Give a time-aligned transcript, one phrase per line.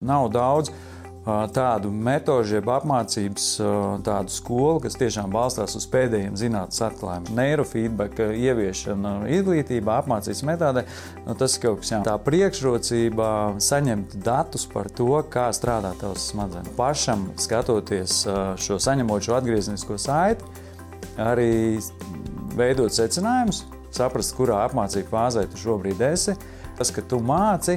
[0.00, 0.70] Nav daudz
[1.52, 3.48] tādu metožu, jeb apmācības
[4.06, 7.34] tādu skolu, kas tiešām balstās uz pēdējiem zinātnīs atklājumiem.
[7.36, 10.86] Neirofeedback ieviešana izglītībā, apmācības metodē,
[11.26, 12.08] nu, tas ir kaut kas tāds.
[12.08, 13.28] Tā priekšrocība
[13.60, 16.72] saņemt datus par to, kā strādā tavs smadzenes.
[16.80, 18.22] Pašam skatoties
[18.56, 20.48] šo saņemot šo atgrieznisko saiti,
[21.20, 21.76] arī
[22.56, 26.40] veidot secinājumus, saprast, kurā apmācību fāzē tu šobrīd esi.
[26.80, 27.76] Tas, ka tu māci,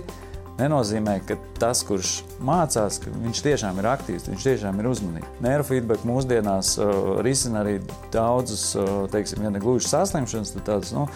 [0.60, 2.12] nenozīmē, ka tas, kurš
[2.44, 5.40] mācās, ka viņš tiešām ir aktīvs, viņš tiešām ir uzmanīgs.
[5.44, 6.92] Neirofeedback mūsdienās uh,
[7.26, 7.80] risina arī
[8.14, 11.08] daudzus, uh, teiksim, ja ne gluži saslimšanas, tad tādas nu,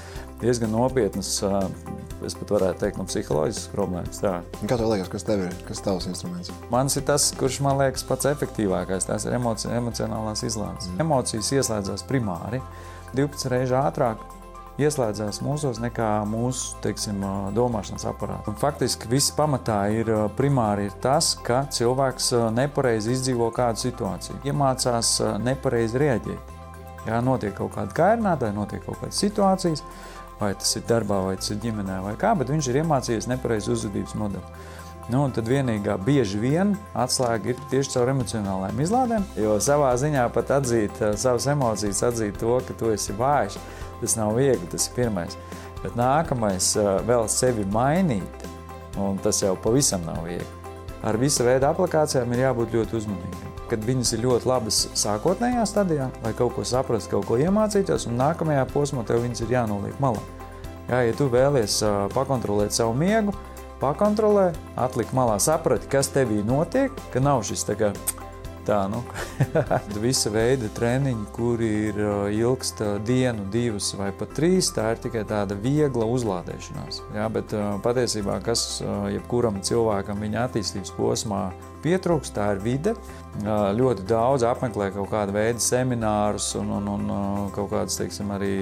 [0.41, 1.59] diezgan nopietnas, uh,
[2.25, 4.21] es pat varētu teikt, no psiholoģiskas problēmas.
[4.23, 4.33] Tā.
[4.63, 6.53] Kā tev liekas, kas tev ir, kas tavs instruments?
[6.73, 10.89] Mans ir tas, kurš man liekas pats efektīvākais, tās ir emoci emocionālās izlādes.
[10.93, 11.05] Mm.
[11.05, 12.63] Emocijas ieslēdzās primāri
[13.15, 14.23] 12 reizes ātrāk
[14.81, 17.23] ieslēdzās mūsos nekā mūsu teiksim,
[17.55, 18.53] domāšanas aparāts.
[18.61, 26.03] Faktiski viss pamatā ir primāri ir tas, ka cilvēks nepareizi izdzīvo kādu situāciju, iemācās nepareizi
[26.03, 26.53] rēģēt.
[27.07, 29.83] Jā, notiek kaut kāda kairinātāja, notiek kaut kādas situācijas,
[30.41, 33.71] vai tas ir darbā, vai tas ir ģimenē, vai kā, bet viņš ir iemācījies nepareizi
[33.73, 34.57] uzvedības modeli.
[35.07, 39.27] Nu, tad vienīgā bieži vien atslēga ir tieši caur emocionālajām izlādēm.
[39.39, 43.55] Jo savā ziņā pat atzīt savas emocijas, atzīt to, ka tu esi vājš,
[44.01, 45.37] Tas nav viegli, tas ir pirmais.
[45.81, 46.73] Bet nākamais
[47.07, 48.47] vēl sevi mainīt,
[49.01, 50.53] un tas jau pavisam nav viegli.
[51.05, 53.51] Ar visu veidu aplikācijām ir jābūt ļoti uzmanīgiem.
[53.67, 58.17] Kad viņas ir ļoti labas sākotnējā stadijā, lai kaut ko saprastu, kaut ko iemācīties, un
[58.19, 60.23] nākamajā posmā tev viņas ir jānoliek malā.
[60.87, 61.81] Jā, ja tu vēlies
[62.15, 63.35] pakontrolēt savu miegu,
[63.81, 67.99] pakontrolē, atlikt malā, saprati, kas tevī notiek, ka nav šis tagad
[68.67, 69.01] tā, nu,
[70.03, 72.01] visa veida treniņi, kuri ir
[72.35, 77.01] ilgst dienu, divas vai pat trīs, tā ir tikai tāda viegla uzlādēšanās.
[77.15, 81.43] Jā, bet patiesībā, kas jebkuram cilvēkam viņa attīstības posmā
[81.85, 82.95] pietrūkst, tā ir vide.
[83.77, 88.55] Ļoti daudz apmeklē kaut kādu veidu seminārus un, un, un kaut kādas, teiksim, arī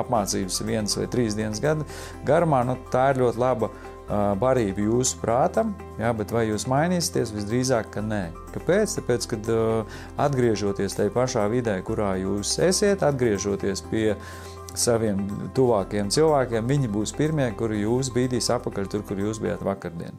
[0.00, 1.86] apmācības vienas vai trīs dienas gada
[2.26, 2.62] garumā.
[2.66, 3.70] Nu, tā ir ļoti laba
[4.40, 7.34] barība jūsu prātam, jā, bet vai jūs mainīsieties?
[7.36, 8.22] Visdrīzāk, ka nē.
[8.54, 8.96] Kāpēc?
[8.98, 9.50] Tāpēc, kad
[10.26, 14.08] atgriežoties tajā pašā vidē, kurā jūs esiet, atgriežoties pie
[14.74, 15.22] saviem
[15.54, 20.18] tuvākajiem cilvēkiem, viņi būs pirmie, kuri jūs bīdīs apakaļ tur, kur jūs bijāt vakardien.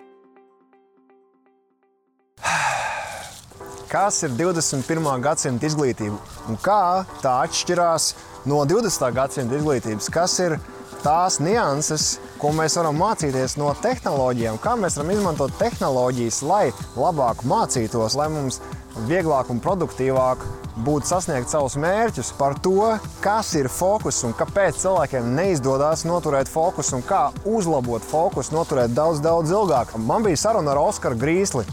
[3.91, 5.07] Kas ir 21.
[5.19, 6.15] gadsimta izglītība
[6.47, 8.13] un kā tā atšķirās
[8.47, 9.09] no 20.
[9.17, 10.07] gadsimta izglītības?
[10.15, 10.55] Kas ir
[11.03, 16.63] tās nianses, ko mēs varam mācīties no tehnoloģijām, kā mēs varam izmantot tehnoloģijas, lai
[16.95, 18.61] labāk mācītos, lai mums
[19.07, 20.43] vieglāk un produktīvāk
[20.85, 26.99] būtu sasniegt savus mērķus, par to, kas ir fokus un kāpēc cilvēkiem neizdodas noturēt fokusu
[26.99, 29.95] un kā uzlabot fokusu, noturēt daudz, daudz ilgāk.
[29.97, 31.67] Man bija saruna ar Oskaru Grīsli.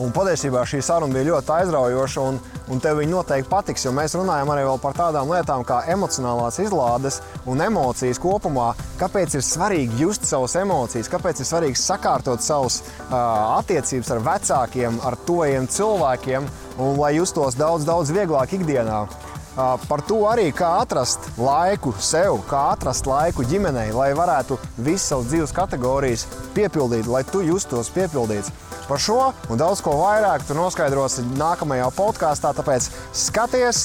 [0.00, 2.38] Un patiesībā šī saruna bija ļoti aizraujoša, un,
[2.72, 7.20] un tev viņa noteikti patiks, jo mēs runājam arī par tādām lietām kā emocionālās izlādes
[7.44, 8.70] un emocijas kopumā.
[9.00, 14.96] Kāpēc ir svarīgi just savas emocijas, kāpēc ir svarīgi sakārtot savas uh, attiecības ar vecākiem,
[15.04, 16.48] ar tojiem cilvēkiem,
[16.80, 19.04] un lai justos daudz, daudz vieglāk ikdienā.
[19.52, 25.28] Par to arī, kā atrast laiku sev, kā atrast laiku ģimenei, lai varētu visas savas
[25.28, 26.24] dzīves kategorijas
[26.56, 28.48] piepildīt, lai tu justos piepildīts.
[28.88, 29.18] Par šo
[29.52, 32.54] un daudz ko vairāk tu noskaidrosi nākamajā podkāstā.
[32.56, 33.84] Tāpēc skaties,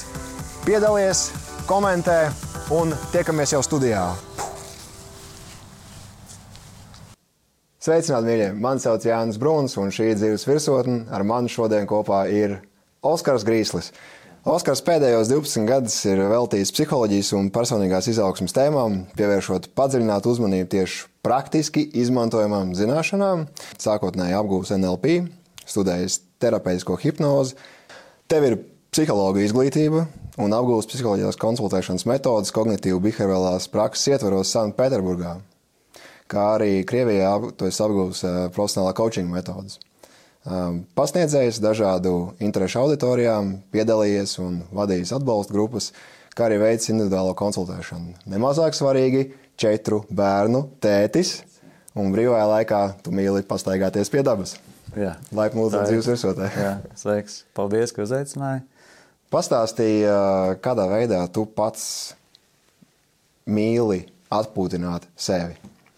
[0.64, 1.28] piedalies,
[1.68, 2.30] komentē
[2.72, 4.08] un tiekamies jau studijā.
[7.84, 8.48] Sveicināti, mīļie!
[8.56, 11.06] Mani sauc Jānis Bruns, un šī ir dzīves virsotne.
[11.12, 12.62] Ar mani šodien kopā ir
[13.04, 13.92] Oskars Grīslis.
[14.48, 21.02] Oskars pēdējos 12 gadus ir veltījis psiholoģijas un personīgās izaugsmas tēmām, pievēršot padziļinātu uzmanību tieši
[21.28, 23.44] praktiski izmantojamām zināšanām.
[23.76, 25.18] Sākotnēji apgūst NLP,
[25.68, 27.58] studējis terapeitisko hipnozi.
[28.32, 28.56] Tev ir
[28.96, 30.06] psihologa izglītība
[30.40, 35.36] un apgūst psiholoģiskās konsultēšanas metodas kognitīvu behaviorālās prakses ietvaros Sanktpēterburgā,
[36.32, 39.82] kā arī Krievijā tu esi apgūst eh, profesionālā coachinga metodas.
[40.48, 45.90] Um, pasniedzējis dažādu interešu auditorijām, piedalījies un vadījis atbalsta grupas,
[46.38, 48.14] kā arī veids individuālo konsultēšanu.
[48.32, 51.42] Nemazāk svarīgi- četru bērnu tētis,
[51.96, 54.56] un brīvajā laikā tu mīli pastaigāties pie dabas.
[54.96, 56.48] Jā, laipni lūdzu dzīves virsotē.
[56.56, 57.44] Jā, sveiks.
[57.54, 58.64] Paldies, ka uzaicināji.
[59.30, 62.16] Pastāstīji, uh, kādā veidā tu pats
[63.46, 65.58] mīli atpūtināt sevi.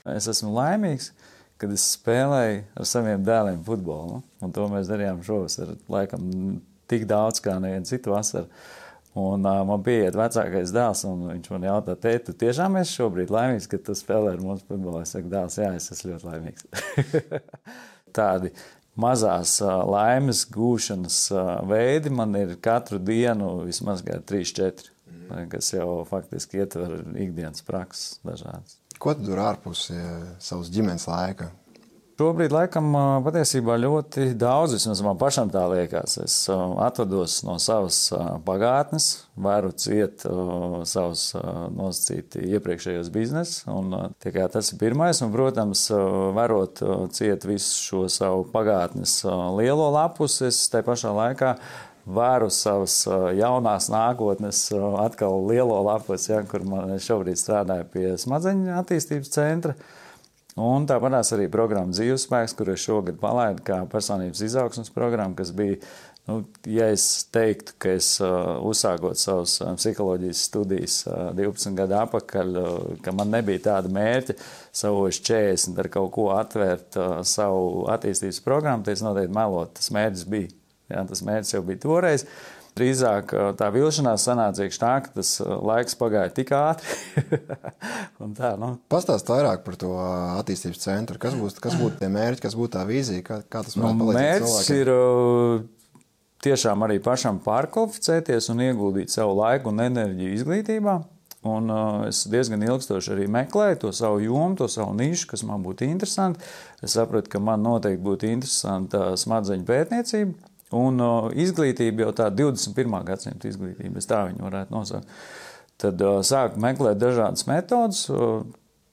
[0.09, 1.11] Es esmu laimīgs,
[1.59, 4.21] kad es spēlēju ar saviem dēliem futbolu.
[4.43, 6.29] Un to mēs darījām šovasar, laikam,
[6.89, 8.47] tik daudz kā nevienu citu vasaru.
[9.19, 13.33] Un uh, man bija vecākais dēls, un viņš man jautā, teikt, tu tiešām esi šobrīd
[13.33, 15.01] laimīgs, ka tu spēlē ar mums futbolu.
[15.01, 16.67] Es saku, dēls, jā, es esmu ļoti laimīgs.
[18.19, 18.53] tādi
[18.99, 21.19] mazās laimes gūšanas
[21.69, 24.91] veidi man ir katru dienu vismaz 3-4,
[25.51, 28.78] kas jau faktiski ietver ikdienas prakses dažādas.
[28.99, 29.87] Ko tu tur ārpus
[30.43, 31.53] savas ģimenes laika?
[32.19, 32.89] Šobrīd, laikam,
[33.23, 36.17] patiesībā ļoti daudz, vismaz man pašam tā liekas.
[36.19, 38.01] Es atvados no savas
[38.43, 39.07] pagātnes,
[39.39, 41.29] varu ciet savus
[41.77, 45.85] nosacīti iepriekšējos biznesus, un tas ir pirmais, un, protams,
[46.35, 46.83] varot
[47.15, 49.21] ciet visu šo savu pagātnes
[49.55, 51.55] lielo lapus, es te pašā laikā
[52.05, 53.01] varu savas
[53.37, 54.67] jaunās nākotnes
[55.03, 59.75] atkal lielo lapus, ja, kur man šobrīd strādāju pie smadzeņu attīstības centra.
[60.59, 65.77] Un tāpat arī programma Dzīvespēks, kur es šogad palaidu kā personības izaugsmas programma, kas bija,
[66.27, 72.59] nu, ja es teiktu, ka es uh, uzsākot savus psiholoģijas studijas uh, 12 gadu atpakaļ,
[72.59, 74.35] uh, ka man nebija tāda mērķa
[74.81, 79.77] savos 40 ar kaut ko atvērt uh, savu attīstības programmu, tad es noteikti melot.
[79.79, 80.58] Tas mērķis bija.
[80.89, 82.25] Jā, tas mērķis jau bija toreiz.
[82.25, 86.95] Uh, Drīzāk tā vilšanās sanāca iekšā tā, ka tas laiks pagāja tik ātri.
[88.37, 88.71] tā, nu.
[88.91, 89.91] Pastāst vairāk par to
[90.37, 91.19] attīstības centru.
[91.21, 94.09] Kas būs, kas būtu tie mērķi, kas būtu tā vīzija, kā, kā tas varētu nu,
[94.11, 94.81] palīdzēt cilvēkiem?
[94.81, 94.89] ir
[96.45, 100.99] tiešām arī pašam pārkvalificēties un ieguldīt savu laiku un enerģiju izglītībā.
[101.49, 105.63] Un uh, es diezgan ilgstoši arī meklēju to savu jomu, to savu nišu, kas man
[105.63, 106.43] būtu interesanti.
[106.83, 110.48] Es sapratu, ka man noteikti būtu interesanta smadzeņu pētniecība.
[110.77, 112.99] Un uh, izglītība jau tāda 21.
[113.07, 115.09] gadsimta izglītība, tā viņu varētu nosaukt.
[115.81, 118.43] Tad uh, sāku meklēt dažādas metodas, uh,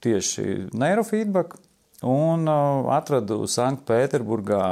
[0.05, 1.59] tieši neirofeedback,
[2.07, 4.63] un uh, atradu Sanktpēterburgā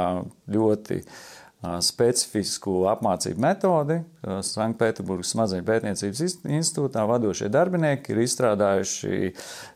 [0.55, 3.99] ļoti uh, specifisku apmācību metodi.
[4.23, 9.33] Uh, Sanktpēterburgas smadzeņu pētniecības institūtā vadošie darbinieki ir izstrādājuši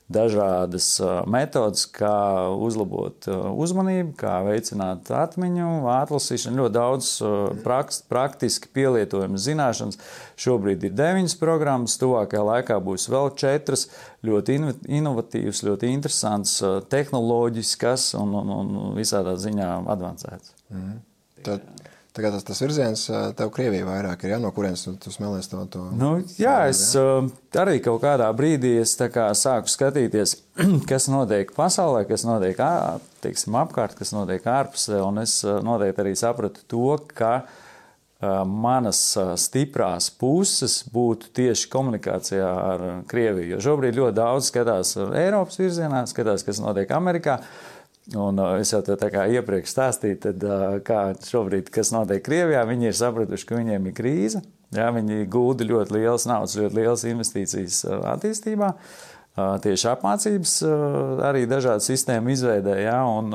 [0.09, 0.87] dažādas
[1.29, 7.11] metodas, kā uzlabot uzmanību, kā veicināt atmiņu, atlasīšanu, ļoti daudz
[8.09, 9.99] praktiski pielietojamas zināšanas.
[10.39, 13.87] Šobrīd ir deviņas programmas, tuvākajā laikā būs vēl četras
[14.25, 14.57] ļoti
[14.99, 16.57] inovatīvas, ļoti interesantas,
[16.89, 20.55] tehnoloģiskas un, un, un visādā ziņā advancētas.
[20.73, 20.97] Mm.
[21.45, 21.78] Tad
[22.09, 23.03] Tagad tas, tas virziens
[23.37, 24.39] tev Krievijā vairāk ir, ja?
[24.41, 25.61] no kurienes tu, tu smēlies to?
[25.69, 27.19] to nu, jā, es ja?
[27.61, 28.73] arī kaut kādā brīdī
[29.13, 30.33] kā sāku skatīties,
[30.89, 32.57] kas notiek pasaulē, kas notiek
[33.21, 37.43] teiksim, apkārt, kas notiek ārpusē, un es noteikti arī sapratu to, ka
[38.49, 38.99] manas
[39.39, 43.53] stiprās puses būtu tieši komunikācijā ar Krieviju.
[43.53, 47.37] Jo šobrīd ļoti daudz skatās Eiropas virzienā, skatās, kas notiek Amerikā.
[48.17, 52.63] Un uh, es jau tā kā iepriekš stāstīju, tad, uh, kā šobrīd, kas notiek Krievijā,
[52.65, 54.41] viņi ir sapratuši, ka viņiem ir krīze.
[54.73, 58.73] Jā, viņi gūda ļoti liels naudas, ļoti liels investīcijas uh, attīstībā.
[59.39, 60.53] Tieši apmācības
[61.23, 63.29] arī dažādu sistēmu izveidē, jā, un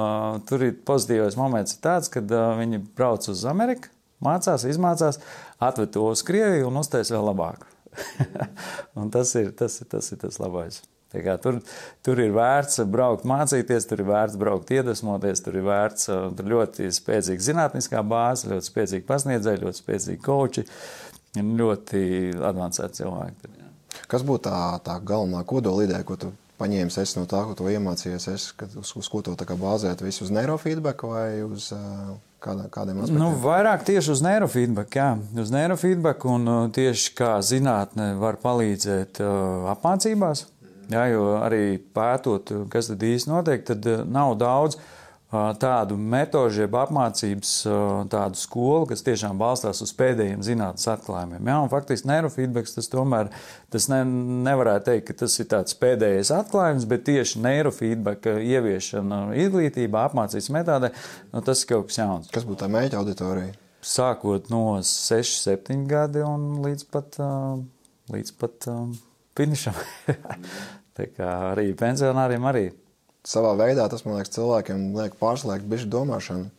[0.45, 2.29] tur ir pozitīvais moments tāds, kad
[2.59, 3.89] viņi brauc uz Ameriku,
[4.21, 5.23] mācās, izmācās,
[5.65, 7.65] atved to uz Krieviju un uztais vēl labāk.
[9.17, 10.83] tas ir tas, ir, tas ir tas labais.
[11.43, 11.61] Tur,
[12.05, 16.91] tur ir vērts braukt, mācīties, tur ir vērts braukt, iedvesmoties, tur ir vērts tur ļoti
[16.95, 20.67] spēcīga zinātniskā bāze, ļoti spēcīgi pasniedzēji, ļoti spēcīgi koči
[21.41, 22.05] un ļoti
[22.53, 23.53] avansēti cilvēki.
[24.11, 27.67] Kas būtu tā, tā galvenā kodola ideja, ko tu paņēmis es no tā, ko tu
[27.71, 30.05] iemācījies, es, kad, uz, uz ko to bāzēt?
[30.05, 32.15] Visu uz neirofeedback vai uz uh,
[32.45, 33.23] kādā, kādiem aspektiem?
[33.23, 35.09] Nu, vairāk tieši uz neirofeedback, jā,
[35.43, 40.47] uz neirofeedback un tieši kā zinātne var palīdzēt uh, apmācībās.
[40.93, 44.81] Jā, jo arī pētot, kas tad īsti notiek, tad eh, nav daudz
[45.59, 47.53] tādu metožu, jeb apmācības
[48.13, 51.49] tādu skolu, kas tiešām balstās uz pēdējiem zinātnes atklājumiem.
[51.49, 53.31] Jā, un faktiski neirofeedbacks tas tomēr,
[53.73, 54.03] tas ne,
[54.47, 60.93] nevarētu teikt, ka tas ir tāds pēdējais atklājums, bet tieši neirofeedbacka ieviešana izglītībā, apmācības metodē,
[61.33, 62.31] nu, tas ir kaut kas jauns.
[62.35, 63.57] Kas būtu tā mēģa auditorija?
[63.85, 67.19] Sākot no 6, 7 gadi un līdz pat,
[68.15, 68.71] līdz pat
[69.39, 69.77] finišam.
[70.97, 72.65] tā kā arī pensionāriem arī.
[73.25, 76.51] Savā veidā tas, man liekas, cilvēkiem liek pārslēgt bišķi domāšanu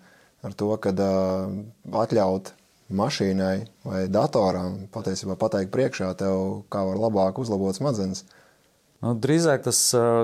[0.46, 1.58] ar to, ka uh,
[2.06, 2.54] atļaut
[2.94, 3.56] mašīnai
[3.86, 8.26] vai datoram patiesībā pateikt priekšā tev, kā var labāk uzlabot smadzenes.
[9.04, 9.80] Nu, drīzāk tas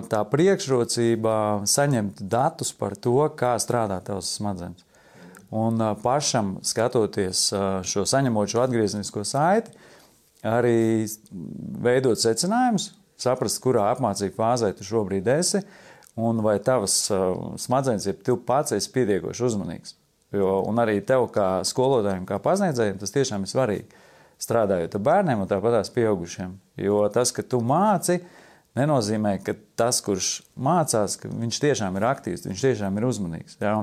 [0.10, 4.86] tā priekšrocība saņemt datus par to, kā strādā tavs smadzenes.
[5.52, 7.50] Un pašam skatoties
[7.84, 9.74] šo saņemot šo atgrieznisko saiti,
[10.48, 11.06] arī
[11.82, 15.62] veidot secinājumus, saprast, kurā apmācību fāzē tu šobrīd esi,
[16.20, 19.96] un vai tavas uh, smadzenes, ja tu pats esi pietiekoši uzmanīgs.
[20.32, 24.04] Jo, un arī tev, kā skolotājiem, kā pasniedzējiem, tas tiešām ir svarīgi.
[24.42, 26.54] Strādājot ar bērniem un tāpat tās pieaugušiem.
[26.82, 28.22] Jo tas, ka tu māci,
[28.78, 33.58] nenozīmē, ka tas, kurš mācās, ka viņš tiešām ir aktīvs, viņš tiešām ir uzmanīgs.
[33.60, 33.74] Ja?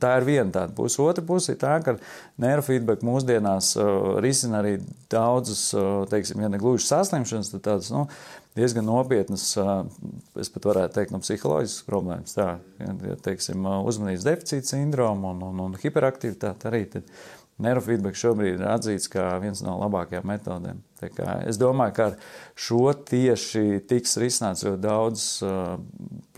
[0.00, 1.00] Tā ir viena tāda puse.
[1.04, 1.98] Otra puse ir tā, ka
[2.40, 4.78] neirofeedback mūsdienās uh, risina arī
[5.12, 8.06] daudzas, uh, teiksim, ja ne gluži saslimšanas, tad tādas nu,
[8.56, 9.82] diezgan nopietnas, uh,
[10.40, 12.38] es pat varētu teikt, no psiholoģiskas problēmas.
[12.38, 12.48] Tā,
[12.80, 16.86] ja, teiksim, uh, uzmanības deficīta sindroma un, un, un hiperaktivitāte arī.
[16.94, 17.12] Tad,
[17.62, 20.82] Neirofeedback šobrīd ir atzīts kā viens no labākajām metodēm.
[21.48, 25.74] Es domāju, ka ar šo tieši tiks risināts ļoti daudz uh,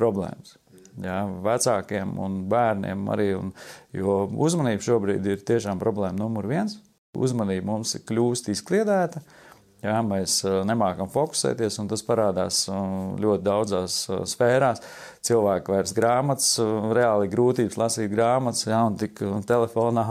[0.00, 0.56] problēmas.
[1.00, 3.52] Jā, vecākiem un bērniem arī, un,
[3.96, 6.80] jo uzmanība šobrīd ir tiešām problēma numur viens.
[7.16, 9.39] Uzmanība mums kļūst izkliedēta, uh,
[9.80, 13.94] Jā, mēs nemākam fokusēties, un tas parādās ļoti daudzās
[14.28, 14.82] sfērās.
[15.24, 16.50] Cilvēki vairs grāmatas,
[16.96, 20.04] reāli grūtības lasīt grāmatas, jā, un tik telefonā.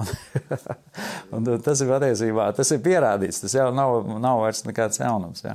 [1.38, 5.46] un tas ir patiesībā, tas ir pierādīts, tas jau nav, nav vairs nekāds jaunums.
[5.46, 5.54] Jā.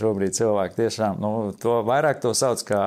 [0.00, 2.80] Šobrīd cilvēki tiešām, nu, to vairāk to sauc kā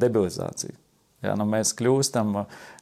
[0.00, 0.76] debilizāciju.
[1.20, 2.32] Ja, nu mēs kļūstam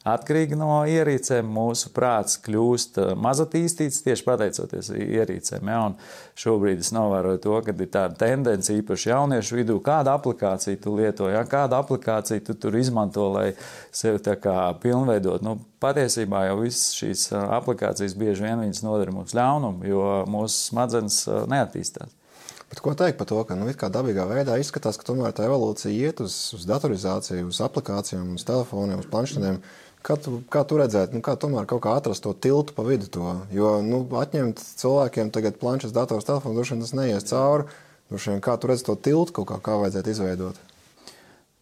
[0.07, 5.71] atkarīgi no ierīcēm, mūsu prāts kļūst mazatīstīts tieši pateicoties ierīcēm.
[5.71, 5.81] Ja,
[6.39, 11.27] šobrīd es novēroju to, ka ir tāda tendence īpaši jauniešu vidū, kādu aplikāciju tu lieto,
[11.31, 13.49] ja, kādu aplikāciju tu tur izmanto, lai
[13.91, 15.43] sevi tā kā pilnveidot.
[15.45, 17.27] Nu, patiesībā jau visas šīs
[17.59, 22.15] aplikācijas bieži vien viņas nodara mums ļaunumu, jo mūsu smadzenes neattīstās.
[22.69, 26.19] Bet ko teikt par to, ka nu, dabīgā veidā izskatās, ka tomēr tā evolūcija iet
[26.21, 29.57] uz, uz datorizāciju, uz aplikācijām, uz telefoniem, uz planšetēm.
[30.05, 33.09] Kā tu, kā tu redzētu, nu, kā tomēr kaut kā atrast to tiltu pa vidu?
[33.11, 33.33] To?
[33.51, 37.67] Jo nu, atņemt cilvēkiem tagad planšetes, dators, telefons, droši vien tas neies cauri.
[38.09, 40.61] Droši vien kā tu redz to tiltu kaut kā, kā vajadzētu izveidot?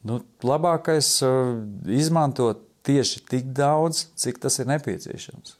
[0.08, 1.58] Nu, labākais uh,
[1.89, 5.58] izmantot tieši tik daudz, cik tas ir nepieciešams.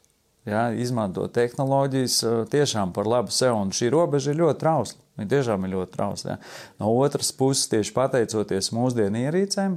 [0.48, 5.02] Ja, izmantot tehnoloģijas uh, tiešām par labu sev, un šī robeža ir ļoti trausla.
[5.18, 6.30] Viņi tiešām ir ļoti trausli.
[6.30, 6.38] Ja.
[6.80, 9.76] No otras puses, tieši pateicoties mūsdienu ierīcēm,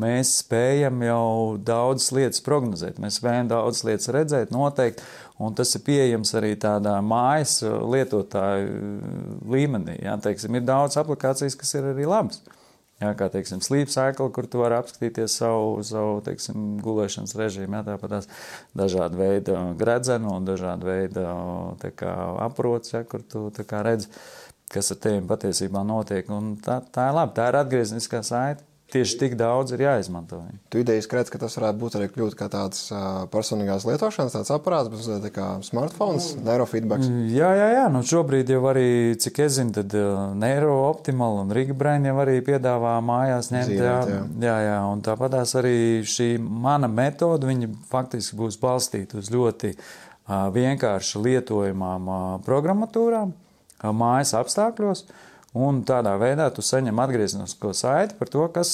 [0.00, 3.00] mēs spējam jau daudzas lietas prognozēt.
[3.02, 5.02] Mēs spējam daudzas lietas redzēt, noteikt,
[5.42, 9.98] un tas ir pieejams arī tādā mājas lietotāju līmenī.
[10.04, 10.18] Ja.
[10.22, 12.42] Teiksim, ir daudz aplikācijas, kas ir arī labas.
[12.96, 17.82] Jā, kā teiksim, sleep cycle, kur tu vari apskatīties savu, savu teiksim, gulēšanas režīmu, jā,
[17.90, 18.28] tāpat tās
[18.72, 21.26] dažādi veidi gredzenu un dažādi veidi
[22.46, 24.08] aprots, jā, kur tu kā redzi
[24.72, 26.28] kas ar tevi patiesībā notiek.
[26.32, 28.65] Un tā, tā ir labi, tā ir atgriezniskā saite.
[28.86, 30.38] Tieši tik daudz ir jāizmanto.
[30.70, 32.84] Tu idejas redz, ka tas varētu būt arī kļūt kā tāds
[33.32, 37.02] personīgās lietošanas tāds aparāts, bet tā kā smartphones, neirofeedback.
[37.02, 37.82] Mm, jā, jā, jā.
[37.90, 38.86] Nu šobrīd jau arī,
[39.18, 39.96] cik es zinu, tad
[40.38, 43.72] NeuroOptimal un Riga Brain jau arī piedāvā mājās ņemt.
[43.72, 44.56] Zīrēt, jā, jā.
[44.68, 44.78] jā.
[44.92, 45.76] Un tāpatās arī
[46.06, 49.74] šī mana metode, viņa faktiski būs balstīta uz ļoti
[50.54, 52.12] vienkārši lietojamām
[52.46, 53.34] programmatūrām
[53.98, 55.08] mājas apstākļos.
[55.56, 58.72] Un tādā veidā tu saņem atgrieznisko saiti par to, kas,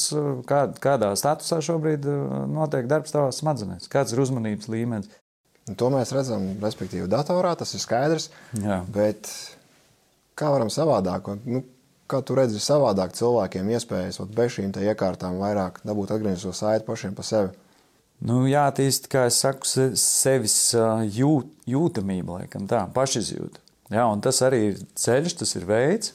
[0.48, 2.08] kā, kādā statusā šobrīd
[2.50, 5.12] notiek darbs tavās smadzenēs, kāds ir uzmanības līmenis.
[5.78, 8.32] To mēs redzam, respektīvi, datorā, tas ir skaidrs.
[8.58, 8.80] Jā.
[8.90, 9.30] Bet
[10.38, 11.30] kā varam savādāk?
[11.46, 11.62] Nu,
[12.10, 17.26] kā tu redzi savādāk cilvēkiem iespējas bez šīm iekārtām vairāk dabūt atgrieznisko saiti pašiem pa
[17.26, 17.52] sevi?
[18.22, 19.66] Nu, jātīst, kā es saku,
[19.98, 20.56] sevis
[21.14, 23.62] jūt, jūtamība, laikam tā, pašizjūta.
[23.92, 26.12] Jā, un tas arī ir ceļš, tas ir veids,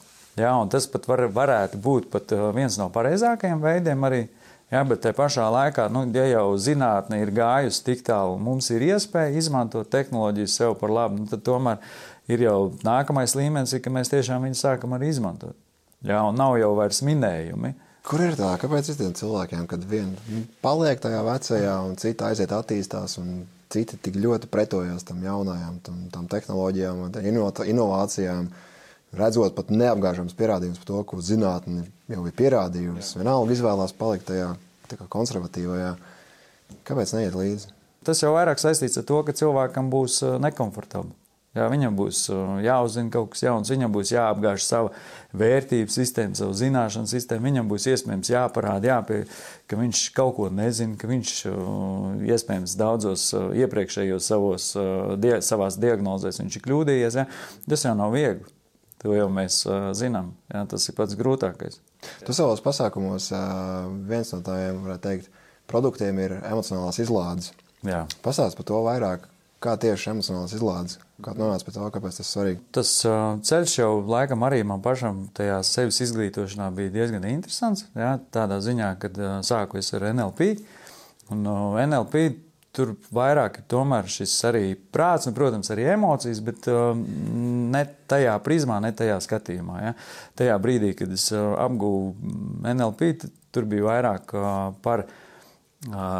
[0.59, 4.27] un tas pat var, varētu būt pat uh, viens no pareizākajiem veidiem arī.
[4.67, 8.83] Jā, bet te pašā laikā, nu, ja jau zinātne ir gājusi tik tālu, mums ir
[8.83, 11.79] iespēja izmantot tehnoloģijas sev par labu, nu, tad tomēr
[12.27, 15.55] ir jau nākamais līmenis, ka mēs tiešām viņus sākam arī izmantot.
[16.03, 17.73] Jā, un nav jau vairs minējumi.
[18.07, 18.53] Kur ir tā?
[18.59, 23.97] Kāpēc ir tiem cilvēkiem, kad viena paliek tajā vecajā, un cita aiziet attīstās, un citi
[24.03, 27.07] tik ļoti pretojās tam jaunajām, tam, tam tehnoloģijām,
[27.71, 28.51] inovācijām,
[29.19, 33.19] redzot pat neapgāžams pierādījums par to, ko zinātnē jau ir pierādījusi.
[33.21, 34.53] Vienalga izvēlās palikt tajā
[35.11, 35.95] konservatīvajā.
[36.87, 37.73] Kāpēc neiet līdzi?
[38.07, 41.11] Tas jau vairāk saistīts ar to, ka cilvēkam būs uh, nekomfortabli.
[41.57, 44.91] Jā, viņam būs uh, jāuzzina kaut kas jauns, viņam būs jāapgāž sava
[45.35, 47.47] vērtību sistēma, savu zināšanu sistēmu.
[47.49, 49.21] Viņam būs iespējams jāparāda, jāpie,
[49.67, 54.69] ka viņš kaut ko nezina, ka viņš uh, iespējams daudzos iepriekšējos savos,
[55.19, 57.19] die, savās diagnozēs ir kļūdījies.
[57.23, 57.27] Jā.
[57.67, 58.56] Tas jau nav viegli.
[59.03, 59.61] To jau mēs
[59.97, 60.31] zinām.
[60.49, 61.77] Jā, tas ir pats grūtākais.
[62.25, 63.29] Tu savos pasākumos
[64.09, 65.27] viens no tādiem, varētu teikt,
[65.69, 67.51] produktiem ir emocionālās izlādes.
[68.25, 69.27] Pastāst par to vairāk,
[69.57, 70.99] Kā tieši emocionāls izlādes?
[71.25, 72.59] Kā nonāca pie tā, kāpēc tas ir svarīgi?
[72.77, 77.87] Tas uh, ceļš jau laikam arī man pašam tajā sevis izglītošanā bija diezgan interesants.
[77.97, 80.51] Jā, tādā ziņā, kad uh, sāku es ar NLP.
[81.33, 82.27] Un uh, NLP
[82.77, 88.35] tur vairāk ir tomēr šis arī prāts un, protams, arī emocijas, bet uh, ne tajā
[88.45, 89.77] prizmā, ne tajā skatījumā.
[89.83, 89.93] Ja?
[90.37, 93.13] Tajā brīdī, kad es uh, apgūvu NLP,
[93.55, 94.51] tur bija vairāk uh,
[94.85, 95.07] par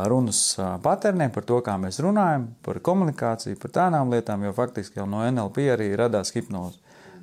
[0.08, 0.40] runas
[0.84, 5.24] paterniem, par to, kā mēs runājam, par komunikāciju, par tādām lietām, jo faktiski jau no
[5.26, 6.78] NLP arī radās hipnoze.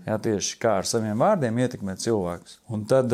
[0.05, 2.59] Jā, tieši kā ar saviem vārdiem ietekmēt cilvēkus.
[2.77, 3.13] Un tad,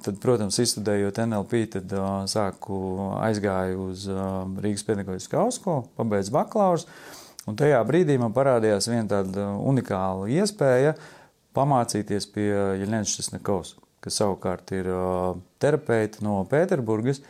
[0.00, 1.92] tad protams, izstudējot NLP, tad
[2.32, 2.78] sāku
[3.20, 4.06] aizgāju uz
[4.64, 6.96] Rīgas pedagoģiskā augstskolu, pabeidzu bakalaura.
[7.48, 10.94] Un tajā brīdī man parādījās viena tāda unikāla iespēja
[11.56, 14.88] pamācīties pie Jeļņēnas Česnekovs, kas savukārt ir
[15.60, 17.20] terapeita no Pēterburgas.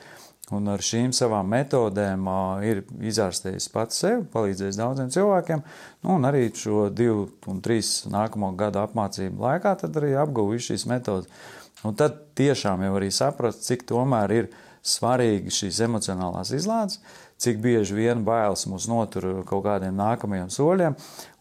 [0.51, 2.27] Un ar šīm savām metodēm
[2.67, 5.63] ir izārstējis pats sev, palīdzējis daudziem cilvēkiem.
[6.03, 11.31] Nu, un arī šo divu un trīs nākamo gadu apmācību laikā arī apguvu šīs metodas.
[11.87, 14.51] Un tad tiešām jau arī saprast, cik tomēr ir
[14.85, 16.99] svarīgi šīs emocionālās izlādes,
[17.41, 20.97] cik bieži vien bailes mūs notur kaut kādiem nākamajiem soļiem,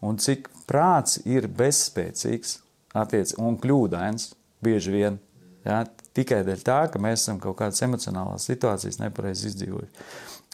[0.06, 2.60] un cik prāts ir bezspēcīgs
[2.96, 4.30] attiec, un kļūdains
[4.64, 5.18] bieži vien.
[5.66, 5.82] Ja,
[6.16, 10.06] tikai dēļ tā, ka mēs esam kaut kādas emocionālās situācijas nepareizi izdzīvojuši.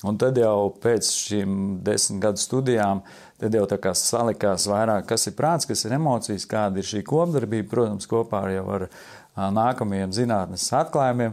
[0.05, 1.53] Un tad jau pēc šīm
[1.85, 3.01] desmit gadu studijām,
[3.41, 7.01] tad jau tā kā salikās vairāk, kas ir prāts, kas ir emocijas, kāda ir šī
[7.07, 8.87] kopdarbība, protams, kopā ar jau ar
[9.57, 11.33] nākamajiem zinātnes atklājumiem.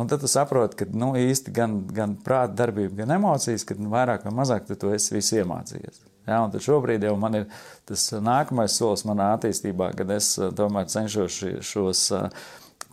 [0.00, 3.90] Un tad tu saproti, ka nu, īsti gan, gan prāta darbība, gan emocijas, ka nu,
[3.92, 6.06] vairāk vai mazāk tu esi visu iemācījies.
[6.28, 7.46] Ja, un tad šobrīd jau man ir
[7.88, 12.04] tas nākamais solis manā attīstībā, kad es tomēr cenšos šos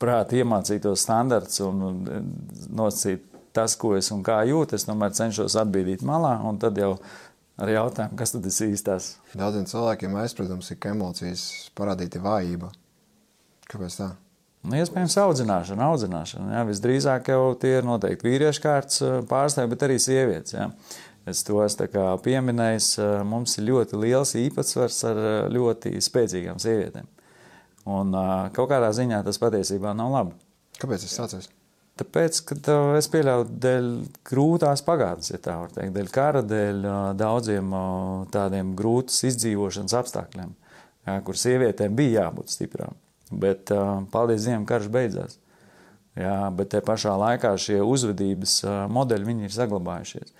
[0.02, 2.04] prāti iemācītos standarts un
[2.70, 3.26] nosacīt
[3.58, 6.94] tas, ko es un kā jūtu, es tomēr cenšos atbīdīt malā, un tad jau
[7.58, 9.10] ar jautājumu, kas tad ir īstās.
[9.34, 12.70] Daudziem cilvēkiem aizspriedums ir, ka emocijas parādīta vājība.
[13.72, 14.12] Kāpēc tā?
[14.68, 16.54] Nu, iespējams, audzināšana, audzināšana.
[16.58, 16.64] Jā.
[16.68, 20.56] Visdrīzāk jau tie ir noteikti vīriešu kārtas pārstāvji, bet arī sievietes.
[20.58, 20.70] Jā.
[21.28, 21.88] Es to esmu
[22.24, 22.94] pieminējis.
[23.28, 25.22] Mums ir ļoti liels īpatsvars ar
[25.54, 27.08] ļoti spēcīgām sievietēm.
[27.88, 28.12] Un
[28.56, 30.36] kaut kādā ziņā tas patiesībā nav labi.
[30.82, 31.48] Kāpēc tas sācies?
[31.98, 33.88] Tāpēc, ka es pieļauju dēļ
[34.28, 36.84] grūtās pagātnes, ja tā var teikt, dēļ kara, dēļ
[37.18, 37.74] daudziem
[38.34, 40.52] tādiem grūtas izdzīvošanas apstākļiem,
[41.26, 43.00] kur sievietēm bija jābūt stiprām.
[43.32, 43.74] Bet,
[44.14, 45.40] paldies Dievam, karš beidzās.
[46.18, 48.60] Jā, bet te pašā laikā šie uzvedības
[48.94, 50.34] modeļi ir saglabājušies.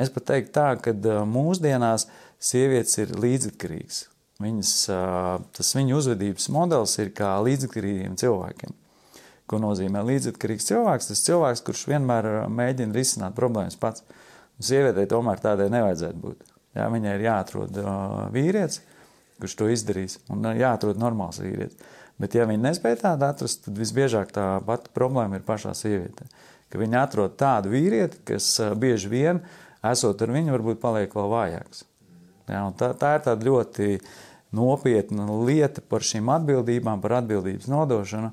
[0.00, 0.94] Es pat teiktu tā, ka
[1.28, 2.08] mūsdienās
[2.44, 4.04] sievietes ir līdzatkarīgas
[4.42, 4.70] Viņas,
[5.54, 8.72] tas viņu uzvedības modelis ir kā līdzatkarīgiem cilvēkiem.
[9.46, 11.10] Ko nozīmē līdzatkarīgs cilvēks?
[11.12, 14.02] Tas cilvēks, kurš vienmēr mēģina risināt problēmas pats.
[14.58, 16.42] Sievietei tomēr tādai nevajadzētu būt.
[16.74, 17.78] Jā, viņai ir jāatrod
[18.34, 18.80] vīrietis,
[19.42, 21.78] kurš to izdarīs, un jāatrod normāls vīrietis.
[22.18, 26.26] Bet, ja viņi nespēja tādu atrast, tad visbiežāk tā pati problēma ir pašā sievietē.
[26.70, 29.42] Ka viņi atrod tādu vīrieti, kas bieži vien,
[29.86, 31.84] esot ar viņu, varbūt paliek vēl vājāks.
[32.50, 33.98] Ja, tā, tā ir tāda ļoti
[34.54, 38.32] nopietna lieta par šīm atbildībām, par atbildības nodošanu.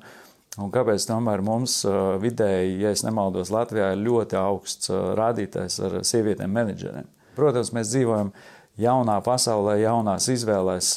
[0.60, 1.78] Un kāpēc tomēr mums
[2.20, 7.08] vidēji, ja es nemaldos, Latvijā ir ļoti augsts rādītājs ar sievietēm menedžeriem?
[7.38, 8.34] Protams, mēs dzīvojam
[8.80, 10.92] jaunā pasaulē, jaunās izvēlēs,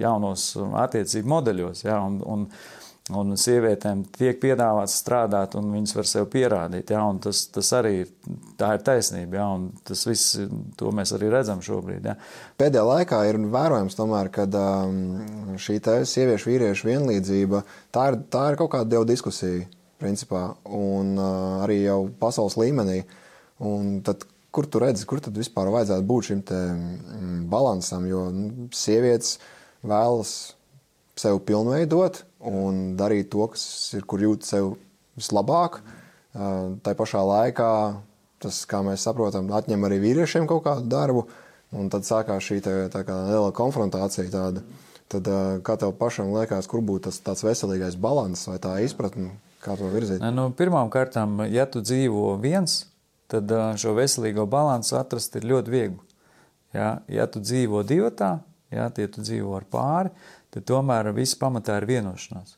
[0.00, 0.44] jaunos
[0.84, 1.86] attiecību modeļos.
[1.86, 2.46] Ja, un, un,
[3.18, 6.92] Un sievietēm tiek piedāvāts strādāt, un viņas var sev pierādīt.
[6.94, 8.10] Ja, tas, tas arī ir,
[8.62, 10.38] ir taisnība, ja, un tas viss,
[10.78, 12.08] to mēs arī redzam šobrīd.
[12.08, 12.16] Ja.
[12.60, 17.62] Pēdējā laikā ir vērojams, tomēr, ka um, šī sieviešu vīriešu vienlīdzība
[17.94, 19.66] tā ir, tā ir kaut kāda dievu diskusija,
[20.02, 23.02] principā, un uh, arī jau pasaules līmenī.
[23.62, 28.26] Un tad, kur tu redzi, kur tad vispār vajadzētu būt šim te, mm, balansam, jo
[28.34, 29.36] nu, sievietes
[29.86, 30.54] vēlas
[31.18, 33.64] sev pilnveidot un darīt to, kas
[33.96, 34.74] ir, kur jūt sev
[35.18, 35.80] vislabāk.
[36.32, 37.72] Tā pašā laikā
[38.42, 41.26] tas, kā mēs saprotam, atņem arī vīriešiem kaut kādu darbu,
[41.76, 44.30] un tad sākās šī tā, tā kā liela konfrontācija.
[44.32, 44.64] Tāda.
[45.12, 45.28] Tad,
[45.60, 49.90] kā tev pašam liekas, kur būtu tas tāds veselīgais līdzsvars vai tā izpratne, kā to
[49.92, 50.24] virzīt?
[50.32, 51.18] Nu, Pirmkārt,
[51.52, 52.86] ja tu dzīvo viens,
[53.28, 56.00] tad šo veselīgo līdzsvaru atrast ir ļoti viegli.
[56.72, 58.08] Ja, ja tu dzīvo divi,
[58.72, 60.14] ja tie tu dzīvo ar pāri,
[60.52, 62.56] tad tomēr viss pamatā ir vienošanās.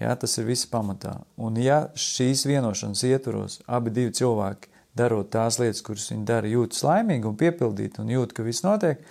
[0.00, 1.18] Jā, tas ir viss pamatā.
[1.36, 6.80] Un ja šīs vienošanas ietvaros abi divi cilvēki darot tās lietas, kuras viņi dara, jūtas
[6.86, 9.02] laimīgi un piepildīti un jūt, ka viss notiek,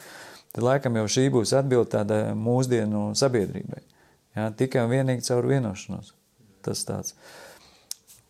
[0.55, 3.83] tad laikam jau šī būs atbilde tādai mūsdienu sabiedrībai.
[4.37, 6.13] Jā, tikai un vienīgi caur vienošanos.
[6.65, 7.15] Tas tāds.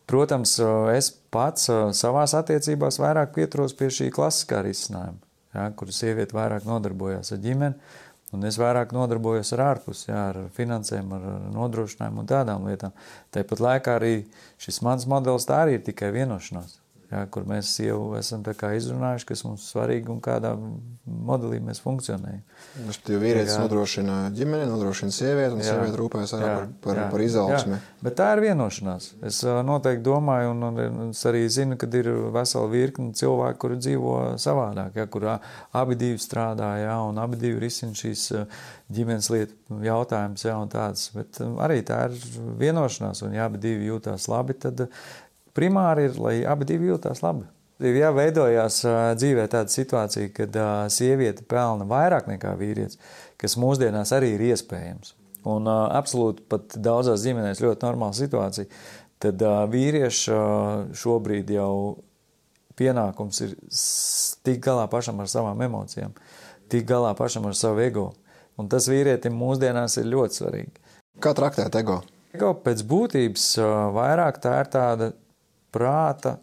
[0.10, 0.56] Protams,
[0.96, 5.20] es pats savās attiecībās vairāk pieturos pie šī klasiskā risinājuma,
[5.54, 7.92] jā, kur sieviete vairāk nodarbojās ar ģimeni,
[8.36, 11.24] Un es vairāk nodarbojos ar ārpus, jā, ar finansēm, ar
[11.56, 12.94] nodrošinājumu un tādām lietām.
[13.34, 14.13] Tāpat laikā arī
[14.62, 16.79] šis mans modelis tā arī ir tikai vienošanās.
[17.10, 20.54] Jā, kur mēs jau esam izrunājuši, kas mums svarīgi un kādā
[21.06, 22.41] modelī mēs funkcionējam.
[22.86, 23.63] Respektīvi, vīrietis jā.
[23.63, 25.74] nodrošina ģimeni, nodrošina sievieti, un jā.
[25.74, 27.08] sieviete rūpējas arī par, par, jā.
[27.13, 27.78] par izaugsmi.
[27.78, 27.98] Jā.
[28.06, 29.12] Bet tā ir vienošanās.
[29.30, 34.17] Es noteikti domāju, un, un es arī zinu, ka ir vesela virkne cilvēku, kuri dzīvo
[34.41, 38.30] savādāk, ja, kur abi divi strādā, ja, un abi divi risina šīs
[38.93, 41.10] ģimenes lietu jautājumus, ja, un tāds.
[41.15, 42.15] Bet arī tā ir
[42.62, 44.88] vienošanās, un ja abi divi jūtās labi, tad
[45.60, 47.45] primāri ir, lai abi divi jūtās labi.
[47.80, 48.82] Ja veidojās
[49.15, 50.58] dzīvē tāda situācija, kad
[50.91, 53.00] sieviete pelna vairāk nekā vīrietis,
[53.39, 55.13] kas mūsdienās arī ir iespējams,
[55.48, 58.67] un absolūti pat daudzās ģimenēs ļoti normāla situācija,
[59.24, 60.41] tad vīrieša
[61.00, 61.72] šobrīd jau
[62.80, 63.56] pienākums ir
[64.43, 66.12] tikt galā pašam ar savām emocijām,
[66.72, 68.10] tikt galā pašam ar savu ego.
[68.60, 70.82] Un tas vīrietim mūsdienās ir ļoti svarīgi.
[71.24, 72.02] Kā traktēt ego?
[72.36, 73.45] Ego pēc būtības
[73.95, 75.13] vairāk tā ir tāda
[75.73, 76.38] prāta,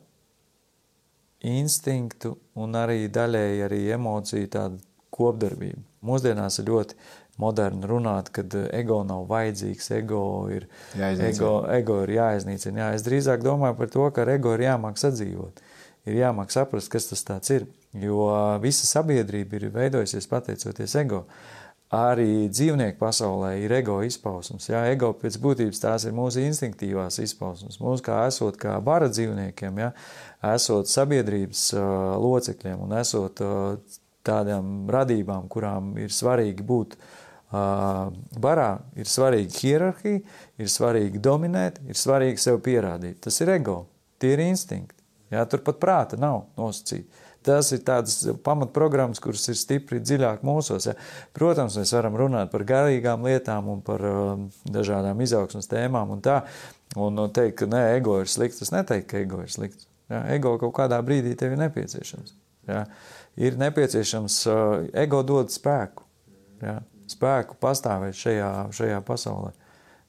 [1.46, 4.80] instinktu un arī daļēji arī emociju tāda
[5.14, 5.82] kopdarbība.
[6.06, 6.98] Mūsdienās ir ļoti
[7.40, 8.44] moderni runāt, ka
[8.76, 12.84] ego nav vajadzīgs, ego ir, ego, ego ir jāiznīcina.
[12.84, 15.60] Jā, es drīzāk domāju par to, ka ar ego ir jāmāk sadzīvot,
[16.08, 18.30] ir jāmāk saprast, kas tas ir, jo
[18.62, 21.26] visa sabiedrība ir veidojusies pateicoties ego.
[21.94, 24.64] Arī dzīvnieku pasaulē ir ego izpausmes.
[24.66, 27.78] Jā, ego pēc būtības tās ir mūsu instinktīvās izpausmes.
[27.78, 29.92] Mums kā esot kā bara dzīvniekiem, jā,
[30.50, 31.84] esot sabiedrības uh,
[32.18, 40.24] locekļiem un esot uh, tādām radībām, kurām ir svarīgi būt uh, barā, ir svarīgi hierarhija,
[40.58, 43.22] ir svarīgi dominēt, ir svarīgi sev pierādīt.
[43.28, 43.84] Tas ir ego,
[44.18, 45.04] tie ir instinkti.
[45.30, 47.25] Jā, tur pat prāta nav nosacīta.
[47.46, 50.88] Tas ir tādas pamatprogrammas, kuras ir stipri dziļāk mūsos.
[50.88, 50.96] Ja.
[51.36, 54.32] Protams, mēs varam runāt par garīgām lietām un par uh,
[54.66, 56.40] dažādām izaugsmas tēmām un tā.
[56.98, 58.64] Un teikt, ka nē, ego ir slikts.
[58.66, 59.86] Es neteiktu, ka ego ir slikts.
[60.10, 60.24] Ja.
[60.34, 62.34] Ego kaut kādā brīdī tev ir nepieciešams.
[62.66, 62.82] Ja.
[63.38, 66.06] Ir nepieciešams, uh, ego dod spēku.
[66.64, 66.80] Ja.
[67.06, 69.54] Spēku pastāvēt šajā, šajā pasaulē.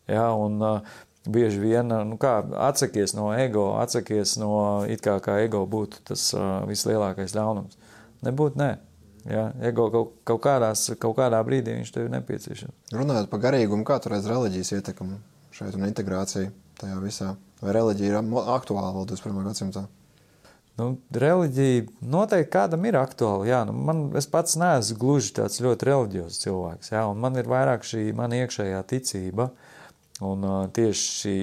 [0.09, 0.97] Ja, un, uh,
[1.27, 4.51] bieži vien nu kā, atsakies no ego, atsakies no
[4.89, 7.79] it kā, kā ego būtu tas uh, vislielākais ļaunums.
[8.25, 8.69] Nebūtu, nē.
[9.27, 12.93] Ja, ego kaut, kaut, kādās, kaut kādā brīdī viņš tev ir nepieciešams.
[12.95, 15.19] Runājot par garīgumu, kā tur redz reliģijas ietekmi
[15.57, 17.33] šeit un integrācija tajā visā?
[17.59, 18.17] Vai reliģija ir
[18.53, 19.43] aktuāla vēl 21.
[19.49, 19.83] gadsimtā?
[20.77, 23.47] Nu, reliģija noteikti kādam ir aktuāla.
[23.49, 26.93] Jā, nu, man, es pats neesmu gluži tāds ļoti reliģijos cilvēks.
[26.93, 29.49] Jā, man ir vairāk šī mana iekšējā ticība.
[29.49, 29.76] Uh,
[30.25, 31.39] Un tieši šī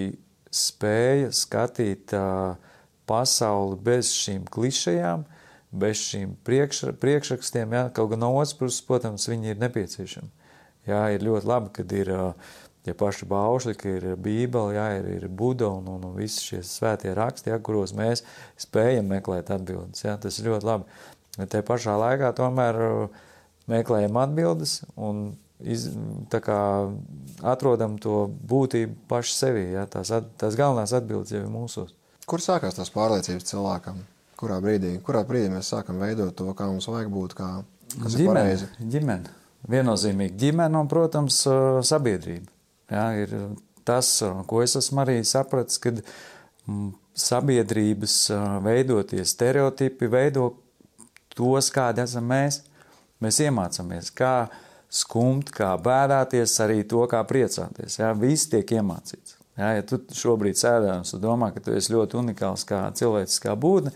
[0.54, 2.14] spēja skatīt
[3.06, 5.24] pasauli bez šīm klišejām,
[5.74, 10.30] bez šīm priekš, priekšrakstiem, jā, kaut gan no otras puses, protams, viņi ir nepieciešami.
[10.88, 12.10] Jā, ir ļoti labi, kad ir
[12.84, 16.60] ja paši baušļi, ka ir bībeli, jā, ir, ir Buda un, un, un visi šie
[16.68, 18.24] svētie raksti, jā, kuros mēs
[18.60, 20.04] spējam meklēt atbildes.
[20.04, 20.98] Jā, tas ir ļoti labi.
[21.38, 22.80] Bet te pašā laikā tomēr
[23.70, 25.86] meklējam atbildes un iz,
[26.32, 26.60] kā,
[27.46, 29.66] atrodam to būtību paši sevī.
[29.76, 29.84] Ja?
[29.90, 31.94] Tās, at, tās galvenās atbildes jau ir mūsos.
[32.28, 34.00] Kur sākās tās pārliecības cilvēkam?
[34.40, 37.48] Kurā brīdī, kurā brīdī mēs sākam veidot to, kā mums vajag būt, kā,
[37.94, 38.68] kas ģimene, ir pareizi?
[38.80, 39.34] Ģimene.
[39.70, 41.38] Viennozīmīgi ģimene un, protams,
[41.86, 42.50] sabiedrība.
[42.92, 43.32] Ja, ir
[43.86, 44.10] tas,
[44.48, 46.02] ko es esmu arī sapratis, kad
[47.14, 48.18] sabiedrības
[48.64, 50.50] veidotie stereotipi veido
[51.36, 52.62] tos, kādi esam mēs.
[53.22, 54.34] Mēs iemācāmies, kā
[54.94, 57.98] skumt, kā bēdāties, arī to, kā priecāties.
[57.98, 59.40] Jā, viss tiek iemācīts.
[59.54, 63.92] Jā, ja tu šobrīd sēdē un domā, ka tu esi ļoti unikāls kā cilvēciskā būtne,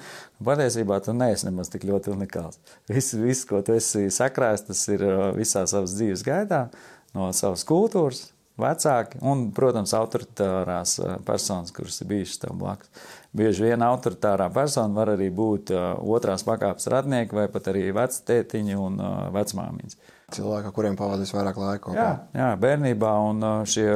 [0.47, 2.61] patiesībā tu neesi nemaz tik ļoti unikāls.
[2.91, 6.69] Viss, viss, ko tu esi sakrājis, tas ir uh, visā savas dzīves gaitā,
[7.17, 12.93] no savas kultūras, vecāki un, protams, autoritārās uh, personas, kuras ir bijušas tev blakus.
[13.35, 18.79] Bieži vien autoritārā persona var arī būt uh, otrās pakāpes radnieki vai pat arī vectētiņi
[18.79, 19.03] un
[19.35, 19.99] vecmāmiņas
[20.35, 21.97] cilvēki, kuriem pavadīs vairāk laika.
[21.97, 23.89] Jā, jā, bērnībā un šie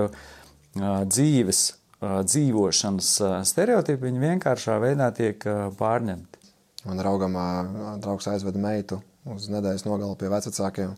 [0.78, 1.62] dzīves,
[2.02, 3.10] dzīvošanas
[3.48, 5.44] stereotipi viņi vienkāršā veidā tiek
[5.78, 6.42] pārņemti.
[6.88, 7.36] Man draugam
[8.02, 8.98] draugs aizveda meitu
[9.30, 10.94] uz nedēļas nogali pie vecākiem.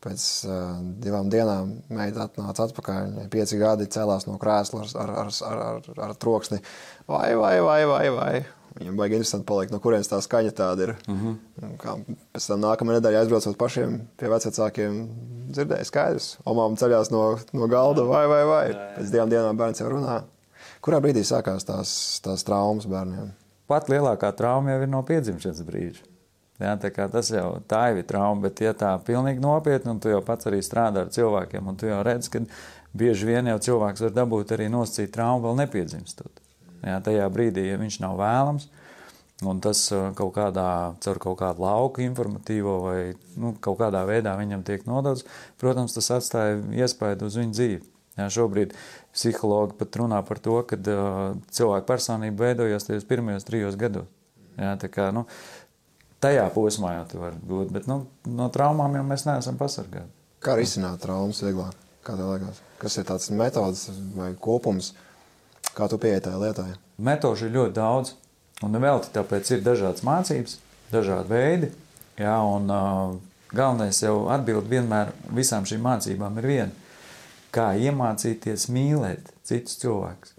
[0.00, 3.02] Pēc uh, divām dienām meita atnāca atpakaļ.
[3.10, 6.56] Viņai pieci gadi cēlās no krēsla ar, ar, ar, ar, ar troksni.
[7.04, 8.32] Vai, vai, vai, vai, vai.
[8.78, 10.92] Viņam baigi interesanti palikt, no kurienes tā skaņa tāda ir.
[11.06, 11.34] Uh mhm.
[11.60, 11.76] -huh.
[11.80, 11.96] Kā
[12.34, 15.00] pēc tam nākamā nedēļa aizbraucot pašiem pie vecākiem,
[15.50, 16.36] dzirdēja skaidrs.
[16.44, 18.66] Omām ceļās no, no galda vai, vai, vai.
[18.98, 20.22] Pēc divām dienām bērns jau runā.
[20.80, 23.32] Kurā brīdī sākās tās, tās traumas bērniem?
[23.66, 26.06] Pat lielākā trauma jau ir no piedzimšanas brīža.
[26.60, 30.48] Jā, tas jau tā ir trauma, bet ja tā pilnīgi nopietni, un tu jau pats
[30.50, 32.42] arī strādā ar cilvēkiem, un tu jau redz, ka
[32.92, 36.42] bieži vien jau cilvēks var dabūt arī nosacīt traumu vēl nepiedzimstot.
[36.80, 38.70] Jā, tajā brīdī, ja viņš nav vēlams,
[39.48, 42.98] Un tas kaut kādā, caur kaut kādu lauku informatīvo vai
[43.40, 45.24] nu, kaut kādā veidā viņam tiek nodots,
[45.60, 47.80] protams, tas atstāja iespēju uz viņu dzīvi.
[48.18, 48.74] Jā, šobrīd
[49.14, 54.10] psihologi pat runā par to, ka uh, cilvēka personība veidojas tajos pirmajos trijos gados.
[54.60, 55.24] Jā, tā kā, nu,
[56.20, 60.10] tajā posmā jau tu vari gūt, bet nu, no traumām jau mēs neesam pasargāti.
[60.44, 61.78] Kā risināt traumas vieglāk?
[62.04, 62.60] Kā tev liekas?
[62.80, 64.92] Kas ir tāds metods vai kopums,
[65.76, 66.66] kā tu pieeji tajā lietā?
[67.00, 68.14] Metožu ir ļoti daudz.
[68.60, 70.58] Un vēl tāpēc ir dažādas mācības,
[70.92, 71.70] dažādi veidi.
[72.20, 73.14] Jā, un, uh,
[73.56, 76.90] galvenais jau atbild vienmēr visām šīm mācībām ir viena.
[77.50, 80.34] Kā iemācīties mīlēt citus cilvēkus,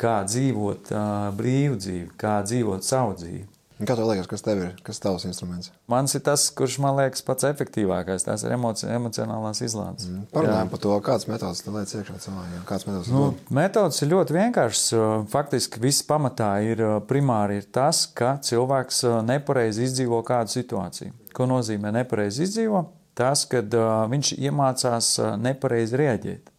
[0.00, 3.44] kā dzīvot uh, brīvu dzīvi, kā dzīvot savu dzīvi.
[3.74, 4.74] Kā tev liekas, kas tev ir?
[4.86, 5.72] Kas tavs instruments?
[5.90, 8.22] Mans ir tas, kurš man liekas pats efektīvākais.
[8.22, 10.06] Tas ir emoci emocionālās izlādes.
[10.06, 10.28] Mm.
[10.30, 12.62] Parunājam par to, kādas metodas tu lietas iekšā cilvēkiem.
[12.68, 13.10] Kādas metodas?
[13.10, 13.24] Nu,
[13.58, 14.86] metodas ir ļoti vienkāršas.
[15.34, 21.10] Faktiski viss pamatā ir primāri ir tas, ka cilvēks nepareizi izdzīvo kādu situāciju.
[21.34, 22.86] Ko nozīmē nepareizi izdzīvo?
[23.18, 23.74] Tas, kad
[24.10, 26.50] viņš iemācās nepareizi rēģēt.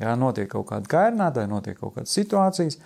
[0.00, 2.78] Jā, notiek kaut kāda kairinātāja, notiek kaut kādas situācijas,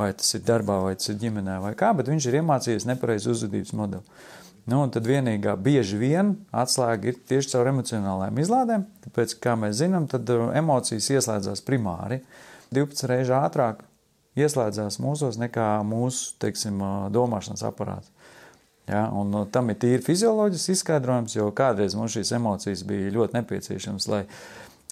[0.00, 3.34] vai tas ir darbā, vai tas ir ģimenē, vai kā, bet viņš ir iemācījies nepareizu
[3.34, 4.18] uzvedības modeli.
[4.64, 9.76] Nu, un tad vienīgā bieži vien atslēga ir tieši caur emocionālajām izlādēm, tāpēc, kā mēs
[9.82, 12.22] zinām, tad uh, emocijas ieslēdzās primāri
[12.72, 13.82] 12 reizes ātrāk
[14.40, 18.08] ieslēdzās mūsos nekā mūsu, teiksim, uh, domāšanas aparāts.
[18.88, 23.38] Ja, un uh, tam ir tīri fizioloģisks izskaidrojums, jo kādreiz mums šīs emocijas bija ļoti
[23.38, 24.24] nepieciešamas, lai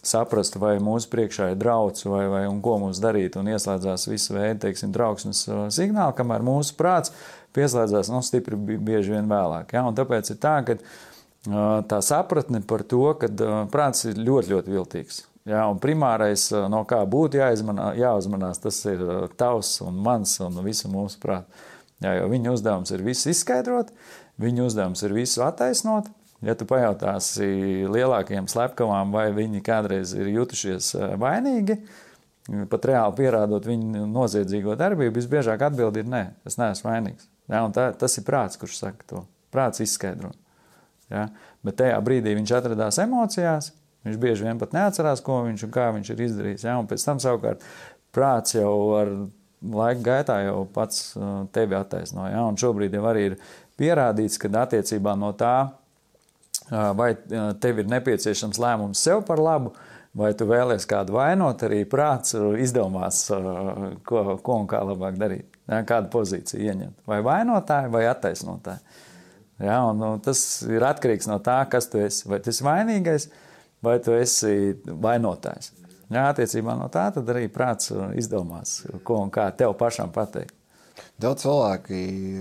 [0.02, 4.60] saprast, vai mūsu priekšā ir drauds vai, vai ko mums darīt, un ieslēdzās visu veidu,
[4.66, 7.14] teiksim, trauksmes uh, signāli, kamēr mūsu prāts
[7.54, 9.74] pieslēdzās nu, stipri bieži vien vēlāk.
[9.76, 9.84] Ja?
[9.86, 14.56] Un tāpēc ir tā, ka uh, tā sapratne par to, ka uh, prāts ir ļoti,
[14.56, 15.26] ļoti viltīgs.
[15.48, 19.00] Ja, un primārais, no kā būtu jāizmanā, jāuzmanās, tas ir
[19.38, 21.64] tavs un mans un visu mūsu prātu.
[22.02, 23.90] Ja, jo viņa uzdevums ir visu izskaidrot,
[24.42, 26.10] viņa uzdevums ir visu attaisnot,
[26.42, 27.46] Ja tu pajautāsi
[27.86, 31.78] lielākajiem slepkavām, vai viņi kādreiz ir jutušies eh, vainīgi,
[32.70, 37.28] pat reāli pierādot viņu noziedzīgo darbību, visbiežāk atbild ir nē, es neesmu vainīgs.
[37.50, 39.22] Ja, tā, tas ir prāts, kurš saka to.
[39.54, 40.32] Prāts izskaidro.
[41.12, 41.28] Ja,
[41.62, 43.70] bet tajā brīdī viņš atradās emocijās,
[44.06, 46.64] viņš bieži vien pat neatcerās, ko viņš un kā viņš ir izdarījis.
[46.66, 47.62] Ja, un pēc tam savukārt
[48.16, 49.12] prāts jau ar
[49.62, 52.26] laika gaitā jau pats eh, tevi attaisno.
[52.32, 53.38] Ja, un šobrīd jau arī ir
[53.78, 55.70] pierādīts, ka attiecībā no tā,
[56.72, 57.12] vai
[57.60, 59.74] tev ir nepieciešams lēmums sev par labu,
[60.16, 63.24] vai tu vēlies kādu vainot, arī prāts izdomās,
[64.08, 66.98] ko, ko un kā labāk darīt, ja, kādu pozīciju ieņemt.
[67.08, 69.00] Vai vainotāji, vai attaisnotāji.
[69.62, 72.24] Ja, un, nu, tas ir atkarīgs no tā, kas tu esi.
[72.26, 73.28] Vai tu esi vainīgais,
[73.84, 75.70] vai tu esi vainotājs.
[76.12, 80.56] Ja, attiecībā no tā arī prāts izdomās, ko un kā tev pašam pateikt.
[81.22, 82.00] Daudz cilvēki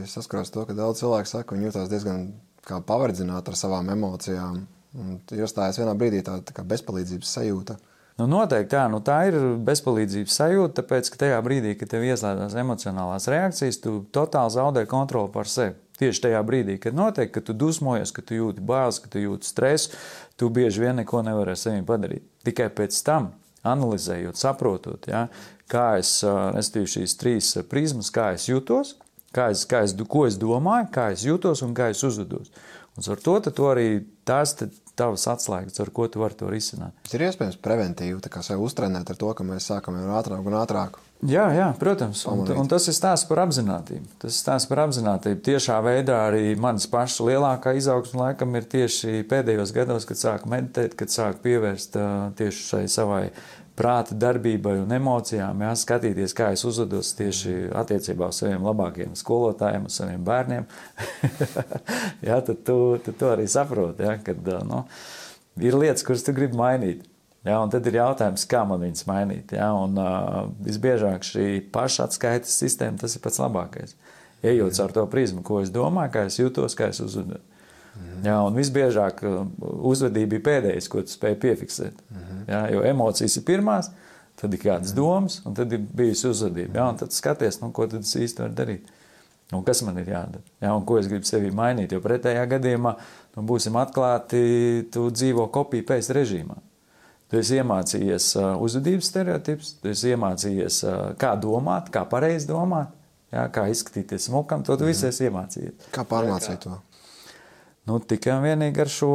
[0.09, 2.25] saskaras to, ka daudz cilvēku saka, ka viņi jūtas diezgan
[2.67, 4.65] kā pavardzināt ar savām emocijām.
[4.97, 7.77] Un iestājas vienā brīdī tāda tā bezpalīdzības sajūta.
[8.19, 12.57] Nu, noteikti tā, nu, tā ir bezpalīdzības sajūta, tāpēc ka tajā brīdī, kad tev ieslēdzas
[12.59, 15.77] emocionālās reakcijas, tu totāli zaudē kontroli pār sevi.
[16.01, 19.47] Tieši tajā brīdī, kad notiek, kad tu dusmojies, kad tu jūti bāzi, kad tu jūti
[19.47, 19.95] stresu,
[20.37, 22.25] tu bieži vien neko nevari ar sevi padarīt.
[22.45, 23.31] Tikai pēc tam,
[23.63, 25.27] analizējot, saprotot, ja,
[25.71, 28.95] kā es, restīvi šīs trīs prizmas, kā es jūtos,
[29.35, 32.51] Kā es, kā es, ko es domāju, kā es jūtos un kā es uzvedos.
[32.99, 33.85] Un ar to, to arī
[34.27, 34.57] tās
[34.99, 36.91] tavas atslēgas, ar ko tu vari to risināt.
[37.05, 40.57] Tas ir iespējams preventīvi, kā sev uztrenēt ar to, ka mēs sākam jau ātrāk un
[40.59, 40.99] ātrāk.
[41.21, 42.23] Jā, jā, protams.
[42.25, 44.07] Un, un tas ir stāsts par apziņotību.
[44.23, 45.41] Tas ir stāsts par apziņotību.
[45.45, 50.97] Tiešā veidā arī manas pašas lielākā izaugsme laikam ir tieši pēdējos gados, kad sāku meditēt,
[50.97, 51.99] kad sāku pievērst
[52.41, 53.23] tieši šai savai
[53.81, 59.87] prāta darbībai un emocijām, jā, skatīties, kā es uzvedos tieši attiecībā uz saviem labākajiem skolotājiem,
[59.89, 60.67] uz saviem bērniem.
[62.29, 64.83] jā, tad, tu, tad tu arī saproti, jā, ka nu,
[65.61, 67.07] ir lietas, kuras tu gribi mainīt.
[67.41, 69.55] Jā, un tad ir jautājums, kā man viņas mainīt.
[69.57, 73.95] Jā, un, uh, visbiežāk šī paša atskaites sistēma tas ir pats labākais.
[74.45, 77.41] Ejot caur to prizmu, ko es domāju, kā es jūtos, kā es uzvedos.
[77.95, 78.21] Mhm.
[78.25, 79.41] Jā, un visbiežāk uh,
[79.91, 81.99] uzvedība ir pēdējais, ko tu spēj piefiksēt.
[82.13, 82.39] Mhm.
[82.51, 83.91] Jā, jo emocijas ir pirmās,
[84.39, 86.79] tad ir kādas domas, un tad ir bijusi uzvedība.
[86.79, 88.89] Jā, un tad skaties, nu, ko tad es īsti varu darīt.
[89.51, 90.43] Un kas man ir jādara?
[90.63, 91.91] Jā, un ko es gribu sevī mainīt?
[91.91, 92.93] Jo pretējā gadījumā,
[93.35, 94.39] nu, būsim atklāti,
[94.93, 96.55] tu dzīvo kopiju pēc režīmā.
[97.31, 102.91] Tu esi iemācījies uh, uzvedības stereotipus, tu esi iemācījies, uh, kā domāt, kā pareizi domāt,
[103.31, 104.63] jā, kā izskatīties smukam.
[104.67, 104.91] To tu mm.
[104.91, 105.91] visu esi iemācījies.
[105.95, 106.79] Kā pārmācīt to?
[107.89, 109.11] Nu, tikai un vienīgi ar šo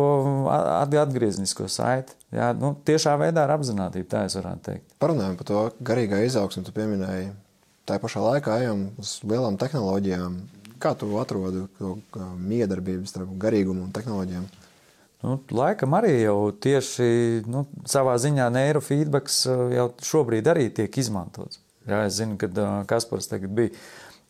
[0.50, 2.16] atgrieznisko saiti.
[2.34, 4.94] Jā, nu, tiešā veidā ar apziņotību, tā es varētu teikt.
[5.02, 7.30] Parunājot par to garīgā izaugsmu, tu pieminēji,
[7.86, 10.38] tā pašā laikā ejam uz lielām tehnoloģijām.
[10.82, 11.94] Kā tu atrodi to
[12.42, 14.48] miedarbību starp garīgumu un tehnoloģijām?
[15.24, 17.06] Nu, laikam arī jau tieši
[17.48, 19.38] nu, savā ziņā neirofeedbacks
[19.72, 21.62] jau šobrīd arī tiek izmantots.
[21.86, 22.50] Jā, es zinu, ka
[22.90, 23.72] Kaspars tagad bija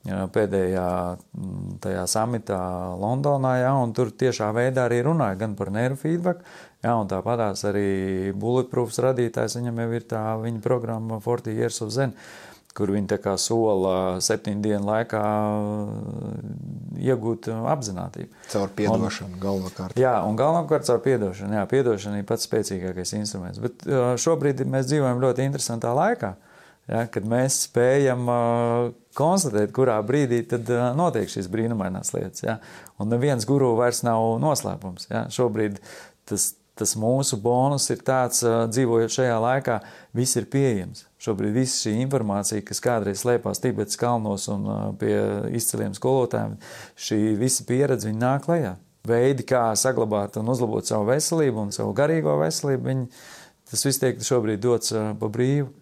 [0.07, 0.89] pēdējā
[1.83, 2.61] tajā samitā
[3.01, 6.43] Londonā, jā, un tur tiešā veidā arī runāja gan par neirofeedback,
[6.85, 11.91] jā, un tāpatās arī Bulletproofs radītājs, viņam jau ir tā viņa programma 40 Years of
[11.95, 12.15] Zen,
[12.77, 15.23] kur viņi tā kā sola septiņu dienu laikā
[17.01, 18.29] iegūt apzinātību.
[18.53, 19.97] Caur piedošanu galvenokārt.
[20.01, 21.57] Jā, un galvenokārt caur piedošanu.
[21.57, 23.63] Jā, piedošana ir pats spēcīgākais instruments.
[23.65, 23.87] Bet
[24.21, 26.37] šobrīd mēs dzīvojam ļoti interesantā laikā
[26.87, 32.45] Ja, kad mēs spējam uh, konstatēt, kurā brīdī tad uh, notiek šīs brīnumainās lietas.
[32.45, 32.61] Ja,
[33.03, 35.09] un neviens guru vairs nav noslēpums.
[35.11, 35.81] Ja, šobrīd
[36.31, 39.81] tas, tas mūsu bonus ir tāds, uh, dzīvojot šajā laikā,
[40.15, 41.09] viss ir pieejams.
[41.27, 45.17] Šobrīd viss šī informācija, kas kādreiz slēpās Tibetas kalnos un uh, pie
[45.59, 46.55] izciliem skolotājiem,
[46.95, 48.77] šī visa pieredze nāk lejā.
[49.07, 53.11] Veidi, kā saglabāt un uzlabot savu veselību un savu garīgo veselību, viņi,
[53.73, 55.73] tas viss tiek šobrīd dots uh, pa brīvu.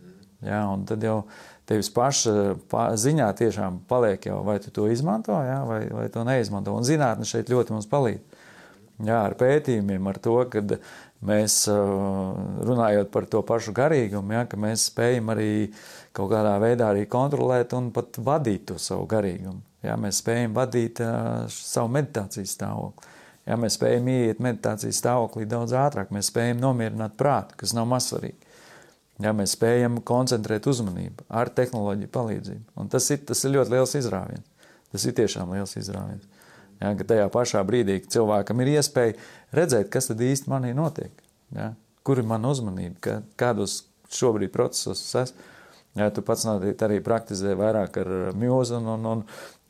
[0.44, 1.22] Ja, un tad jau
[1.68, 6.24] tevis paša pa, ziņā tiešām paliek jau, vai tu to izmanto, ja, vai, vai to
[6.26, 6.74] neizmanto.
[6.76, 8.40] Un zinātne šeit ļoti mums palīdz.
[9.02, 10.60] Jā, ar pētījumiem, ar to, ka
[11.26, 15.48] mēs runājot par to pašu garīgumu, ja, ka mēs spējam arī
[16.14, 19.58] kaut kādā veidā arī kontrolēt un pat vadīt to savu garīgumu.
[19.84, 23.10] Ja, mēs spējam vadīt uh, savu meditācijas stāvokli.
[23.44, 28.43] Ja, mēs spējam ieiet meditācijas stāvoklī daudz ātrāk, mēs spējam nomierināt prātu, kas nav mazsvarīgi.
[29.22, 32.64] Ja mēs spējam koncentrēt uzmanību ar tehnoloģiju palīdzību.
[32.80, 34.46] Un tas ir, tas ir ļoti liels izrāviens.
[34.90, 36.26] Tas ir tiešām liels izrāviens.
[36.80, 39.14] Ja, ka tajā pašā brīdī cilvēkam ir iespēja
[39.54, 41.14] redzēt, kas tad īsti manī notiek.
[41.54, 41.72] Ja,
[42.06, 45.50] kur ir mana uzmanība, ka, kādos šobrīd procesos es esmu.
[45.94, 49.20] Ja, tu pats arī praktizē vairāk ar mūzu, un, un, un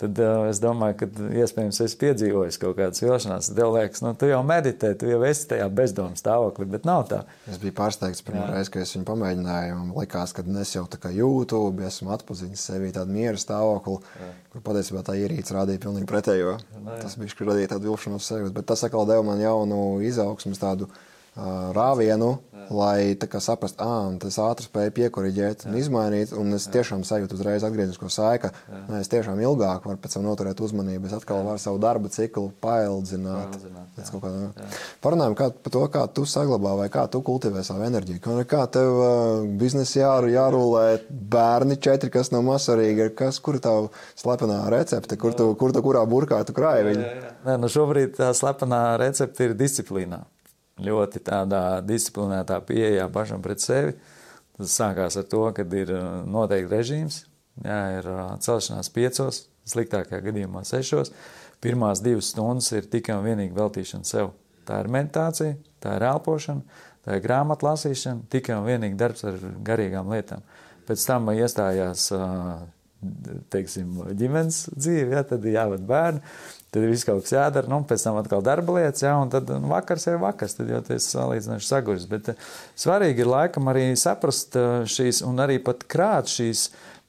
[0.01, 1.07] tad uh, es domāju, ka
[1.45, 3.53] iespējams esi piedzīvojis kaut kādas vilšanās.
[3.55, 7.21] Tev liekas, nu, tu jau meditē, tu jau esi tajā bezdomu stāvoklī, bet nav tā.
[7.51, 9.79] Es biju pārsteigts pirmā reize, kad es viņu pamēģināju.
[9.79, 14.31] Man likās, ka es jau tā kā jūtu, esmu atpazinis sevi tādu mieru stāvokli, Jā.
[14.53, 16.59] kur patiesībā tā ierīce rādīja pilnīgi pretējo.
[16.59, 17.01] Jā.
[17.05, 20.91] Tas bija, ka radīja tādu vilšanos sevi, bet tas atkal deva man jaunu izaugsmu, tādu
[21.35, 22.67] rāvienu, Jā.
[22.71, 26.33] lai saprastu, ah, tas ātri spēja piekoriģēt un izmainīt.
[26.39, 28.53] Un es tiešām sajūtu uzreiz atgrieznisko saika.
[28.71, 31.09] Nē, es tiešām ilgāk varu pēc tam noturēt uzmanību.
[31.09, 33.59] Es atkal varu savu darba ciklu paildzināt.
[35.03, 38.23] Parunājam kā, par to, kā tu saglabā vai kā tu kultivē savu enerģiju.
[38.49, 43.91] Kā tev uh, biznesa jā, jārūlē bērni četri, kas nav mazsvarīgi, kas, kur ir tava
[44.21, 47.11] slepenā recepte, kur tu, kur tu kurā burkā tu krāji viņu?
[47.45, 50.23] Nē, nu šobrīd tā slepenā recepte ir disciplīnā
[50.83, 53.95] ļoti tādā disciplinētā pieejā pašam pret sevi.
[54.55, 57.25] Tas sākās ar to, ka ir uh, noteikti režīms,
[57.65, 61.11] jā, ir uh, celšanās piecos, sliktākajā gadījumā sešos.
[61.65, 64.35] Pirmās divas stundas ir tikai un vienīgi veltīšana sev.
[64.69, 69.41] Tā ir meditācija, tā ir elpošana, tā ir grāmatu lasīšana, tikai un vienīgi darbs ar
[69.67, 70.45] garīgām lietām.
[70.89, 72.63] Pēc tam iestājās uh,
[73.53, 76.23] teiksim, ģimenes dzīve, ja, tad jāved bērni,
[76.75, 79.47] Tad ir viss kaut kas jādara, nu, pēc tam atkal darba lietas, jā, un tad
[79.47, 82.09] nu, vakars ir vakars, tad jau tas salīdzinoši saguris.
[82.11, 82.49] Bet uh,
[82.83, 86.65] svarīgi ir laikam arī saprast uh, šīs un arī pat krāt šīs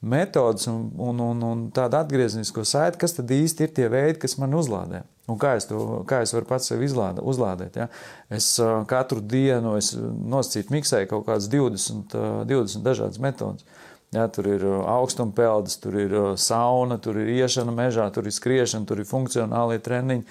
[0.05, 4.37] metodas un, un, un, un tādu atgrieznisko saiti, kas tad īsti ir tie veidi, kas
[4.37, 5.01] man uzlādē.
[5.25, 7.79] Un kā es to kā es varu pats sev izlāda, uzlādēt?
[7.81, 7.89] Ja?
[8.29, 13.65] Es uh, katru dienu nosacītu miksēju kaut kādas 20, uh, 20 dažādas metodas.
[14.15, 18.35] Ja, tur ir uh, augstumpeldis, tur ir uh, sauna, tur ir iešana mežā, tur ir
[18.35, 20.23] skriešana, tur ir funkcionālie treniņi.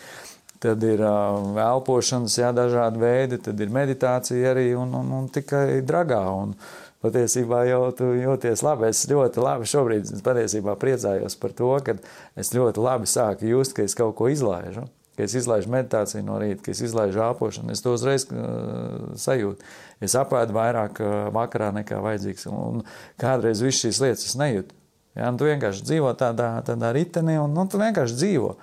[0.64, 5.82] Tad ir uh, elpošanas, jā, dažādi veidi, tad ir meditācija arī un, un, un tikai
[5.84, 6.22] dragā.
[6.32, 6.56] Un
[7.04, 8.88] patiesībā jau tu jūties labi.
[8.88, 11.98] Es ļoti labi šobrīd patiesībā priecājos par to, ka
[12.40, 14.88] es ļoti labi sāku just, ka es kaut ko izlaižu.
[15.14, 19.62] Kad es izlaižu meditāciju no rīta, kad es izlaižu elpošanu, es to uzreiz uh, sajūtu.
[20.02, 22.48] Es apēdu vairāk uh, vakarā nekā vajadzīgs.
[22.50, 22.82] Un
[23.20, 24.74] kādreiz visas šīs lietas es nejūtu.
[25.14, 28.56] Ja, tu vienkārši dzīvo tādā, tādā ritenī, un nu, tu vienkārši dzīvo.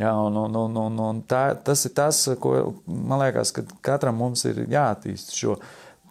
[0.00, 2.54] Ja, un, un, un, un, un tā, tas ir tas, ko
[2.88, 5.58] man liekas, ka katram mums ir jāattīst šo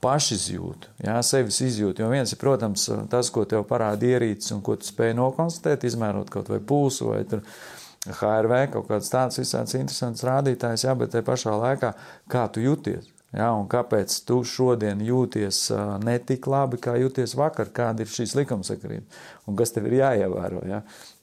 [0.01, 2.03] pašizjūtu, jā, sevis izjūtu.
[2.03, 6.29] Jo viens ir, protams, tas, ko tev parāda ierīces un ko tu spēj nokonstatēt, izmērot
[6.33, 7.41] kaut vai pulsu vai tur
[8.09, 11.91] HRV, kaut kāds tāds visāds interesants rādītājs, jā, bet te pašā laikā,
[12.31, 13.11] kā tu jūties.
[13.31, 15.69] Ja, un kāpēc tu šodien jūties
[16.03, 19.05] netik labi, kā jūties vakar, kāda ir šīs likumsakarība
[19.47, 20.65] un kas tev ir jāievēro.
[20.67, 20.81] Ja?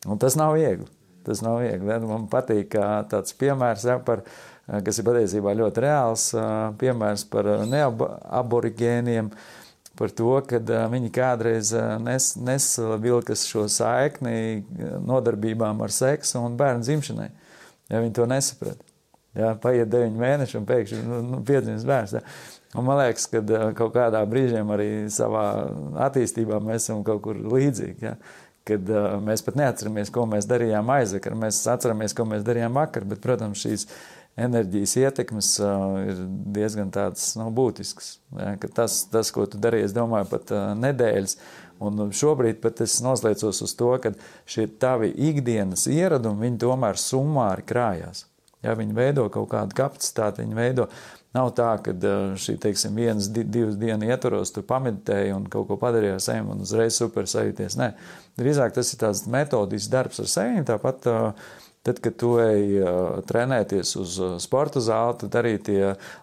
[0.09, 0.89] Un tas nav viegli.
[1.27, 1.91] Tas nav viegli.
[1.91, 1.99] Ja?
[2.09, 2.79] Man patīk
[3.13, 4.25] tāds piemērs, ja, par,
[4.65, 6.31] kas ir patiesībā ļoti reāls
[6.81, 9.29] piemērs par neaborigēniem.
[9.99, 14.65] Par to, ka uh, viņi kādreiz uh, nes, nesavilkas šo saikni
[15.05, 17.31] nodarbībām ar seksu un bērnu dzimšanai.
[17.89, 18.85] Ja viņi to nesaprata.
[19.39, 22.17] Ja, paiet deviņi mēneši un pēkšņi nu, nu, piedzimst bērns.
[22.17, 22.23] Ja.
[22.77, 23.43] Un man liekas, ka
[23.77, 25.47] kaut kādā brīdī arī savā
[26.09, 27.99] attīstībā mēs esam kaut kur līdzīgi.
[28.09, 28.17] Ja?
[28.69, 31.37] Kad uh, mēs pat neatceramies, ko mēs darījām aizvakar.
[31.39, 33.87] Mēs atceramies, ko mēs darījām vakar, bet, protams, šīs
[34.39, 36.21] enerģijas ietekmes uh, ir
[36.55, 38.13] diezgan tāds nu, būtisks.
[38.39, 38.55] Ja?
[38.75, 41.39] Tas, tas, ko tu darīji, es domāju, pat uh, nedēļas.
[41.85, 44.11] Un šobrīd pat es noslēdzos uz to, ka
[44.51, 48.25] šie tavi ikdienas ieradumi, viņi tomēr summāri krājās.
[48.67, 50.89] Ja viņi veido kaut kādu kapacitāti, viņi veido
[51.37, 51.93] Nav tā, ka
[52.41, 56.65] šī, teiksim, vienas, divas dienas ietvaros tu pameditēji un kaut ko padarīji ar sevi un
[56.65, 57.77] uzreiz super sajūties.
[57.77, 57.91] Nē,
[58.41, 60.65] drīzāk tas ir tāds metodisks darbs ar sevi.
[60.71, 61.11] Tāpat,
[61.87, 62.83] tad, kad tu ej
[63.29, 65.81] trenēties uz sporta zāli, tad arī tie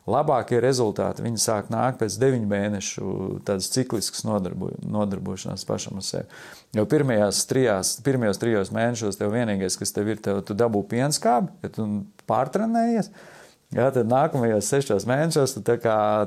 [0.10, 3.14] labākie rezultāti, viņi sāk nākt pēc deviņu mēnešu
[3.48, 6.42] tādas cikliskas nodarbo, nodarbošanās pašam ar sevi.
[6.76, 11.54] Jo pirmajās trijās, pirmajos trijos mēnešos tev vienīgais, kas tev ir, tev, tu dabū pienskābi,
[11.64, 11.88] ja tu
[12.30, 13.12] pārtrenējies.
[13.76, 15.64] Jā, tad nākamajos sešos mēnešos tu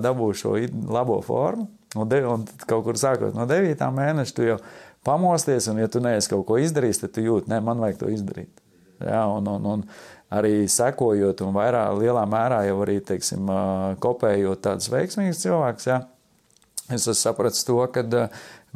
[0.04, 0.56] dabū šo
[0.90, 1.68] labo formu.
[1.96, 3.80] Un, de, un kaut kur sākot no 9.
[3.96, 4.58] mēneša, tu jau
[5.06, 8.10] pamosties, un, ja tu neesi kaut ko izdarījis, tad tu jūti, ne, man vajag to
[8.12, 8.50] izdarīt.
[9.04, 9.82] Jā, un, un, un
[10.34, 13.50] arī sekojot, un vairāk, lielā mērā jau arī, teiksim,
[14.02, 15.98] kopējot tādus veiksmīgus cilvēkus, jā,
[16.88, 18.04] es esmu sapratis to, ka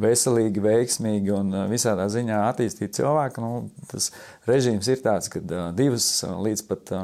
[0.01, 3.43] veselīgi, veiksmīgi un visādā ziņā attīstīti cilvēki.
[3.45, 4.11] Nu, tas
[4.49, 5.43] režīms ir tāds, ka
[5.77, 6.95] divas līdz pat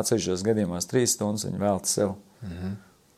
[0.00, 2.16] atsevišķos gadījumos trīs stundas viņi velta sev.
[2.42, 2.76] Mm -hmm.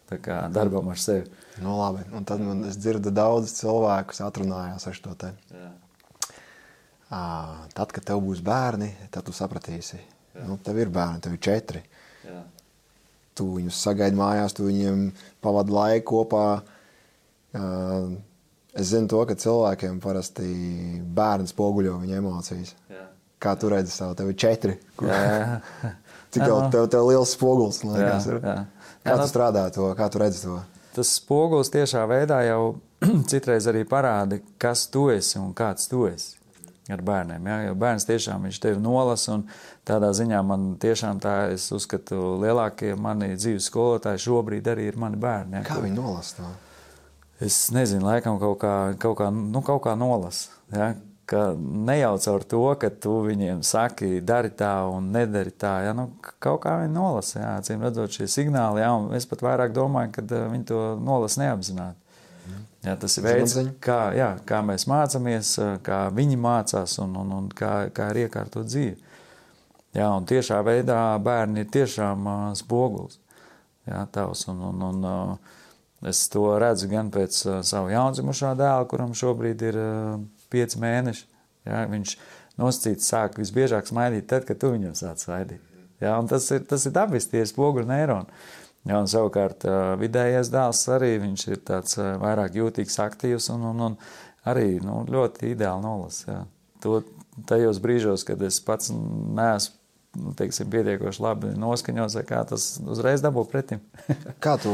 [0.09, 1.27] Tā kā darbam ar sevi.
[1.61, 5.33] Nu, labi, un tad man, es dzirdu daudz cilvēkus atrunājās ar šo te.
[5.53, 5.73] Jā.
[7.09, 9.99] Tad, kad tev būs bērni, tad tu sapratīsi.
[10.37, 10.45] Jā.
[10.45, 11.81] Nu, tev ir bērni, tev ir četri.
[12.27, 12.43] Jā.
[13.39, 15.07] Tu viņus sagaidi mājās, tu viņiem
[15.45, 16.45] pavadi laiku kopā.
[18.79, 20.49] Es zinu to, ka cilvēkiem parasti
[21.17, 22.75] bērns spoguļo viņa emocijas.
[22.93, 23.07] Jā.
[23.41, 24.77] Kā tu redzi savu, tev ir četri.
[24.99, 25.09] Kur...
[25.09, 25.93] Jā, jā.
[26.35, 28.43] Cik jau tev, tev liels spogulis, liekas, ir?
[28.45, 28.59] Jā.
[29.07, 30.59] Kā tu strādā to, kā tu redzi to?
[30.93, 32.75] Tas spogulis tiešā veidā jau
[33.31, 36.38] citreiz arī parāda, kas tu esi un kāds tu esi
[36.97, 37.51] ar bērniem.
[37.51, 37.59] Ja?
[37.69, 39.45] Jo bērns tiešām viņš tevi nolasa, un
[39.89, 45.21] tādā ziņā man tiešām tā, es uzskatu, lielākie mani dzīves skolotāji šobrīd arī ir mani
[45.21, 45.61] bērni.
[45.61, 45.69] Ja?
[45.69, 46.55] Kā viņi nolasa to?
[47.41, 50.49] es nezinu, laikam kaut kā, kaut kā, nu, kaut kā nolas.
[50.75, 50.95] Ja?
[51.29, 55.75] Ka nejauc ar to, ka tu viņiem saki, dari tā un nedari tā.
[55.87, 55.95] Ja?
[55.97, 56.09] Nu,
[56.43, 60.15] kaut kā viņi nolasa, jā, acīm redzot šie signāli, jā, un es pat vairāk domāju,
[60.17, 62.08] ka uh, viņi to nolasa neapzināti.
[62.87, 65.53] Jā, tas ir veids, kā, jā, kā mēs mācāmies,
[65.85, 68.97] kā viņi mācās un, un, un kā, kā ir iekārtot dzīvi.
[69.99, 73.19] Jā, un tiešā veidā bērni ir tiešām uh, spogulis.
[73.89, 75.57] Jā, tavs un, un, un uh,
[76.07, 79.79] Es to redzu gan pēc savu jaundzimušā dēla, kuram šobrīd ir
[80.53, 81.25] pieci mēneši.
[81.67, 82.13] Ja, viņš
[82.61, 85.65] nosacīts sāk visbiežāk smaidīt tad, kad tu viņam sāc smaidīt.
[85.99, 88.31] Ja, tas ir, tas ir dabiski, tie ir spoguļu neironi.
[88.87, 89.67] Ja, un savukārt
[90.01, 93.97] vidējais dēls arī viņš ir tāds vairāk jūtīgs, aktīvs un, un, un
[94.49, 96.23] arī nu, ļoti ideāli nolas.
[96.29, 96.45] Ja.
[96.85, 97.03] To
[97.51, 99.78] tajos brīžos, kad es pats neesmu
[100.17, 103.83] nu, teiksim, pietiekoši labi noskaņots, kā tas uzreiz dabū pretim.
[104.45, 104.73] kā tu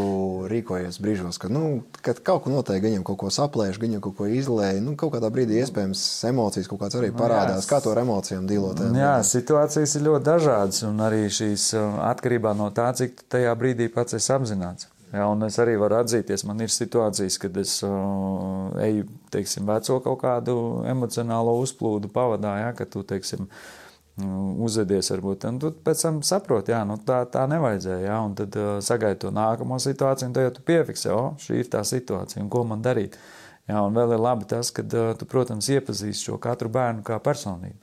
[0.50, 4.28] rīkojies brīžos, kad, nu, kad kaut ko notiek, viņam kaut ko saplēš, viņam kaut ko
[4.30, 7.66] izlēja, nu, kaut kādā brīdī iespējams emocijas kaut kāds arī nu, parādās.
[7.66, 8.82] Jā, kā to ar emocijām dīlot?
[8.98, 13.90] Jā, situācijas ir ļoti dažādas, un arī šīs uh, atkarībā no tā, cik tajā brīdī
[13.92, 14.90] pats esi apzināts.
[15.14, 20.00] Jā, un es arī varu atzīties, man ir situācijas, kad es uh, eju, teiksim, veco
[20.02, 20.56] kaut kādu
[20.90, 23.83] emocionālo uzplūdu pavadā, jā, ka tu, teiksim, uh, Nu,
[24.16, 25.46] uzvedies, varbūt.
[25.48, 28.04] Un tu pēc tam saproti, jā, nu, tā, tā nevajadzēja.
[28.06, 31.70] Jā, un tad uh, sagaidi to nākamo situāciju, un tad tu piefiksē, o, šī ir
[31.72, 33.18] tā situācija, un ko man darīt.
[33.66, 37.18] Jā, un vēl ir labi tas, ka uh, tu, protams, iepazīsti šo katru bērnu kā
[37.24, 37.80] personību.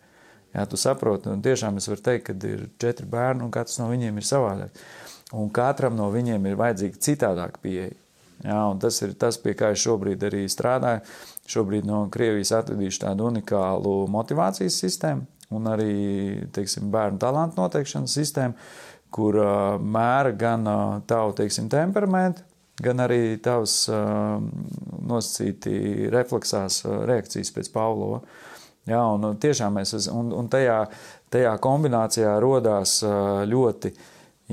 [0.52, 3.88] Jā, tu saproti, un tiešām es varu teikt, ka ir četri bērni, un katrs no
[3.92, 4.88] viņiem ir savādāks.
[5.32, 7.94] Un katram no viņiem ir vajadzīga citādāka pieeja.
[8.44, 11.06] Jā, tas ir tas, pie kā es šobrīd arī strādāju.
[11.52, 15.24] Šobrīd no Krievijas atradīšu tādu unikālu motivācijas sistēmu,
[15.56, 15.95] un arī
[16.56, 18.56] teiksim, bērnu talantu noteikšanas sistēma,
[19.12, 22.45] kur uh, mēra gan uh, tavu teiksim, temperamentu,
[22.82, 24.39] gan arī tavs uh,
[25.08, 28.22] nosacīti refleksās uh, reakcijas pēc Pāvlova.
[28.89, 30.80] Jā, un tiešām mēs, un, un tajā,
[31.34, 33.91] tajā kombinācijā rodās uh, ļoti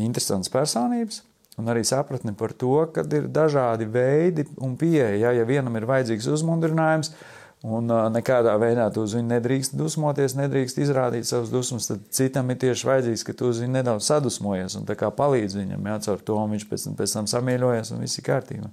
[0.03, 1.23] interesants personības,
[1.59, 5.15] un arī sapratni par to, ka ir dažādi veidi un pieeja.
[5.23, 10.37] Ja, ja vienam ir vajadzīgs uzmundrinājums, uh, Un nekādā veidā tu uz viņu nedrīkst dusmoties,
[10.39, 11.89] nedrīkst izrādīt savus dusmas.
[11.91, 15.97] Tad citam ir tieši vajadzīgs, ka tu uz viņu nedaudz sadusmojies un palīdz viņam, jā,
[16.07, 18.71] caur to viņš pēc, pēc tam samīļojas un viss ir kārtībā.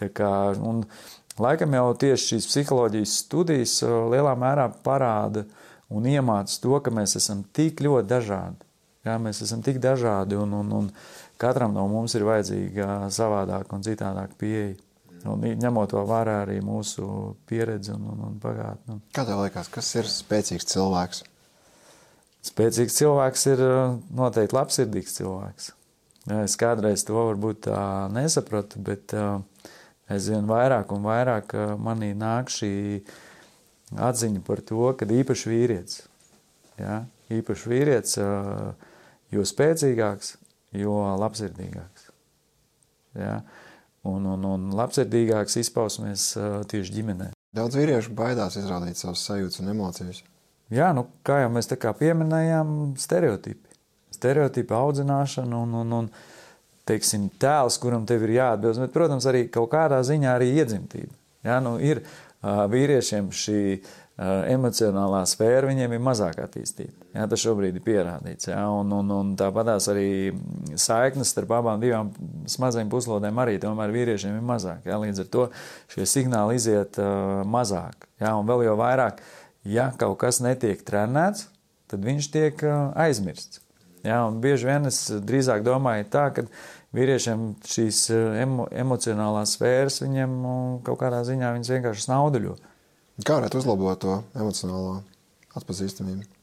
[0.00, 0.82] Tā kā, un,
[1.38, 5.46] laikam jau tieši šīs psiholoģijas studijas lielā mērā parāda
[5.86, 8.66] un iemāca to, ka mēs esam tik ļoti dažādi.
[9.06, 10.90] Jā, mēs esam tik dažādi, un, un, un
[11.40, 14.74] katram no mums ir vajadzīga savādāka un citādāka pieeja.
[15.28, 19.00] Un ņemot to vērā arī mūsu pieredzi un, un, un pagātni.
[19.16, 21.24] Kā tev liekas, kas ir spēcīgs cilvēks?
[22.48, 23.62] Spēcīgs cilvēks ir
[24.16, 25.70] noteikti labsirdīgs cilvēks.
[26.30, 27.80] Jā, es kādreiz to varbūt tā
[28.12, 29.12] nesapratu, bet
[30.10, 32.72] aizvien vairāk un vairāk manī nāk šī
[34.00, 36.02] atziņa par to, ka īpaši vīrietis,
[36.78, 37.02] ja,
[37.32, 38.18] īpaši vīrietis,
[39.34, 40.36] jo spēcīgāks,
[40.80, 42.08] jo labsirdīgāks.
[43.18, 43.40] Ja,
[44.08, 46.32] un, un, un labsirdīgāks izpausmies
[46.70, 47.30] tieši ģimenē.
[47.56, 50.22] Daudz vīriešu baidās izrādīt savas sajūtas un emocijas.
[50.70, 53.74] Jā, nu, kā jau mēs tā kā pieminējām, stereotipi.
[54.14, 56.10] Stereotipi audzināšana un, un, un
[56.86, 61.10] teiksim, tēls, kuram tev ir jāatbilst, bet, protams, arī kaut kādā ziņā arī iedzimtība.
[61.46, 63.82] Ja, nu, ir uh, vīriešiem šī uh,
[64.52, 66.99] emocionālā sfēra, viņiem ir mazāk attīstīta.
[67.10, 68.46] Ja, tas šobrīd ir pierādīts.
[68.52, 70.30] Ja, un, un, un tāpatās arī
[70.78, 72.12] saiknes starp abām divām
[72.62, 74.86] mazajām puslodēm arī tomēr vīriešiem ir mazāk.
[74.86, 75.48] Ja, līdz ar to
[75.90, 78.06] šie signāli iziet uh, mazāk.
[78.22, 79.24] Ja, un vēl jau vairāk,
[79.66, 81.48] ja kaut kas netiek trenēts,
[81.90, 83.58] tad viņš tiek uh, aizmirsts.
[84.06, 86.46] Ja, un bieži vien es drīzāk domāju tā, ka
[86.96, 88.06] vīriešiem šīs
[88.46, 90.56] emo, emocionālās sfēras, viņiem nu,
[90.86, 92.56] kaut kādā ziņā vienkārši snauduļo.
[93.26, 95.00] Kā varētu uzlabot to emocionālo
[95.58, 96.39] atpazīstamību?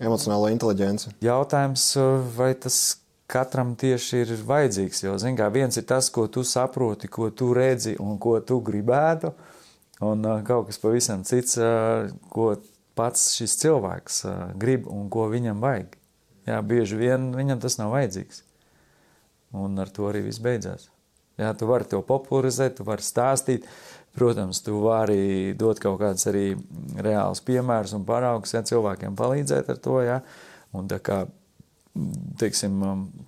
[0.00, 1.12] Emocionālo inteligenci.
[1.24, 1.84] Jautājums,
[2.36, 2.98] vai tas
[3.30, 7.52] katram tieši ir vajadzīgs, jo, zin kā, viens ir tas, ko tu saproti, ko tu
[7.54, 9.32] redzi un ko tu gribētu,
[10.06, 11.58] un kaut kas pavisam cits,
[12.32, 12.52] ko
[12.98, 14.22] pats šis cilvēks
[14.60, 15.94] grib un ko viņam vajag.
[16.48, 18.42] Jā, bieži vien viņam tas nav vajadzīgs.
[19.60, 20.88] Un ar to arī viss beidzās.
[21.40, 23.64] Jā, tu vari to popularizēt, tu vari stāstīt.
[24.14, 26.46] Protams, tu vari dot kaut kādus arī
[26.98, 30.00] reālus piemērus un paraugus, ja cilvēkiem palīdzēt ar to.
[30.02, 30.16] Jā.
[30.74, 31.20] Un tā kā,
[32.40, 32.80] teiksim,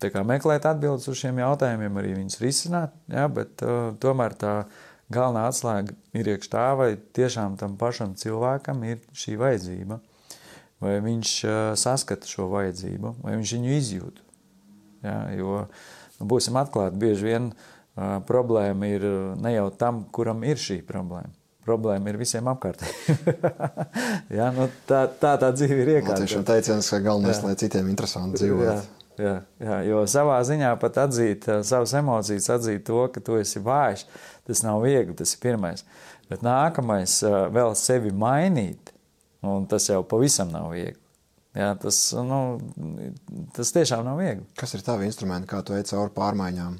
[0.03, 2.97] tā kā meklēt atbildes uz šiem jautājumiem, arī viņus risināt.
[3.12, 4.57] Jā, bet uh, tomēr tā
[5.12, 10.01] galvenā atslēga ir iekš tā, vai tiešām tam pašam cilvēkam ir šī vajadzība,
[10.83, 14.22] vai viņš uh, saskata šo vajadzību, vai viņš viņu izjūt.
[15.07, 15.66] Jā, jo,
[16.22, 17.82] Nu, būsim atklāti, bieži vien uh,
[18.28, 19.07] problēma ir
[19.40, 21.32] ne jau tam, kuram ir šī problēma.
[21.62, 23.18] Problēma ir visiem apkārtējiem.
[24.38, 26.24] ja, nu, tā, tā tā dzīve ir iekārta.
[26.24, 27.47] Tiešām teiciens, ka galvenais, jā.
[27.47, 28.66] lai citiem interesanti dzīvot.
[28.66, 28.80] Jā.
[29.20, 34.07] Jā, jā, jo savā ziņā pat atzīt savas emocijas, atzīt to, ka tu esi vājš,
[34.49, 35.84] tas nav viegli, tas ir pirmais.
[36.32, 37.18] Bet nākamais
[37.53, 38.95] vēl sevi mainīt,
[39.45, 40.97] un tas jau pavisam nav viegli.
[41.53, 42.40] Jā, tas, nu,
[43.53, 44.47] tas tiešām nav viegli.
[44.57, 46.78] Kas ir tavi instrumenti, kā tu ej cauri pārmaiņām?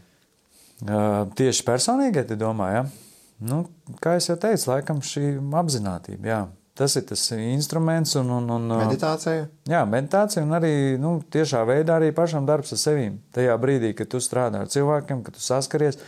[0.83, 3.13] Tieši personīgi, ja domāju, ja?
[3.47, 3.63] nu,
[4.03, 6.29] kā jau teicu, laikam šī apziņotība.
[6.29, 6.43] Jā.
[6.79, 9.45] Tas ir tas instruments un, un, un meditācija.
[9.69, 13.19] Jā, meditācija un arī nu, tiešā veidā arī pašam darbs ar sevīm.
[13.37, 16.01] Tajā brīdī, kad tu strādā ar cilvēkiem, kad tu saskaries,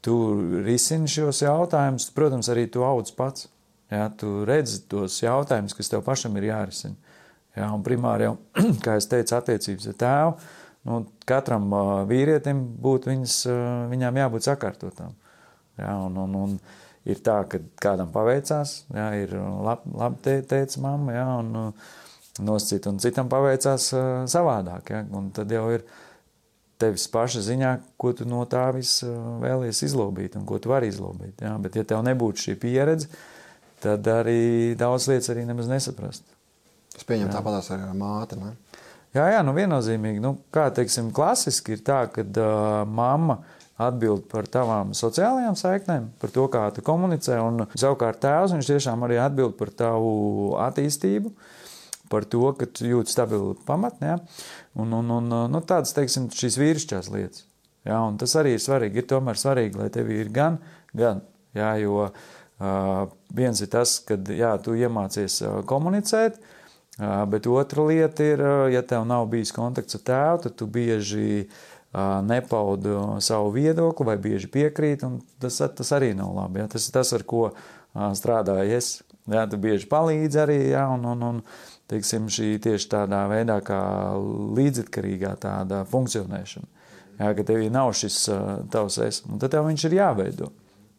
[0.00, 0.16] tu
[0.64, 3.50] risini šos jautājumus, protams, arī tu audz pats.
[3.92, 6.96] Jā, tu redzi tos jautājumus, kas tev pašam ir jārisina.
[7.56, 8.38] Jā, un primāri jau,
[8.84, 10.32] kā es teicu, attiecības ar tēvu,
[10.86, 13.60] nu, katram uh, vīrietim būtu viņas, uh,
[13.92, 15.14] viņām jābūt sakārtotām.
[15.76, 16.56] Jā, un, un, un
[17.06, 21.92] ir tā, ka kādam paveicās, jā, ir labi lab te, teica mamma, jā, un uh,
[22.46, 25.84] noscīt, un citam paveicās uh, savādāk, jā, un tad jau ir
[26.80, 29.04] tevis paša ziņā, ko tu no tā viss
[29.42, 31.40] vēlies izlobīt un ko tu vari izlobīt.
[31.40, 31.54] Jā.
[31.62, 33.08] Bet, ja tev nebūtu šī pieredze,
[33.80, 36.26] tad arī daudz lietas arī nemaz nesaprast.
[36.96, 38.38] Es pieņemu tāpatās ar māti.
[38.40, 38.52] Ne?
[39.16, 40.20] Jā, jā, nu viennozīmīgi.
[40.20, 43.38] Nu, kā teiksim, klasiski ir tā, ka uh, mamma
[43.80, 49.04] atbild par tavām sociālajām saiknēm, par to, kā tu komunicē, un savukārt tēvs viņš tiešām
[49.06, 50.10] arī atbild par tavu
[50.64, 51.32] attīstību,
[52.12, 54.18] par to, ka tu jūti stabilu pamatni, ja?
[54.80, 57.46] un, un, un nu, tādas, teiksim, šīs vīrišķās lietas.
[57.88, 58.02] Ja?
[58.02, 59.00] Un tas arī ir svarīgi.
[59.00, 60.60] Ir tomēr svarīgi, lai tev ir gan,
[60.96, 61.24] gan,
[61.56, 61.72] ja?
[61.80, 66.55] jo uh, viens ir tas, ka, jā, tu iemācies komunicēt, uh,
[66.96, 68.42] Bet otra lieta ir,
[68.72, 71.44] ja tev nav bijis kontakts ar tēvu, tad tu bieži
[72.24, 72.94] nepaudi
[73.24, 76.62] savu viedokli vai bieži piekrīt, un tas, tas arī nav labi.
[76.62, 76.70] Ja?
[76.72, 77.50] Tas ir tas, ar ko
[77.92, 78.90] strādāju es.
[79.28, 79.44] Ja?
[79.44, 80.86] Tu bieži palīdzi arī, ja?
[80.92, 81.44] un, un, un
[81.92, 83.80] teiksim, šī tieši tādā veidā kā
[84.56, 86.68] līdzatkarīgā tāda funkcionēšana.
[87.20, 87.32] Ja?
[87.36, 88.22] Ka tev nav šis
[88.72, 90.52] tavs es, un tad tev viņš ir jāveido.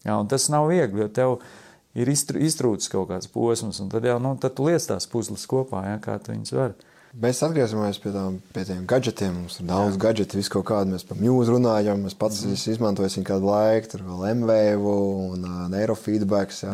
[0.05, 0.19] Ja?
[0.21, 1.65] Un tas nav viegli, jo tev ir
[1.97, 5.83] ir iztrūcis kaut kāds posms, un tad jau nu, tad tu liec tās puzles kopā,
[5.89, 6.77] ja, kā tu viņus vari.
[7.17, 9.31] Mēs atgriežamies pie, tām, pie tiem gadgetiem.
[9.39, 10.01] Mums ir daudz Jā.
[10.03, 10.91] gadgetu, visu kaut kādu.
[10.93, 12.57] Mēs par mūziku runājam, es pats mm.
[12.75, 14.97] izmantoju kādu laiku, tur vēl MVU
[15.31, 16.73] un uh, neurofeedback, ja,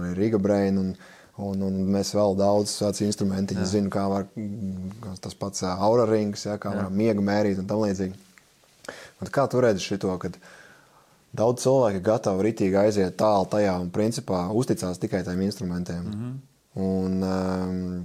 [0.00, 0.80] arī Riga Brain.
[0.80, 0.88] Un,
[1.36, 4.26] un, un mēs vēl daudz tādu instrumentu zinām, kā var
[5.22, 6.82] tas pats aura rings, ja, kā Jā.
[6.88, 8.18] var miega mērīt un tam līdzīgi.
[9.22, 10.40] Un kā tu redzi šo, kad
[11.36, 16.04] daudz cilvēku ir gatavi ritīgi aiziet tālu tajā un principā uzticās tikai tiem instrumentiem?
[16.04, 16.34] Mm -hmm.
[16.74, 18.04] Un, um,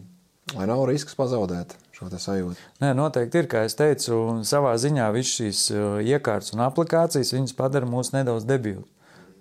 [0.58, 2.58] Lai nav risks pazaudēt šo sajūtu.
[2.82, 3.48] Nē, noteikti ir.
[3.52, 8.88] Kā jau teicu, savā ziņā visas šīs uh, iekārtas un aplikācijas padara mūs nedaudz debilus.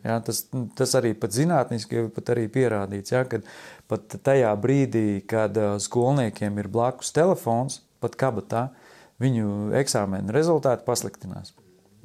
[0.04, 0.44] Ja, tas,
[0.78, 3.40] tas arī pat zinātniski pat arī pierādīts, ja, ka
[3.90, 8.68] pat tajā brīdī, kad uh, skolniekiem ir blakus telefons, pat kabatā,
[9.18, 11.54] viņu eksāmena rezultāti pasliktinās.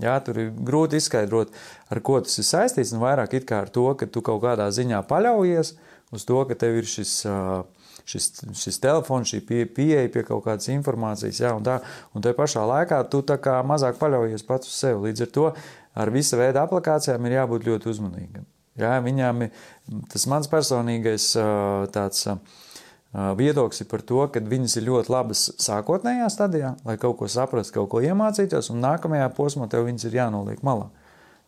[0.01, 1.53] Jā, tur ir grūti izskaidrot,
[1.93, 4.65] ar ko tas ir saistīts, un vairāk it kā ar to, ka tu kaut kādā
[4.73, 5.75] ziņā paļaujies
[6.13, 7.61] uz to, ka tev ir šis uh,
[8.05, 11.79] šis, šis telefons, šī pie, pieeja pie kaut kādas informācijas, jā, un tā,
[12.13, 15.07] un tajā pašā laikā tu tā kā mazāk paļaujies pats uz sevi.
[15.07, 15.45] Līdz ar to
[16.03, 18.47] ar visa veida aplikācijām ir jābūt ļoti uzmanīgam.
[18.79, 19.65] Jā, viņām ir
[20.09, 21.29] tas mans personīgais
[21.93, 22.25] tāds
[23.13, 27.91] viedoklis par to, ka viņas ir ļoti labas sākotnējā stadijā, lai kaut ko saprastu, kaut
[27.91, 30.89] ko iemācītos, un nākamajā posmā tev viņas ir jānoliek malā.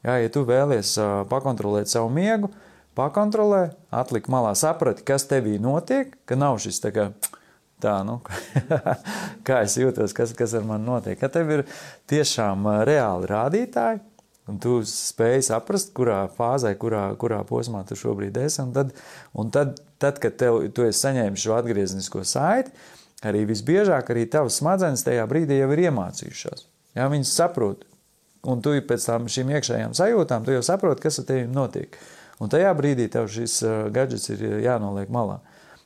[0.06, 0.94] Jā, ja tu vēlies
[1.32, 2.52] pakontrolēt savu miegu,
[2.98, 7.10] pakontrolē, atlika malā, saprati, kas tevī notiek, ka nav šis tā kā.
[7.82, 8.22] Tā, nu,
[9.48, 11.18] kā es jūtos, kas, kas ar mani notiek.
[11.20, 11.64] Ka tev ir
[12.08, 14.00] tiešām reāli rādītāji,
[14.52, 18.62] un tu spēj saprast, kurā fāzē, kurā, kurā posmā tu šobrīd esi.
[18.64, 18.94] Un tad,
[19.34, 22.74] un tad, tad kad tev, tu esi saņēmis šo atgrieznisko saiti,
[23.26, 26.68] arī visbiežāk arī tavas smadzenes tajā brīdī jau ir iemācījušās.
[26.96, 27.84] Jā, viņas saprot,
[28.46, 31.98] un tu pēc tam šīm iekšējām sajūtām, tu jau saproti, kas ar tevi notiek.
[32.44, 33.62] Un tajā brīdī tev šis
[33.96, 35.40] gadgets ir jānoliek malā.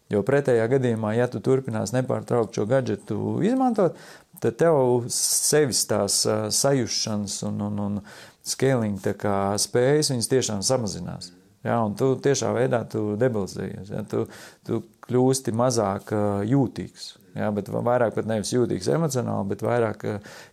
[0.10, 3.98] Jo pretējā gadījumā, ja tu turpinās nepārtraukt šo gadgetu izmantot,
[4.42, 6.24] tad tev sevis tās
[6.56, 8.00] sajūšanas un, un, un
[8.46, 11.34] scaling spējas viņas tiešām samazinās.
[11.66, 13.90] Ja, un tu tiešā veidā tu debilizējies.
[13.92, 14.24] Ja, tu,
[14.68, 16.14] tu kļūsti mazāk
[16.48, 17.10] jūtīgs.
[17.36, 20.06] Ja, bet vairāk pat nevis jūtīgs emocionāli, bet vairāk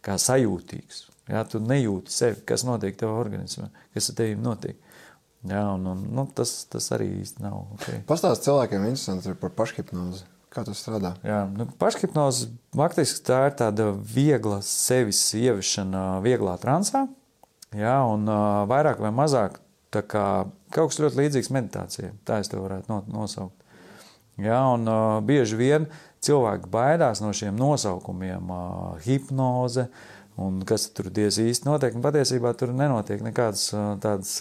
[0.05, 1.07] kā sajūtīgs.
[1.31, 4.79] Ja, tu nejūti sevi, kas notiek tavā organismā, kas ar tevi notiek.
[5.47, 7.67] Jā, un, un nu, tas, tas arī īsti nav.
[7.77, 8.01] Okay.
[8.09, 10.25] Pastāstiet cilvēkiem interesanti par pašhipnozi.
[10.51, 11.13] Kā tas strādā?
[11.27, 17.05] Jā, nu, pašhipnoze faktiski tā ir tāda viegla sevis ieviešana, vieglā transā.
[17.75, 19.61] Jā, un uh, vairāk vai mazāk
[19.91, 20.27] kā,
[20.75, 22.13] kaut kas ļoti līdzīgs meditācijai.
[22.29, 23.57] Tā es to varētu nosaukt.
[24.39, 25.89] Jā, un uh, bieži vien
[26.25, 29.89] cilvēki baidās no šiem nosaukumiem uh,- hipnoze,
[30.37, 31.95] Un kas tur diez īsti notiek?
[31.97, 33.71] Un patiesībā tur nenotiek nekādas
[34.03, 34.35] tādas.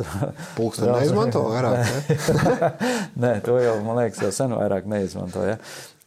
[0.58, 1.78] Pulksteņi neizmanto vairāk.
[1.80, 2.18] Ne?
[3.24, 5.46] Nē, to jau, man liekas, jau sen vairāk neizmanto.
[5.48, 5.56] Ja?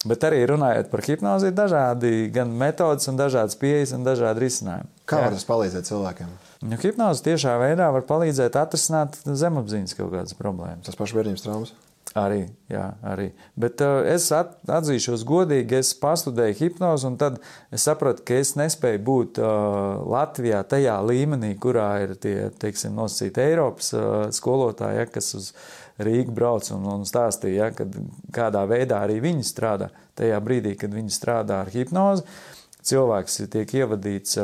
[0.04, 4.92] Bet arī runājot par hipnozi, ir dažādi gan metodas, un dažādas pieejas un dažādi risinājumi.
[5.08, 6.36] Kā var tas palīdzēt cilvēkiem?
[6.58, 10.88] Nu, hipnoze tiešā veidā var palīdzēt atrisināt zemapziņas kaut kādas problēmas.
[10.88, 11.74] Tas pašbērnības traumas.
[12.16, 13.28] Arī, jā, arī.
[13.58, 17.36] Bet uh, es at, atzīšos godīgi, es pastudēju hipnozi, un tad
[17.74, 23.44] es sapratu, ka es nespēju būt uh, Latvijā tajā līmenī, kurā ir tie, teiksim, nosacīti
[23.44, 25.50] Eiropas uh, skolotāji, ja, kas uz
[26.02, 28.00] Rīgu brauc un, un stāstīja, ja, kad,
[28.34, 29.92] kādā veidā arī viņi strādā.
[30.18, 32.24] Tajā brīdī, kad viņi strādā ar hipnozi,
[32.88, 34.38] cilvēks tiek ievadīts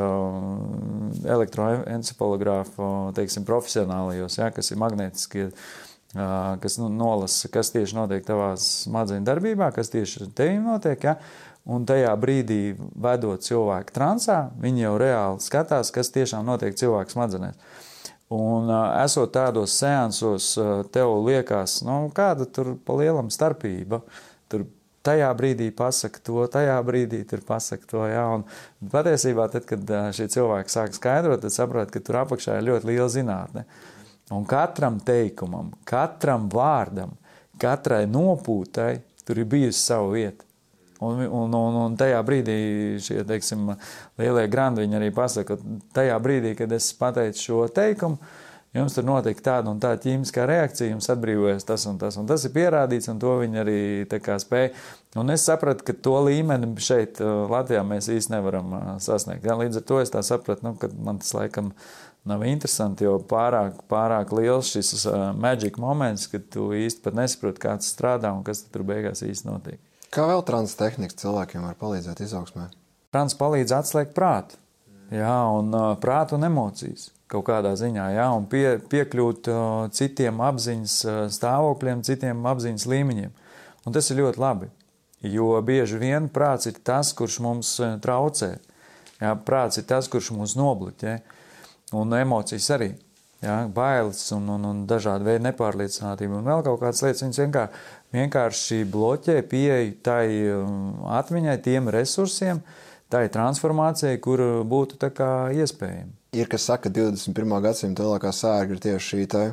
[1.25, 5.49] elektroencefalogrāfu, teiksim, profesionālajos, ja, kas ir magnētiskie
[6.61, 11.03] kas nu, nolasa, kas tieši notiek tavā smadzeņu darbībā, kas tieši tevi notiek.
[11.03, 11.17] Ja?
[11.65, 17.57] Un tajā brīdī, vedot cilvēku transā, viņi jau reāli skatās, kas tiešām notiek cilvēka smadzenēs.
[18.35, 18.69] Un,
[19.01, 20.53] esot tādos seansos,
[20.93, 24.01] tev liekas, nu, kāda tur pa lielam starpība.
[24.05, 24.34] Tur
[25.05, 28.05] tajā brīdī pasaka to, tajā brīdī tur pasaka to.
[28.09, 28.47] Jā, un
[28.93, 33.11] patiesībā, tad, kad šie cilvēki sāk skaidrot, tad saprot, ka tur apakšā ir ļoti liela
[33.13, 33.67] zinātne.
[34.33, 37.13] Un katram teikumam, katram vārdam,
[37.61, 40.45] katrai nopūtai tur ir bijusi sava vieta.
[41.05, 42.57] Un, un, un, un tajā brīdī
[43.03, 43.67] šie teiksim,
[44.21, 48.17] lielie grandi arī pasaka, ka tajā brīdī, kad es pateicu šo teikumu,
[48.75, 52.18] jums tur notiek tāda un tāda ķīmiskā reakcija, jums atbrīvojas tas un tas.
[52.20, 53.79] Un tas ir pierādīts, un to viņi arī
[54.43, 54.72] spēja.
[55.20, 59.47] Un es sapratu, ka to līmeni šeit, Latvijā, mēs īsti nevaram sasniegt.
[59.47, 59.57] Ja?
[59.61, 61.70] Līdz ar to es sapratu, nu, ka man tas laikam
[62.25, 67.61] nav interesanti, jo pārāk, pārāk liels šis uh, maģisks moments, kad tu īsti pat nesaproti,
[67.66, 69.81] kā tas strādā un kas tur beigās īsti notiek.
[70.14, 72.70] Kā vēl trans tehnikas cilvēkiem var palīdzēt izaugsmē?
[73.12, 74.57] Trans palīdz atslēgt prātu,
[75.15, 79.62] jā, un uh, prātu un emocijas kaut kādā ziņā, jā, un pie, piekļūt uh,
[79.95, 83.33] citiem apziņas uh, stāvokļiem, citiem apziņas līmeņiem.
[83.85, 84.71] Un tas ir ļoti labi.
[85.25, 87.71] Jo bieži vien prāts ir tas, kurš mums
[88.05, 88.51] traucē.
[89.23, 91.17] Jā, prāts ir tas, kurš mūs nobloķē.
[91.97, 92.91] Un emocijas arī.
[93.45, 97.25] Jā, bailes un, un, un dažādi veidi nepārliecinātība un vēl kaut kādas lietas.
[97.25, 97.83] Viņas vienkārši,
[98.17, 100.25] vienkārši bloķē pieeju tai
[101.19, 102.62] atmiņai, tiem resursiem,
[103.15, 106.11] tai transformācijai, kur būtu iespējama.
[106.35, 107.61] Ir kas saka, ka 21.
[107.62, 109.45] gadsimta lielākā sērga ir tieši šī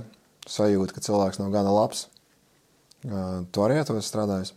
[0.50, 2.08] sajūta, ka cilvēks nav gana labs.
[3.06, 4.56] Tu arī ar to strādājies?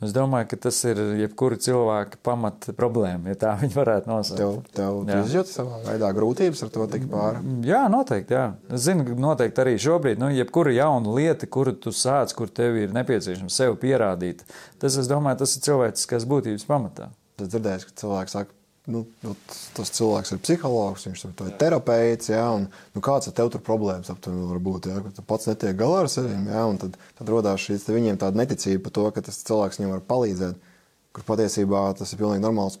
[0.00, 4.70] Es domāju, ka tas ir jebkura cilvēka pamata problēma, ja tā viņi varētu nosaukt.
[4.72, 7.42] Tev, tev izjūti savā veidā grūtības ar to tik pāri?
[7.68, 8.36] Jā, noteikti.
[8.36, 8.46] Jā.
[8.72, 12.80] Es zinu, ka noteikti arī šobrīd, nu, jebkura jauna lieta, kuru tu sāc, kur tev
[12.80, 14.46] ir nepieciešams sev pierādīt,
[14.80, 17.10] tas, es domāju, tas ir cilvēciskās būtības pamatā.
[17.40, 18.56] Es dzirdēju, ka cilvēki saka,
[18.90, 19.34] nu, nu,
[19.76, 22.32] tas cilvēks ir psihologs, viņš ir terapeits.
[22.32, 24.10] Ja, un, nu, kāds ir tev tur problēmas?
[24.12, 26.34] Aptuveni, varbūt, ja, tu pats netiek galā ar sevi.
[26.50, 30.06] Ja, tad, tad radās šīs viņiem tāda neticība par to, ka tas cilvēks viņam var
[30.12, 30.68] palīdzēt.
[31.10, 32.78] Kur patiesībā tas ir pilnīgi normāls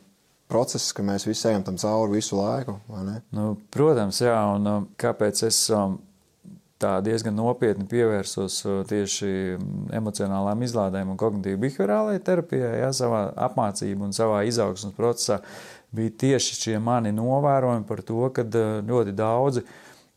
[0.50, 2.76] process, ka mēs visi ejam tam cauri visu laiku.
[3.34, 5.98] Nu, protams, jā, un um, kāpēc es um,
[6.80, 9.32] tā diezgan nopietni pievērsos uh, tieši
[9.96, 15.40] emocionālām izlādēm un kognitīvi behaviorālajai terapijai, ja, savā apmācību un savā izaugsmas procesā
[15.90, 19.64] bija tieši šie mani novērojumi par to, ka eh, ļoti daudzi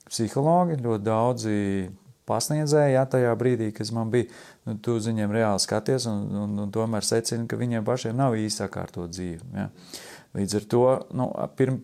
[0.09, 1.55] psihologi, ļoti daudzi
[2.29, 4.29] pasniedzēji, ja tajā brīdī, kas man bija,
[4.67, 8.37] nu, tu uz viņiem reāli skaties un, un, un tomēr secini, ka viņiem pašiem nav
[8.39, 9.41] īsti sakārtot dzīvi.
[9.57, 9.67] Ja.
[10.37, 10.85] Līdz ar to,
[11.19, 11.81] nu, pirm,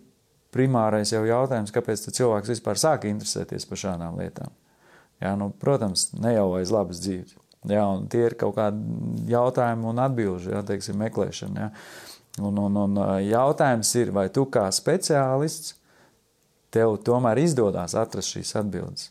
[0.56, 4.54] primārais jau jautājums, kāpēc cilvēks vispār sāk interesēties par šādām lietām.
[5.20, 7.36] Ja, nu, protams, ne jau aiz labas dzīves.
[7.68, 11.68] Ja, tie ir kaut kādi jautājumi un atbilžu, ja, teiksim, meklēšana.
[11.68, 11.72] Ja.
[12.40, 15.76] Un, un, un jautājums ir, vai tu kā speciālists
[16.72, 19.10] tev tomēr izdodas atrast šīs atbildes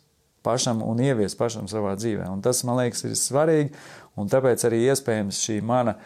[0.48, 2.28] pašam un ieviest pašam savā dzīvē.
[2.32, 3.72] Un tas, man liekas, ir svarīgi,
[4.18, 5.98] un tāpēc arī iespējams šī mana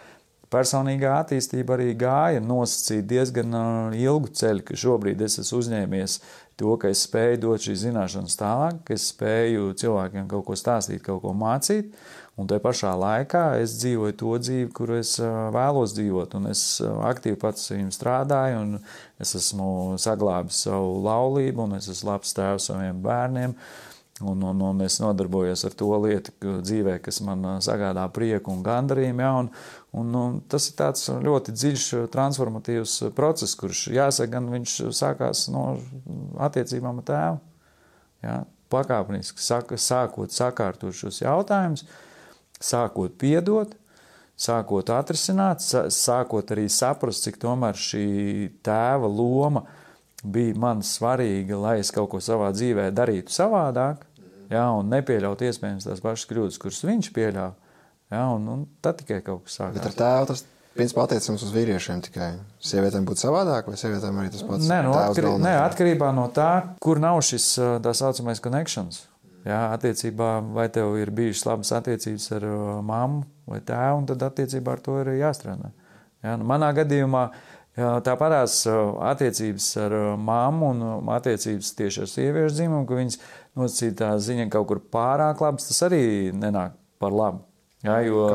[0.53, 3.55] personīgā attīstība arī gāja nosacīt diezgan
[3.97, 6.19] ilgu ceļu, ka šobrīd es esmu uzņēmies
[6.61, 11.03] to, ka es spēju dot šīs zināšanas tālāk, ka es spēju cilvēkiem kaut ko stāstīt,
[11.05, 11.95] kaut ko mācīt,
[12.41, 15.19] Un tajā pašā laikā es dzīvoju to dzīvi, kuru es
[15.53, 16.39] vēlos dzīvot.
[16.39, 18.79] Un es aktīvi pats ar viņiem strādāju, un
[19.21, 23.53] es esmu saglābis savu laulību, un es esmu labs tēvs saviem bērniem.
[24.23, 26.33] Un, un, un es nodarbojos ar to lietu
[26.63, 29.25] dzīvē, kas man sagādā prieku un gandarījumu.
[29.25, 29.51] Ja, un,
[29.93, 35.67] un, un tas ir tāds ļoti dziļš, transformatīvs process, kurš jāsaka, gan viņš sākās no
[36.41, 37.43] attiecībām ar tēvu.
[38.23, 38.39] Ja,
[38.73, 41.85] pakāpeniski sākot sakārtot šos jautājumus
[42.63, 43.75] sākot piedot,
[44.39, 48.07] sākot atrisināt, sākot arī saprast, cik tomēr šī
[48.65, 49.65] tēva loma
[50.23, 54.07] bija man svarīga, lai es kaut ko savā dzīvē darītu savādāk,
[54.53, 57.62] ja, un nepieļaut iespējams tās pašas kļūdas, kuras viņš pieļāva.
[58.13, 59.79] Ja, un, un tad tikai kaut kas sākās.
[59.79, 60.43] Bet ar tēvu tas
[60.77, 62.33] principā attiecams uz vīriešiem tikai.
[62.65, 64.69] Sievietēm būtu savādāk, vai sievietēm arī tas pats?
[64.69, 66.51] Nē, no, atkarī, nē atkarībā no tā,
[66.83, 67.49] kur nav šis
[67.85, 69.07] tā saucamais connections.
[69.43, 72.45] Jā, attiecībā, vai tev ir bijušas labas attiecības ar
[72.87, 75.73] mammu vai tēvu, un tad attiecībā ar to ir jāstrādā.
[76.23, 77.25] Jā, nu, manā gadījumā
[78.07, 78.61] tāpatās
[79.11, 83.19] attiecības ar mammu un attiecības tieši ar sieviešu dzimumu, ka viņas
[83.59, 86.05] nosacītā ziņa kaut kur pārāk labas, tas arī
[86.37, 87.43] nenāk par labu.
[87.83, 88.27] Jo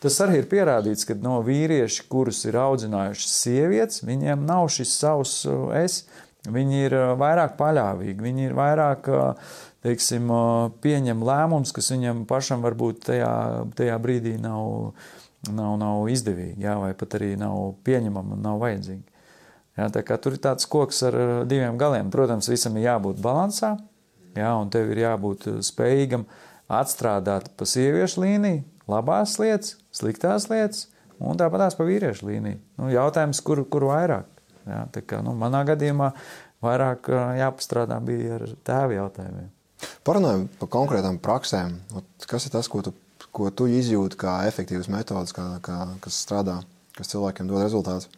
[0.00, 5.42] tas arī ir pierādīts, ka no vīrieši, kurus ir audzinājušas sievietes, viņiem nav šis savs
[5.76, 6.04] es.
[6.46, 10.30] Viņi ir vairāk paļāvīgi, viņi ir vairāk uh, teiksim,
[10.82, 13.32] pieņem lēmums, kas viņam pašam varbūt tajā,
[13.78, 14.94] tajā brīdī nav,
[15.50, 19.04] nav, nav izdevīgi, jā, vai pat arī nav pieņemama un nav vajadzīgi.
[19.76, 21.18] Jā, tur ir tāds koks ar
[21.48, 22.08] diviem galiem.
[22.14, 23.74] Protams, visam ir jābūt balansā,
[24.38, 26.24] jā, un tev ir jābūt spējīgam
[26.72, 30.86] atstrādāt pa sieviešu līniju labās lietas, sliktās lietas,
[31.18, 32.60] un tāpatās pa vīriešu līniju.
[32.80, 34.28] Nu, jautājums, kur, kur vairāk?
[34.66, 36.10] Jā, tā kā, nu, manā gadījumā
[36.64, 39.50] vairāk jāpastrādā bija ar tēvu jautājumiem.
[40.06, 41.76] Parunājot par konkrētām praksēm,
[42.26, 42.94] kas ir tas, ko tu,
[43.36, 46.60] ko tu izjūti kā efektīvas metodas, kā, kā, kas strādā,
[46.96, 48.08] kas cilvēkiem dod rezultātus?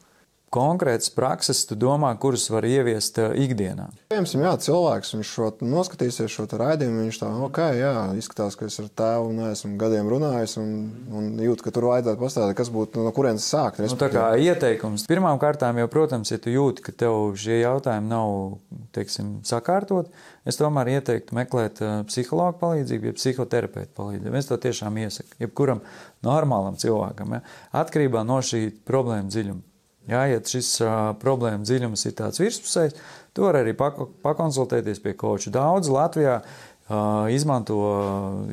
[0.54, 3.88] Konkrētas prakses, tu domā, kuras var ieviest uh, ikdienā?
[4.08, 8.88] Piemēram, jā, cilvēks šo, noskatīsies šo raidījumu, viņš tā, ok, jā, izskatās, ka es ar
[9.00, 10.72] tēvu neesmu gadiem runājis un,
[11.12, 13.82] un jūt, ka tur vajadzētu pastāstīt, kas būtu, no kurienes sākt.
[13.84, 15.06] Nu, tā kā ieteikums.
[15.10, 18.58] Pirmām kārtām jau, protams, ja tu jūti, ka tev šie jautājumi nav,
[18.96, 20.10] teiksim, sakārtot,
[20.48, 24.36] es tomēr ieteiktu meklēt uh, psihologu palīdzību, ja psihoterapeitu palīdzību.
[24.40, 25.84] Es to tiešām iesaku, jebkuram
[26.24, 27.44] normālam cilvēkam, ja,
[27.84, 29.67] atkarībā no šī problēma dziļuma.
[30.08, 32.96] Jā, ja šis uh, problēma dziļums ir tāds virspusējs,
[33.36, 35.52] tu vari arī pakonsultēties pie koča.
[35.52, 37.78] Daudz Latvijā uh, izmanto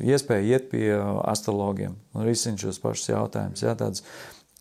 [0.04, 0.90] iespēju iet pie
[1.24, 3.64] astrologiem un risināt šos pašus jautājumus.
[3.64, 4.04] Jā, tāds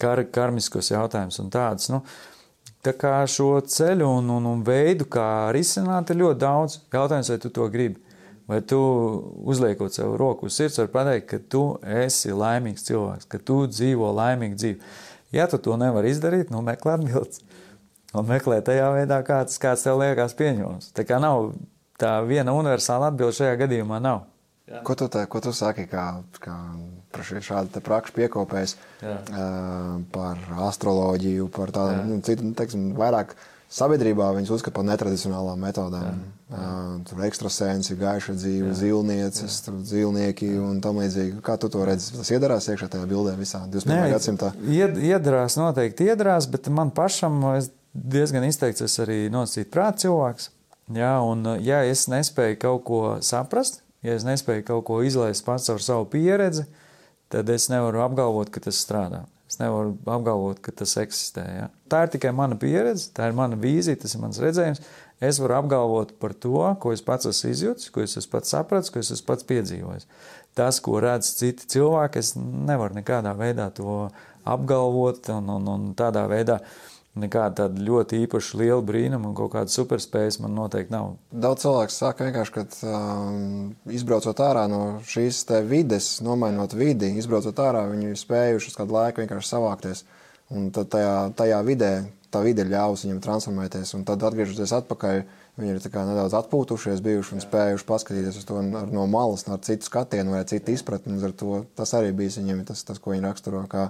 [0.02, 1.90] kar, karmiskos jautājumus un tādus.
[1.92, 2.02] Nu,
[2.86, 6.80] tā kā šo ceļu un, un, un veidu, kā risināt, ir ļoti daudz.
[6.94, 8.02] Jautājums, vai tu to gribi?
[8.46, 8.78] Vai tu
[9.50, 14.12] uzliekot sev roku uz sirds, var pateikt, ka tu esi laimīgs cilvēks, ka tu dzīvo
[14.14, 14.92] laimīgu dzīvi.
[15.36, 17.44] Ja tu to nevari izdarīt, nu meklē atbildes.
[18.16, 20.94] Un meklē tajā veidā, kāds, kāds tev liekas pieņemams.
[20.96, 21.50] Tā kā nav
[22.00, 24.24] tā viena universāla atbilde šajā gadījumā nav.
[24.66, 24.80] Jā.
[24.88, 26.06] Ko tu, te, ko tu saki, kā,
[26.42, 26.56] kā
[27.46, 29.20] šāda prakša piekopējs uh,
[30.16, 33.36] par astroloģiju, par tādu nu, citu, nu, teiksim, vairāk
[33.72, 36.20] sabiedrībā viņas uzskata par netradicionālām metodēm.
[36.52, 36.74] Jā, jā.
[37.10, 39.30] Tur ekstrasēnci, gaiša dzīve, jā.
[39.90, 41.40] dzīvnieki un tam līdzīgi.
[41.46, 42.14] Kā tu to redzi?
[42.18, 44.14] Tas iedarās iekšā tajā bildē visā 21.
[44.14, 44.52] gadsimtā?
[44.66, 47.42] Iedarās, noteikti iedarās, bet man pašam
[47.96, 50.52] diezgan izteikts es arī nosīt prāt cilvēks.
[50.96, 55.72] Jā, un ja es nespēju kaut ko saprast, ja es nespēju kaut ko izlaist pats
[55.74, 56.68] ar savu pieredzi,
[57.34, 59.24] tad es nevaru apgalvot, ka tas strādā.
[59.56, 61.44] Es nevaru apgalvot, ka tas eksistē.
[61.48, 61.68] Ja?
[61.88, 64.82] Tā ir tikai mana pieredze, tā ir mana vīzija, tas ir mans redzējums.
[65.24, 68.92] Es varu apgalvot par to, ko es pats esmu izjūtis, ko es esmu pats sapratis,
[68.92, 70.10] ko es esmu pats piedzīvojis.
[70.60, 74.10] Tas, ko redz citi cilvēki, es nevaru nekādā veidā to
[74.44, 79.54] apgalvot un, un, un tādā veidā uh, nekāda tāda ļoti īpaša liela brīnuma un kaut
[79.54, 81.14] kāda superspējas man noteikti nav.
[81.32, 87.86] Daudz cilvēku saka vienkārši, ka um, izbraucot ārā no šīs vides, nomainot vidi, izbraucot ārā,
[87.94, 90.06] viņi ir spējuši uz kādu laiku vienkārši savākties.
[90.54, 91.92] Un tad tajā, tajā vidē,
[92.30, 95.24] tā vide ir ļāvusi viņam transformēties, un tad atgriežoties atpakaļ,
[95.58, 100.36] viņi ir nedaudz atpūtušies, bijuši un spējuši paskatīties uz to no malas, ar citu skatienu
[100.36, 101.18] vai citu izpratni.
[101.80, 103.88] Tas arī bija viņiem tas, tas, ko viņi raksturo kā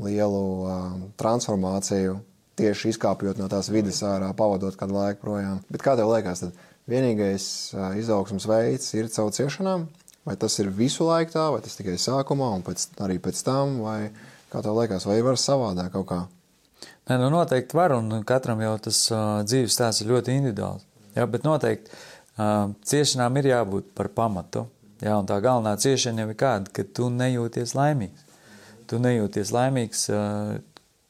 [0.00, 2.22] lielu uh, transformāciju
[2.60, 5.62] tieši izkāpjot no tās vidas ārā, pavadot kādu laiku projām.
[5.72, 7.46] Bet kā tev liekas, tad vienīgais
[8.00, 9.88] izaugsmas veids ir caur ciešanām?
[10.22, 13.80] Vai tas ir visu laiku tā, vai tas tikai sākumā un pēc, arī pēc tam,
[13.82, 14.12] vai
[14.52, 16.20] kā tev liekas, vai var savādāk kaut kā?
[17.10, 20.84] Nē, nu noteikti var, un katram jau tas uh, dzīves stāsts ir ļoti individuāls.
[21.16, 24.68] Jā, bet noteikti uh, ciešanām ir jābūt par pamatu.
[25.02, 28.22] Jā, un tā galvenā ciešana jau ir kāda, ka tu nejūties laimīgs.
[28.86, 30.54] Tu nejūties laimīgs, uh,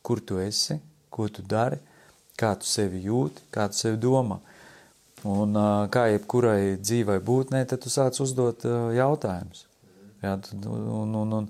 [0.06, 0.78] kur tu esi,
[1.12, 1.78] ko tu dari,
[2.40, 4.40] kā tu sevi jūti, kā tu sevi domā.
[5.28, 5.54] Un
[5.94, 8.64] kā jebkurai dzīvai būtnē, tad tu sāc uzdot
[8.96, 9.66] jautājumus.
[10.22, 11.48] Jā, un, un, un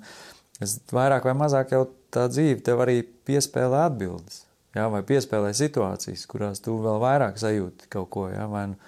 [0.65, 4.43] es vairāk vai mazāk jau tā dzīve tev arī piespēlē atbildes.
[4.73, 8.79] Jā, vai piespēlē situācijas, kurās tu vēl vairāk sajūti kaut ko, jā, vai nu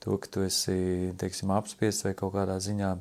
[0.00, 2.94] to, ka tu esi, teiksim, apspiests vai kaut kādā ziņā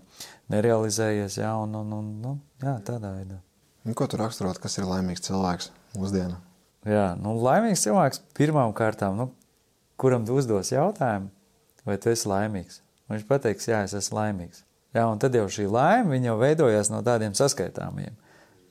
[0.52, 3.40] nerealizējies, jā, un, un, un nu, jā, tādā veidā.
[3.84, 6.40] Un ko tu raksturot, kas ir laimīgs cilvēks mūsdienā?
[6.88, 9.30] Jā, nu, laimīgs cilvēks pirmām kārtām, nu,
[10.00, 11.30] kuram tu uzdos jautājumu,
[11.88, 12.82] vai tu esi laimīgs.
[13.08, 14.64] Un viņš pateiks, jā, es esmu laimīgs.
[14.94, 18.14] Jā, un tad jau šī laime jau veidojās no tādiem saskaitāmiem.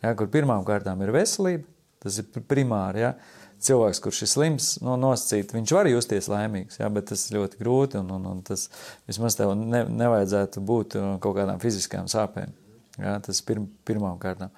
[0.03, 1.67] Jā, kur pirmām kārtām ir veselība,
[2.03, 3.07] tas ir primāri.
[3.07, 3.15] Jā.
[3.63, 7.37] Cilvēks, kurš ir slims, no nu, nosacīt, viņš var justies laimīgs, jā, bet tas ir
[7.37, 8.65] ļoti grūti, un, un, un tas
[9.07, 12.51] vismaz tev ne, nevajadzētu būt uh, kaut kādām fiziskām sāpēm.
[12.99, 14.51] Jā, tas ir pir, pirmām kārtām.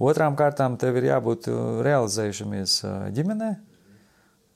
[0.00, 3.50] Otrām kārtām tev ir jābūt uh, realizējušamies uh, ģimenē,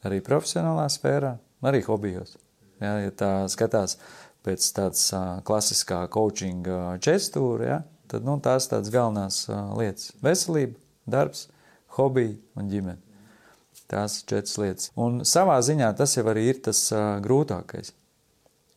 [0.09, 1.35] arī profesionālā sfērā,
[1.69, 2.39] arī hobijos.
[2.81, 3.99] Ja, ja tā skatās
[4.45, 7.77] pēc tādas uh, klasiskā coachinga čestūra, ja,
[8.09, 9.43] tad nu, tās tādas galvenās
[9.77, 11.51] lietas- veselība, darbs,
[11.99, 13.03] hobija un ģimene.
[13.93, 14.89] Tās četras lietas.
[14.97, 16.81] Un savā ziņā tas jau arī ir tas
[17.21, 17.93] grūtākais.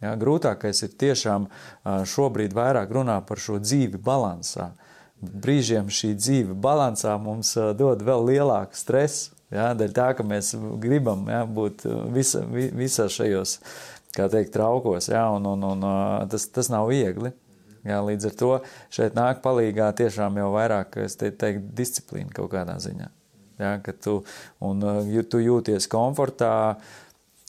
[0.04, 1.48] Ja, grūtākais ir tiešām
[1.88, 4.68] šobrīd vairāk runā par šo dzīvi balansā.
[4.74, 4.87] Uh,
[5.22, 9.34] brīžiem šī dzīve balansā mums dod vēl lielāku stresu.
[9.54, 10.52] Ja, dēļ tā, ka mēs
[10.84, 13.62] gribam ja, būt visa, visā šajos,
[14.12, 15.86] teikt, traukos, ja, un, un, un
[16.28, 17.32] tas, tas nav viegli.
[17.88, 18.52] Ja, līdz ar to
[18.92, 23.08] šeit nāk palīgā tiešām jau vairāk, te teiktu, disciplīna kaut kādā ziņā.
[23.62, 24.20] Ja, ka tu,
[24.60, 26.52] un ja tu jūties komfortā,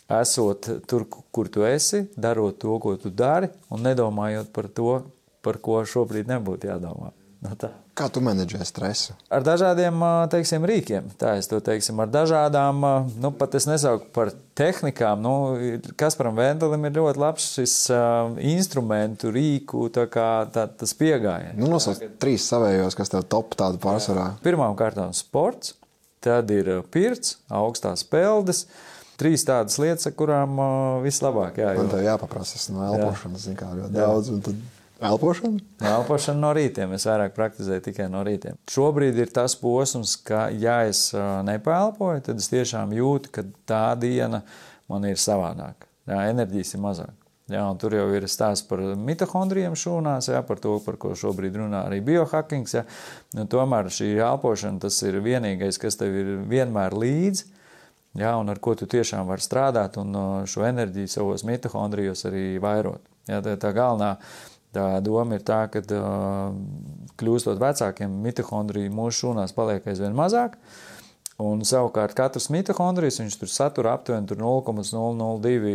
[0.08, 5.00] esot tur, kur tu esi, darot to, ko tu dari, un nedomājot par to,
[5.42, 7.10] par ko šobrīd nebūtu jādomā.
[7.38, 7.68] No tā.
[7.94, 9.14] Kā tu menedžē stresu?
[9.30, 11.06] Ar dažādiem teiksim, rīkiem.
[11.18, 12.82] Tā es to teiksim, ar dažādām,
[13.22, 15.22] nu, pat es nesaucu par tehnikām.
[15.22, 15.34] Nu,
[15.98, 21.54] Kasparam Vendelim ir ļoti labs šis uh, instrumentu, rīku, tā kā tā, tas piegājiens.
[21.58, 24.32] Nu, nosauc trīs savējos, kas tev top tādu pārsvarā.
[24.42, 25.76] Pirmām kārtām sports,
[26.24, 28.64] tad ir pirts, augstās peldes.
[29.18, 30.72] Trīs tādas lietas, ar kurām uh,
[31.06, 31.78] vislabāk jāiet.
[31.82, 34.02] Man tev jāpaprasa no elpošanas, zin kā ļoti jā.
[34.06, 34.34] daudz.
[34.46, 35.60] Tad Elpošana?
[35.78, 36.94] Elpošana no rītiem.
[36.96, 38.58] Es vairāk praktizēju tikai no rītiem.
[38.70, 41.08] Šobrīd ir tas posms, ka, ja es
[41.46, 44.42] nepelpoju, tad es tiešām jūtu, ka tā diena
[44.90, 45.86] man ir savādāka.
[46.08, 47.14] Enerģijas ir mazāk.
[47.48, 51.86] Jā, tur jau ir stāsts par mitohondrijiem šūnās, jā, par to, par ko šobrīd runā
[51.88, 52.74] arī biohackings.
[52.76, 52.82] Jā.
[53.38, 57.46] Nu, tomēr šī elpošana tas ir vienīgais, kas tev ir vienmēr līdzi,
[58.20, 60.12] jā, un ar ko tu tiešām vari strādāt un
[60.44, 63.00] šo enerģiju savos mitohondrijos arī vairot.
[63.28, 64.18] Jā, tā, tā galvenā
[64.76, 65.82] tā doma ir tā, ka
[67.18, 70.58] kļūstot vecākiem, mitohondriju mūsu šūnās paliek aizvien mazāk.
[71.38, 75.74] Un savukārt katrs mitohondrijs tur satur aptuveni 0,002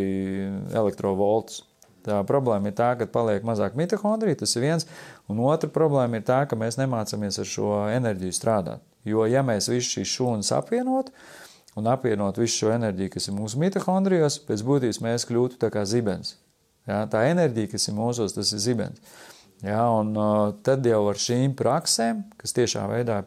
[0.76, 1.64] elektrovoltus.
[2.04, 4.86] Tā problēma ir tā, ka paliek mazāk mitohondriju, tas ir viens,
[5.32, 8.84] un otra problēma ir tā, ka mēs nemācāmies ar šo enerģiju strādāt.
[9.08, 11.14] Jo, ja mēs visu šīs šūnas apvienot
[11.80, 15.86] un apvienot visu šo enerģiju, kas ir mūsu mitohondrijos, pēc būtības mēs kļūtu tā kā
[15.88, 16.36] zibens.
[16.90, 19.00] Ja, tā enerģija, kas ir mūsos, tas ir zibens.
[19.64, 23.22] Ja, un uh, tad jau ar šīm praksēm, kas tiešā veidā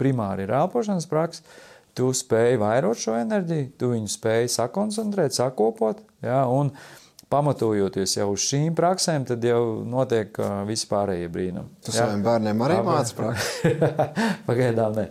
[0.00, 1.44] primāri ir elpošanas prakses,
[1.92, 6.72] tu spēj vairot šo enerģiju, tu viņu spēj sakoncentrēt, sakopot, ja, un
[7.32, 11.76] pamatojoties jau uz šīm praksēm, tad jau notiek uh, visi pārējie brīnumi.
[11.84, 12.06] Tu ja?
[12.06, 13.76] saviem bērniem arī māci praksi?
[14.48, 15.06] Pagaidām ne.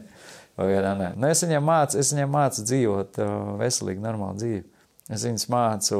[0.58, 1.14] Pagaidām ne.
[1.18, 2.02] Nu, es viņiem mācu,
[2.34, 4.66] mācu dzīvot uh, veselīgu, normālu dzīvi.
[5.12, 5.98] Es viņus mācu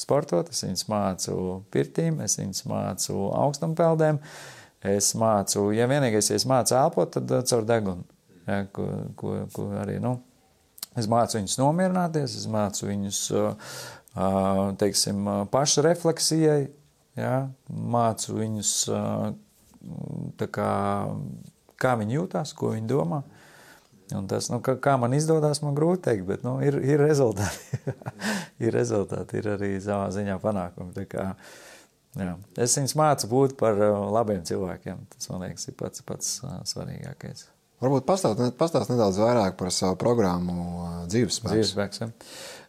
[0.00, 1.36] sportot, es viņus mācu
[1.74, 4.20] pirtīm, es viņus mācu augstumpeldēm,
[4.94, 8.06] es mācu, ja vienīgais, ja es mācu elpot, tad caur degunu
[8.46, 10.16] ja, ko, ko, ko arī, nu,
[10.98, 13.20] es mācu viņus nomierināties, es mācu viņus,
[14.80, 16.60] teiksim, pašrefleksijai,
[17.20, 17.34] ja,
[17.68, 18.74] mācu viņus,
[20.40, 20.70] tā kā,
[21.80, 23.24] kā viņi jūtās, ko viņi domā.
[24.12, 27.80] Un tas, nu, kā, kā man izdodas, man grūti teikt, bet nu, ir, ir rezultāti.
[28.64, 31.06] ir rezultāti, ir arī savā ziņā panākumi.
[31.08, 31.30] Kā,
[32.20, 32.36] jā.
[32.66, 33.80] es viņus mācu būt par
[34.12, 35.06] labiem cilvēkiem.
[35.16, 36.36] Tas, man liekas, ir pats, pats
[36.68, 37.48] svarīgākais.
[37.84, 40.54] Varbūt pastāstīt pastāst nedaudz vairāk par savu programmu
[41.10, 41.50] Dzīvespēks.
[41.52, 42.08] Dzīvespēks ja.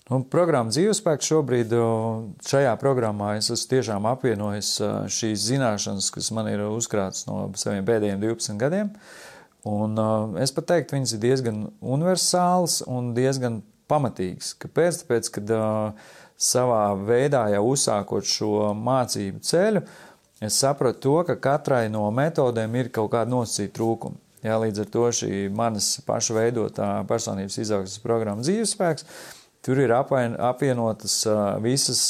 [0.09, 1.75] nu, programma Dzīvespēks šobrīd
[2.47, 4.71] šajā programmā es esmu tiešām apvienojis
[5.15, 8.91] šīs zināšanas, kas man ir uzkrātas no saviem pēdējiem 12 gadiem.
[9.65, 9.97] Un
[10.41, 14.53] es pat teiktu, viņas ir diezgan universāls un diezgan pamatīgs.
[14.61, 15.01] Kāpēc?
[15.01, 15.53] Tāpēc, kad
[16.37, 19.81] savā veidā jau uzsākot šo mācību ceļu,
[20.45, 24.21] es sapratu to, ka katrai no metodēm ir kaut kāda nosacīta trūkuma.
[24.45, 29.07] Jā, līdz ar to šī manas paša veidotā personības izaugsmes programma dzīvespēks.
[29.65, 31.15] Tur ir apvienotas
[31.63, 32.01] visas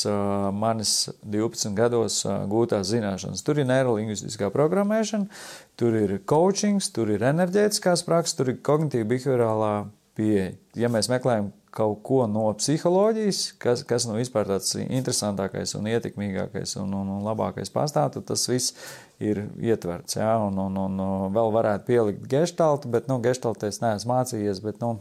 [0.51, 2.18] manas 12 gados
[2.51, 3.43] gūtās zināšanas.
[3.47, 5.30] Tur ir neirolingvistiskā programmēšana,
[5.80, 9.76] tur ir coachings, tur ir enerģētiskās prakses, tur ir kognitīva behaviorālā
[10.20, 10.51] pieeja.
[10.76, 16.78] Ja mēs meklējam kaut ko no psiholoģijas, kas, kas nu vispār tāds interesantākais un ietekmīgākais
[16.80, 18.76] un, un, un labākais pastāv, tad tas viss
[19.24, 20.18] ir ietverts.
[20.18, 20.36] Ja?
[20.43, 24.97] Un, un, un vēl varētu pielikt gestaltu, bet, nu, gestaltē es neesmu mācījies, bet, nu,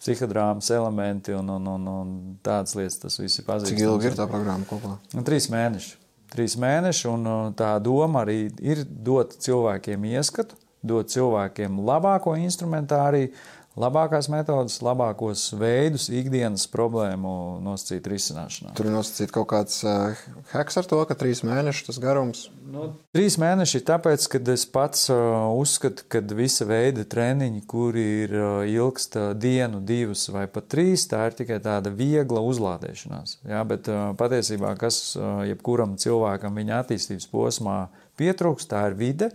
[0.00, 2.14] psihodrāmas elementi un, un, un, un
[2.44, 3.74] tādas lietas, tas viss ir pazīstams.
[3.76, 4.96] Cik ilgi ir tā programma kopā?
[5.14, 5.96] Un, trīs mēneši.
[6.32, 13.32] Trīs mēneši, un tā doma arī ir dot cilvēkiem ieskatu, dot cilvēkiem labāko instrumentāriju,
[13.78, 17.30] labākās metodas, labākos veidus ikdienas problēmu
[17.64, 18.72] nosacīt risināšanā.
[18.76, 20.18] Tur ir nosacīts kaut kāds uh,
[20.52, 22.46] heks ar to, ka trīs mēneši tas garums.
[22.68, 28.06] Nu, trīs mēneši ir tāpēc, ka es pats uh, uzskatu, ka visa veida treniņi, kuri
[28.24, 33.38] ir uh, ilgst uh, dienu, divas vai pat trīs, tā ir tikai tāda viegla uzlādēšanās.
[33.48, 37.78] Jā, bet uh, patiesībā, kas uh, jebkuram cilvēkam viņa attīstības posmā
[38.18, 39.32] pietrūks, tā ir vide.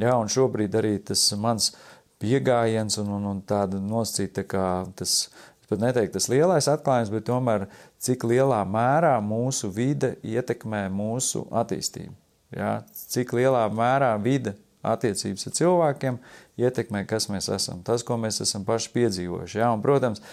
[0.00, 4.66] Jā, un šobrīd arī tas mans uh, pieejams un, un, un tāda nosacīta, kā
[4.98, 5.30] tas,
[5.70, 7.68] pat neteikt tas lielais atklājums, bet tomēr
[8.02, 12.12] cik lielā mērā mūsu vide ietekmē mūsu attīstību.
[12.56, 12.80] Ja?
[13.14, 16.16] Cik lielā mērā vide attiecības ar cilvēkiem
[16.60, 19.60] ietekmē, kas mēs esam, tas, ko mēs esam paši piedzīvojuši.
[19.60, 19.70] Ja?
[19.76, 20.24] Un, protams,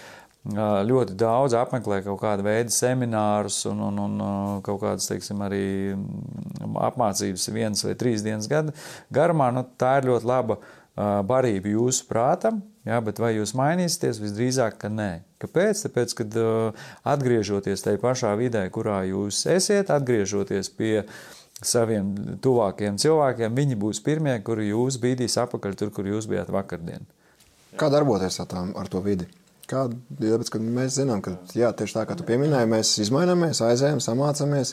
[0.88, 5.94] ļoti daudz apmeklē kaut kādu veidu seminārus un, un, un kaut kādas, teiksim, arī
[6.88, 8.72] apmācības vienas vai trīs dienas gada
[9.12, 9.50] garumā.
[9.52, 10.58] Nu, tā ir ļoti laba
[10.98, 14.20] barību jūsu prātam, jā, bet vai jūs mainīsieties?
[14.22, 15.10] Visdrīzāk, ka nē.
[15.42, 15.84] Kāpēc?
[15.86, 16.38] Tāpēc, kad
[17.06, 21.04] atgriežoties tajā pašā vidē, kurā jūs esat, atgriežoties pie
[21.62, 22.10] saviem
[22.42, 27.06] tuvākajiem cilvēkiem, viņi būs pirmie, kuri jūs bīdīs apakaļ tur, kur jūs bijāt vakardien.
[27.78, 29.28] Kā darboties ar, tām, ar to vidi?
[29.68, 34.72] Kā, tāpēc, mēs zinām, ka jā, tieši tā kā tu pieminēji, mēs izmainamies, aizējām, samācamies,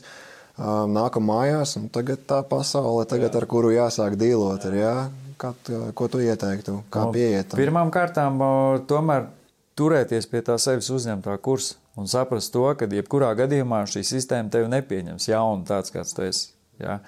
[0.58, 4.96] nākam mājās, un tagad tā pasaule, tagad, ar kuru jāsāk dīlot, ir, jā,
[5.36, 5.52] Kā,
[5.92, 6.78] ko tu ieteiktu?
[6.88, 7.52] Kā pieiet?
[7.60, 8.40] Pirmām kārtām,
[8.88, 9.28] tomēr
[9.76, 14.72] turēties pie tā sevis uzņemtā kursa un saprast to, ka jebkurā gadījumā šī sistēma tevi
[14.72, 16.54] nepieņems jaunu tāds, kāds tu esi.
[16.80, 17.00] Ja?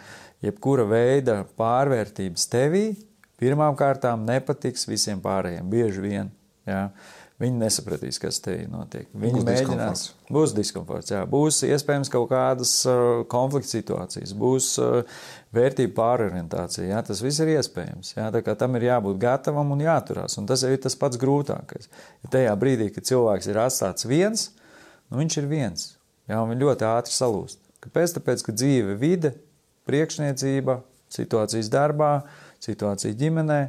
[0.44, 2.86] Jebkura veida pārvērtības tevī
[3.40, 6.32] pirmām kārtām nepatiks visiem pārējiem, bieži vien.
[6.68, 6.90] Ja?
[7.38, 9.06] Viņi nesapratīs, kas te notiek.
[9.14, 9.68] Viņi Būs mēģinās.
[9.70, 10.32] diskomforts.
[10.34, 11.20] Būs diskomforts, jā.
[11.30, 15.20] Būs iespējams kaut kādas uh, konflikta situācijas, būs uh,
[15.54, 16.88] vērtību pārorientācija.
[16.90, 17.04] Jā.
[17.06, 18.16] Tas viss ir iespējams.
[18.18, 18.32] Jā.
[18.34, 20.40] Tā kā tam ir jābūt gatavam un jāturās.
[20.42, 21.92] Un tas jau ir tas pats grūtākais.
[22.26, 24.50] Ja tajā brīdī, kad cilvēks ir atstāts viens,
[25.14, 25.88] nu viņš ir viens.
[26.26, 27.62] Jā, un viņš ļoti ātri salūst.
[27.86, 28.18] Kāpēc?
[28.18, 29.36] Tāpēc, ka dzīve, vide,
[29.86, 30.82] priekšniecība,
[31.14, 32.16] situācijas darbā,
[32.66, 33.62] situācija ģimenē,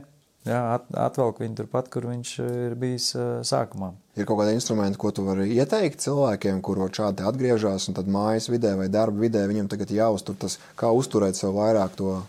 [0.46, 3.92] jā, at, atvelk viņu turpat, kur viņš ir bijis uh, sākumā.
[4.18, 8.50] Ir kaut kādi instrumenti, ko tu vari ieteikt cilvēkiem, kuri šādi atgriežas, un tad mājas
[8.52, 12.20] vidē vai darba vidē viņam tagad jāuztur tas, kā uzturēt sev vairāk to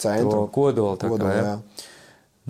[0.00, 0.44] centru.
[0.44, 1.52] To kodolu, tā kā, Kodolu, jā.
[1.54, 1.90] jā.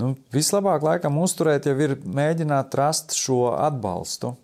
[0.01, 4.35] Nu, vislabāk laikam uzturēt jau ir mēģināt rast šo atbalstu.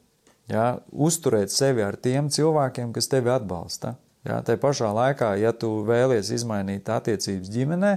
[0.51, 0.79] Ja?
[0.91, 3.97] Uzturēt sevi ar tiem cilvēkiem, kas tevi atbalsta.
[4.27, 4.41] Ja?
[4.47, 7.97] Tā pašā laikā, ja tu vēlies izmainīt attiecības ģimenē,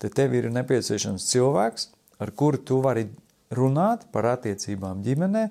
[0.00, 1.90] tad tev ir nepieciešams cilvēks,
[2.22, 3.06] ar kuru tu vari
[3.54, 5.46] runāt par attiecībām ģimenē,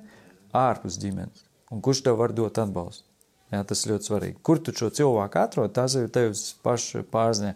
[0.56, 1.48] ārpus ģimenes.
[1.74, 3.08] Un kurš tev var dot atbalstu?
[3.54, 4.40] Jā, tas ļoti svarīgi.
[4.46, 7.52] Kur tu šo cilvēku atrod, tas ir tevis paša pārziņā.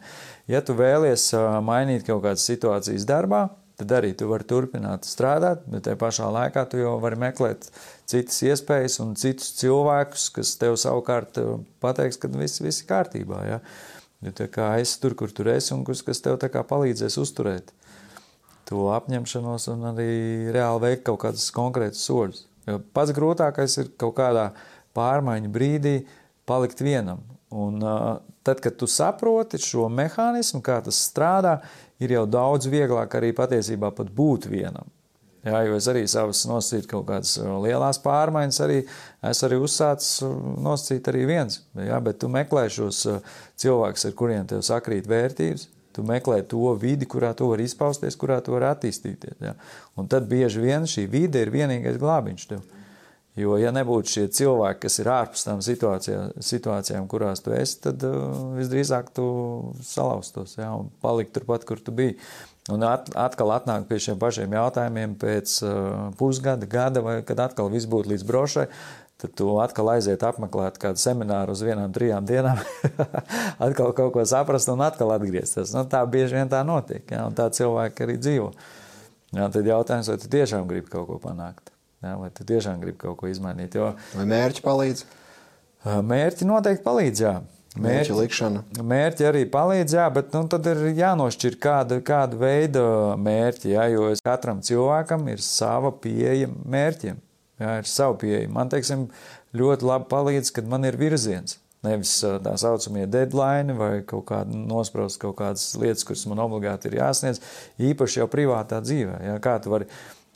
[0.52, 1.32] Ja tu vēlies
[1.66, 3.48] mainīt kaut kādas situācijas darbā,
[3.82, 7.70] tad arī tu vari turpināt strādāt, bet tajā pašā laikā tu jau vari meklēt
[8.10, 11.42] citas iespējas un citus cilvēkus, kas tev savukārt
[11.82, 13.42] pateiks, ka viss, ir kārtībā.
[13.50, 13.60] Ja?
[14.26, 17.74] Jo tā kā es tur, kur tur esi un kas tev tā kā palīdzēs uzturēt
[18.68, 20.12] to apņemšanos un arī
[20.56, 22.44] reāli veikt kaut kādus konkrētus soļus.
[22.68, 24.50] Jo pats grūtākais ir kaut kādā
[24.98, 25.96] pārmaiņu brīdī
[26.48, 27.24] palikt vienam.
[27.56, 31.62] Un uh, tad, kad tu saproti šo mehānismu, kā tas strādā,
[32.04, 34.92] ir jau daudz vieglāk arī patiesībā pat būt vienam.
[35.48, 38.82] Jā, jo es arī savas nosacītu kaut kādas lielās pārmaiņas, arī
[39.30, 40.26] es arī uzsācis
[40.66, 41.62] nosacīt arī viens.
[41.78, 43.06] Jā, bet tu meklē šos
[43.62, 48.38] cilvēkus, ar kuriem tev sakrīt vērtības, tu meklē to vidi, kurā tu vari izpausties, kurā
[48.46, 49.42] tu vari attīstīties.
[49.42, 49.56] Jā.
[49.98, 52.66] Un tad bieži vien šī vide ir vienīgais glābiņš tev.
[53.38, 58.02] Jo, ja nebūtu šie cilvēki, kas ir ārpus tām situācijā, situācijām, kurās tu esi, tad
[58.08, 59.26] uh, visdrīzāk tu
[59.86, 62.18] salauztos jā, un palikt turpat, kur tu biji.
[62.74, 67.70] Un at, atkal atnāk pie šiem pašiem jautājumiem pēc uh, pusgada, gada, vai kad atkal
[67.72, 68.66] viss būtu līdz brošai,
[69.22, 72.60] tad tu atkal aiziet apmeklēt kādu semināru uz vienām, trijām dienām,
[73.66, 75.74] atkal kaut ko saprast un atkal atgriezties.
[75.74, 78.52] Nu, tā bieži vien tā notiek, jā, un tā cilvēki arī dzīvo.
[79.36, 81.74] Jā, tad jautājums, vai tu tiešām gribi kaut ko panākt?
[82.06, 83.76] Jā, vai tu tiešām gribi kaut ko izmainīt?
[83.76, 85.06] Jo Vai mērķi palīdz?
[85.86, 87.38] mērķi noteikti palīdz, jā.
[87.78, 88.64] Mērķi likšana.
[88.90, 92.84] Mērķi arī palīdz, jā, bet nu, tad ir jānošķir kāda, kāda veida
[93.22, 97.20] mērķi, jā, jo katram cilvēkam ir sava pieeja mērķiem.
[97.58, 98.50] Jā, ir sava pieeja.
[98.54, 99.08] Man, teiksim,
[99.58, 101.58] ļoti labi palīdz, kad man ir virziens.
[101.86, 106.98] Nevis tā saucamie deadline vai kaut kāda nospraust kaut kādas lietas, kuras man obligāti ir
[106.98, 107.40] jāsniedz,
[107.78, 109.20] īpaši jau privātā dzīvē.
[109.28, 109.86] Jā, kā tu vari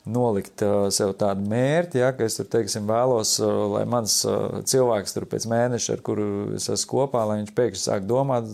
[0.06, 0.62] nolikt
[0.94, 3.36] sev tādu mērķi, ja, ka es tur, teiksim, vēlos,
[3.70, 4.16] lai mans
[4.70, 8.48] cilvēks tur pēc mēneša, ar kuru es esmu kopā, lai viņš pēkšņi sāk domāt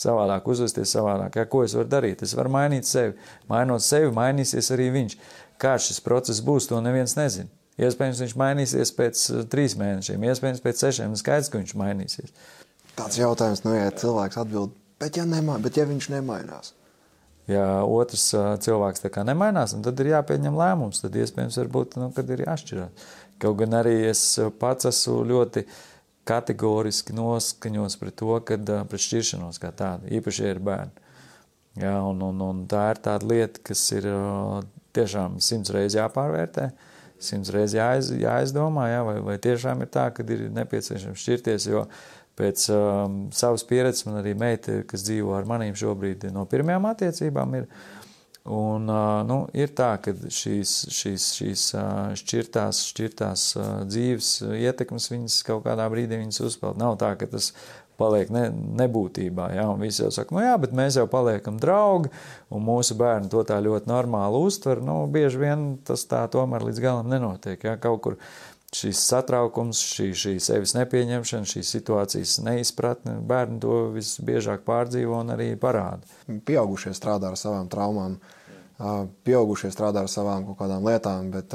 [0.00, 1.40] savādāk, uzvesties savādāk.
[1.40, 2.24] Ja, ko es varu darīt?
[2.24, 3.16] Es varu mainīt sevi.
[3.52, 5.18] Mainot sevi, mainīsies arī viņš.
[5.60, 7.52] Kā šis process būs, to neviens nezina.
[7.80, 11.18] Iespējams, viņš mainīsies pēc uh, trīs mēnešiem, iespējams, pēc sešiem.
[11.18, 12.34] Skaidrs, ka viņš mainīsies.
[12.94, 16.74] Tāds jautājums, nu, ja cilvēks atbild, bet ja, nemā, bet ja viņš nemainās,
[17.50, 22.08] Ja otrs ā, cilvēks tā kā nemainās, tad ir jāpieņem lēmums, tad iespējams, varbūt, nu,
[22.16, 23.08] kad ir jāšķirās.
[23.42, 24.22] Kaut gan arī es
[24.60, 25.66] pats esmu ļoti
[26.24, 31.04] kategoriski noskaņots pret to, kad pret šķiršanos kā tādu, īpaši, ja ir bērni.
[31.82, 34.08] Jā, un, un, un tā ir tāda lieta, kas ir
[34.96, 36.70] tiešām simts reizes jāpārvērtē,
[37.22, 41.84] simts reizes jāiz, jāizdomā, jā, vai, vai tiešām ir tā, ka ir nepieciešams šķirties, jo
[42.38, 47.60] pēc um, savas pieredzes man arī meita, kas dzīvo ar manīm šobrīd no pirmajām attiecībām
[47.60, 47.68] ir.
[48.44, 55.08] Un, uh, nu, ir tā, ka šīs, šīs, šīs uh, šķirtās, šķirtās uh, dzīves ietekmes
[55.08, 56.76] viņas kaut kādā brīdī viņas uzpeld.
[56.76, 57.54] Nav tā, ka tas
[58.00, 58.46] paliek ne,
[58.80, 59.50] nebūtībā.
[59.56, 59.68] Ja?
[59.72, 62.12] Un visi jau saka, nu jā, bet mēs jau paliekam draugi,
[62.54, 64.82] un mūsu bērni to tā ļoti normāli uztver.
[64.84, 67.62] Nu, bieži vien tas tā tomēr līdz galam nenotiek.
[67.64, 67.78] Ja?
[67.80, 68.18] Kaut kur
[68.74, 75.52] šīs satraukums, šī, šī sevis nepieņemšana, šī situācijas neizpratne, bērni to visbiežāk pārdzīvo un arī
[75.60, 76.02] parāda.
[76.46, 78.18] pieaugušie strādā ar savām traumām,
[79.26, 81.54] pieaugušie strādā ar savām kaut kādām lietām, bet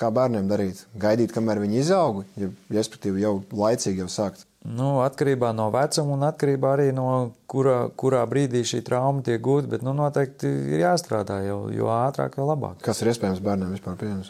[0.00, 0.86] kā bērniem darīt?
[0.96, 4.46] Gaidīt, kamēr viņi izaug, ja, respektīvi jau laicīgi jau sākt.
[4.60, 9.70] Nu, atkarībā no vecuma un atkarībā arī no kurā, kurā brīdī šī trauma tiek gūta,
[9.72, 12.76] bet nu, noteikti ir jāstrādā, jo, jo ātrāk, jo labāk.
[12.84, 14.28] Kas ir iespējams bērniem vispār pieejams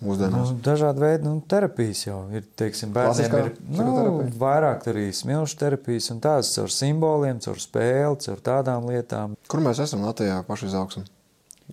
[0.00, 0.54] mūsdienās?
[0.54, 2.48] Nu, dažādi veidi nu, terapijas jau ir.
[2.56, 3.98] Teiksim, bērniem ir nu,
[4.40, 9.36] vairāk arī smilšu terapijas un tādas caur simboliem, caur spēli, caur tādām lietām.
[9.44, 11.04] Kur mēs esam Latvijā paši izaugsmē?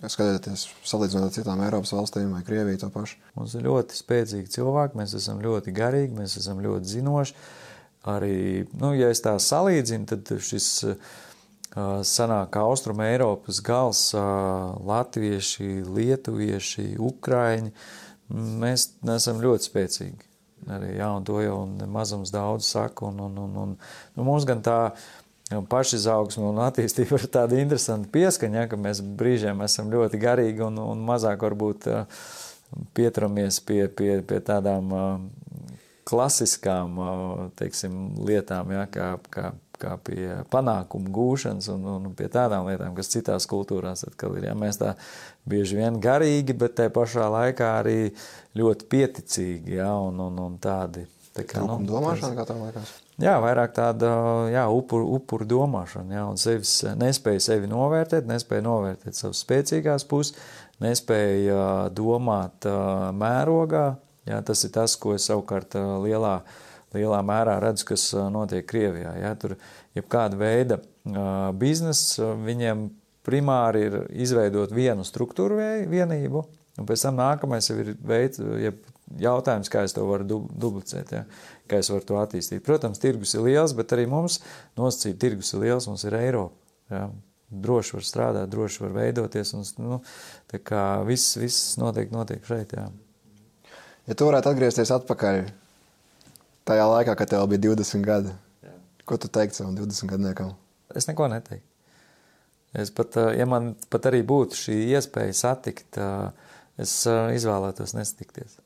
[0.04, 3.16] Skatoties, salīdzinot ar citām Eiropas valstīm vai Krieviju to pašu.
[3.38, 7.36] Mums ir ļoti spēcīgi cilvēki, mēs esam ļoti garīgi, mēs esam ļoti zinoši.
[8.04, 10.68] Arī, nu, ja es tā salīdzinu, tad šis
[12.06, 17.72] sanāk Austrum Eiropas gals, latvieši, lietuvieši, ukraiņi,
[18.62, 20.30] mēs esam ļoti spēcīgi.
[20.70, 21.58] Arī, jā, un to jau
[21.92, 24.78] mazums daudz saka, un, un, un, un nu, mums gan tā
[25.68, 31.04] pašizaugsme un attīstība ir tāda interesanta pieskaņa, ka mēs brīžiem esam ļoti garīgi un, un
[31.04, 31.90] mazāk varbūt
[32.96, 34.94] pieturamies pie, pie, pie tādām
[36.08, 36.98] klasiskām
[37.58, 37.94] teiksim,
[38.26, 43.48] lietām, ja, kā, kā, kā pie panākumu gūšanas un, un pie tādām lietām, kas citās
[43.50, 44.48] kultūrās atkal ir.
[44.50, 44.94] Ja, mēs tā
[45.48, 47.98] bieži vien garīgi, bet tajā pašā laikā arī
[48.58, 51.08] ļoti pieticīgi ja, un, un, un tādi.
[51.34, 52.92] Tā kā, nu, domāšana, kā tā liekas?
[53.18, 54.10] Jā, vairāk tāda
[54.50, 60.34] jā, upuru, upuru domāšana, jā, un sevis, nespēja sevi novērtēt, nespēja novērtēt savas spēcīgās puses,
[60.82, 62.66] nespēja domāt
[63.18, 63.84] mērogā.
[64.28, 66.38] Jā, tas ir tas, ko es savukārt lielā,
[66.96, 69.12] lielā mērā redzu, kas notiek Krievijā.
[69.20, 69.56] Jā, tur
[69.96, 70.80] jebkāda veida
[71.60, 72.86] biznesa viņiem
[73.24, 75.60] primāri ir izveidot vienu struktūru
[75.90, 76.44] vienību,
[76.80, 78.80] un pēc tam nākamais jau ir veids, jeb
[79.20, 81.22] jautājums, kā es to varu dublicēt, ja?
[81.70, 82.64] kā es varu to attīstīt.
[82.66, 84.40] Protams, tirgus ir liels, bet arī mums
[84.78, 86.56] nosacīt tirgus ir liels, mums ir Eiropa.
[86.92, 87.06] Ja?
[87.64, 90.00] Droši var strādāt, droši var veidoties, un nu,
[90.50, 92.74] tā kā viss, viss noteikti notiek šeit.
[92.74, 92.88] Jā.
[94.04, 95.46] Ja tu varētu atgriezties atpakaļ
[96.68, 98.74] tajā laikā, kad tev bija 20 gadi, jā.
[99.08, 100.50] ko tu teiktu savam 20 gadniekam?
[100.94, 101.64] Es neko neteiktu.
[102.74, 105.96] Es pat, ja man pat arī būtu šī iespēja satikt,
[106.82, 108.58] es izvēlētos nestikties.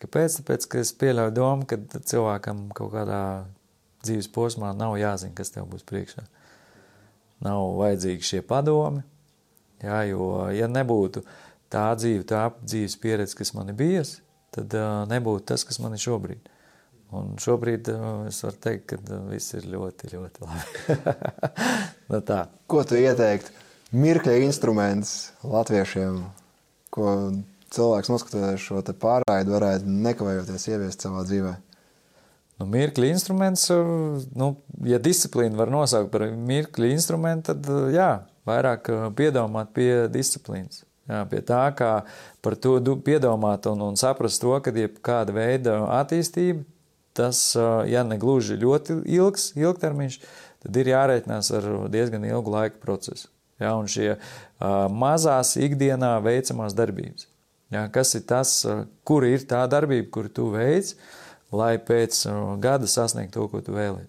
[0.00, 0.38] Kāpēc?
[0.40, 3.20] Tāpēc, ka es pieļauju domu, ka cilvēkam kaut kādā
[4.02, 6.24] dzīves posmā nav jāzina, kas tev būs priekšā.
[7.44, 9.04] Nav vajadzīgi šie padomi,
[9.82, 11.22] jā, jo, ja nebūtu
[11.72, 14.20] tā dzīve, tā dzīves pieredze, kas man ir bijusi,
[14.54, 16.50] tad uh, nebūtu tas, kas man ir šobrīd.
[17.12, 20.98] Un šobrīd uh, es varu teikt, ka uh, viss ir ļoti, ļoti labi.
[22.08, 22.44] no nu tā.
[22.70, 23.52] Ko tu ieteiktu?
[23.92, 26.22] Mirkļa instruments latviešiem,
[26.92, 27.10] ko
[27.72, 31.52] cilvēks noskatoties šo pārraidi, varētu nekavējoties ieviest savā dzīvē?
[32.60, 33.66] Nu, mirkļa instruments,
[34.38, 34.48] nu,
[34.88, 38.10] ja disciplīnu var nosaukt par mirkļa instrumentu, tad jā,
[38.48, 38.88] vairāk
[39.18, 40.84] piedomāt pie disciplīnas.
[41.10, 42.04] Jā, pie tā, kā
[42.44, 46.62] par to piedomāt un, un saprast to, ka jebkāda veida attīstība,
[47.16, 47.40] tas,
[47.90, 50.18] ja ne gluži ļoti ilgs, ilgtermiņš,
[50.62, 53.28] tad ir jārēķinās ar diezgan ilgu laika procesu.
[53.60, 54.14] Jā, un šie
[54.94, 57.26] mazās ikdienā veicamās darbības.
[57.72, 58.54] Jā, kas ir tas,
[59.08, 60.94] kur ir tā darbība, kuru tu veic,
[61.52, 62.22] lai pēc
[62.62, 64.08] gada sasniegtu to, ko tu vēlēji.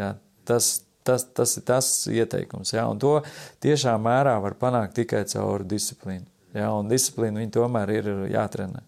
[0.00, 0.12] Jā,
[0.48, 0.70] tas,
[1.06, 2.74] tas, tas ir tas ieteikums.
[2.76, 3.16] Jā, un to
[3.64, 6.26] tiešām mērā var panākt tikai caur disciplīnu.
[6.54, 8.84] Jā, un disciplīna viņa tomēr ir jātrenē.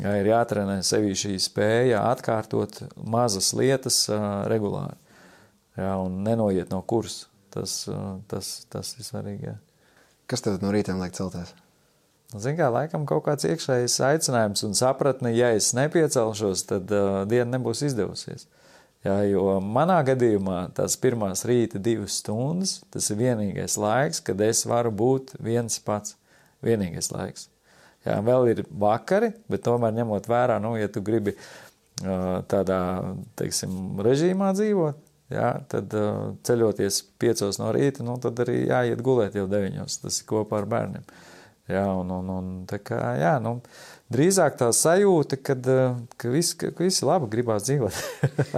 [0.00, 4.96] Jā, ir jātrenē sevi šī spēja atkārtot mazas lietas uh, regulāri.
[5.76, 7.28] Jā, un nenoiet no kursa.
[7.52, 9.50] Tas, uh, tas, tas ir svarīgi.
[9.50, 9.58] Jā.
[10.28, 11.52] Kas tev no rīta liek celties?
[12.32, 17.58] Ziniet, kā laikam kaut kāds iekšējs aicinājums un sapratne, ja es nepiecelšos, tad uh, diena
[17.58, 18.46] nebūs izdevusies.
[19.04, 24.62] Jā, jo manā gadījumā tās pirmās rīta divas stundas, tas ir vienīgais laiks, kad es
[24.68, 26.16] varu būt viens pats.
[26.62, 27.48] Vienīgais laiks.
[28.06, 31.36] Jā, vēl ir vakari, bet tomēr ņemot vērā, nu, ja tu gribi
[32.50, 32.78] tādā,
[33.38, 34.98] teiksim, režīmā dzīvot,
[35.30, 35.94] jā, tad
[36.46, 40.00] ceļoties piecos no rīta, nu, tad arī jāiet gulēt jau deviņos.
[40.02, 41.06] Tas ir kopā ar bērniem.
[41.70, 43.60] Jā, un, un, un tā kā, jā, nu,
[44.12, 45.68] drīzāk tā sajūta, kad,
[46.18, 48.00] ka viss, ka viss labi gribās dzīvot.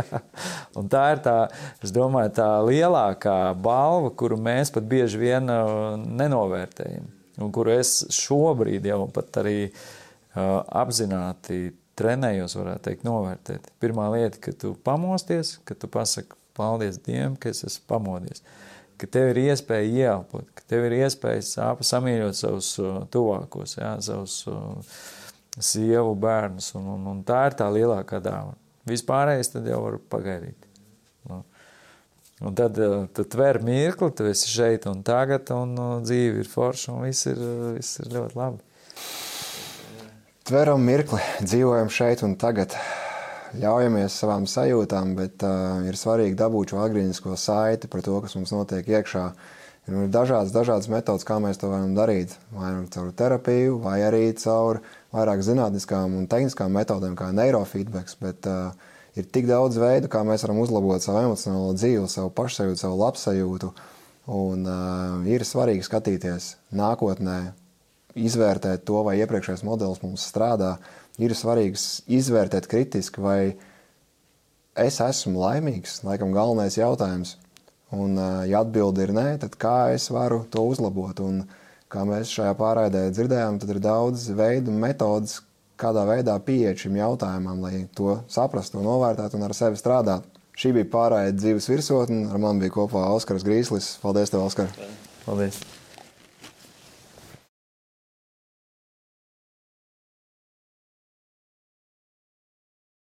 [0.80, 1.36] un tā ir tā,
[1.84, 5.52] es domāju, tā lielākā balva, kuru mēs pat bieži vien
[6.16, 7.12] nenovērtējam.
[7.42, 13.66] Un kuru es šobrīd jau pat arī uh, apzināti trenējos, varētu teikt, novērtēt.
[13.82, 18.44] Pirmā lieta, ka tu pamosties, ka tu pasaki paldies Dievam, ka es esmu pamodies.
[18.98, 22.70] Ka tev ir iespēja ieelpot, ka tev ir iespēja samīļot savus
[23.14, 24.98] tuvākos, jā, savus uh,
[25.58, 28.58] sievu, bērnus, un, un, un tā ir tā lielākā dāvana.
[28.88, 30.66] Vispārējais tad jau var pagaidīt.
[31.30, 31.40] Nu.
[32.42, 36.96] Un tad uh, tu tver mirkli, tu esi šeit un tagad, un dzīve ir forša,
[36.96, 37.38] un viss ir,
[37.76, 38.62] viss ir ļoti labi.
[40.44, 42.74] Tveram mirkli, dzīvojam šeit un tagad
[43.60, 48.52] ļaujamies savām sajūtām, bet uh, ir svarīgi dabūt šo agrīnisko saiti par to, kas mums
[48.54, 49.28] notiek iekšā.
[49.84, 52.32] Ir dažādas, dažādas metodas, kā mēs to varam darīt.
[52.56, 54.80] Vai nu caur terapiju, vai arī caur
[55.12, 58.16] vairāk zinātniskām un tehniskām metodēm, kā neirofeedbacks.
[58.20, 58.72] Bet uh,
[59.18, 63.70] ir tik daudz veidu, kā mēs varam uzlabot savu emocionālo dzīvi, savu pašsajūtu, savu labsajūtu.
[64.34, 67.38] Un, uh, ir svarīgi skatīties nākotnē,
[68.16, 70.76] izvērtēt to, vai iepriekšējais modelis mums strādā.
[71.20, 71.78] Ir svarīgi
[72.16, 73.54] izvērtēt kritiski, vai
[74.80, 76.00] es esmu laimīgs.
[76.06, 77.36] Laikam galvenais jautājums.
[77.94, 81.20] Un, uh, ja atbilde ir nē, tad kā es varu to uzlabot?
[81.22, 81.44] Un,
[81.92, 85.42] kā mēs šajā pārraidē dzirdējām, tad ir daudz veidu, metodas,
[85.80, 90.30] kādā veidā pieeja šim jautājumam, lai to saprastu, novērtētu un ar sevi strādātu.
[90.54, 92.28] Šī bija pārējais dzīves virsotne.
[92.30, 93.96] Ar mani bija kopā Oskars Grīslis.
[94.02, 94.70] Paldies, tev, Oskar!
[95.26, 95.58] Paldies!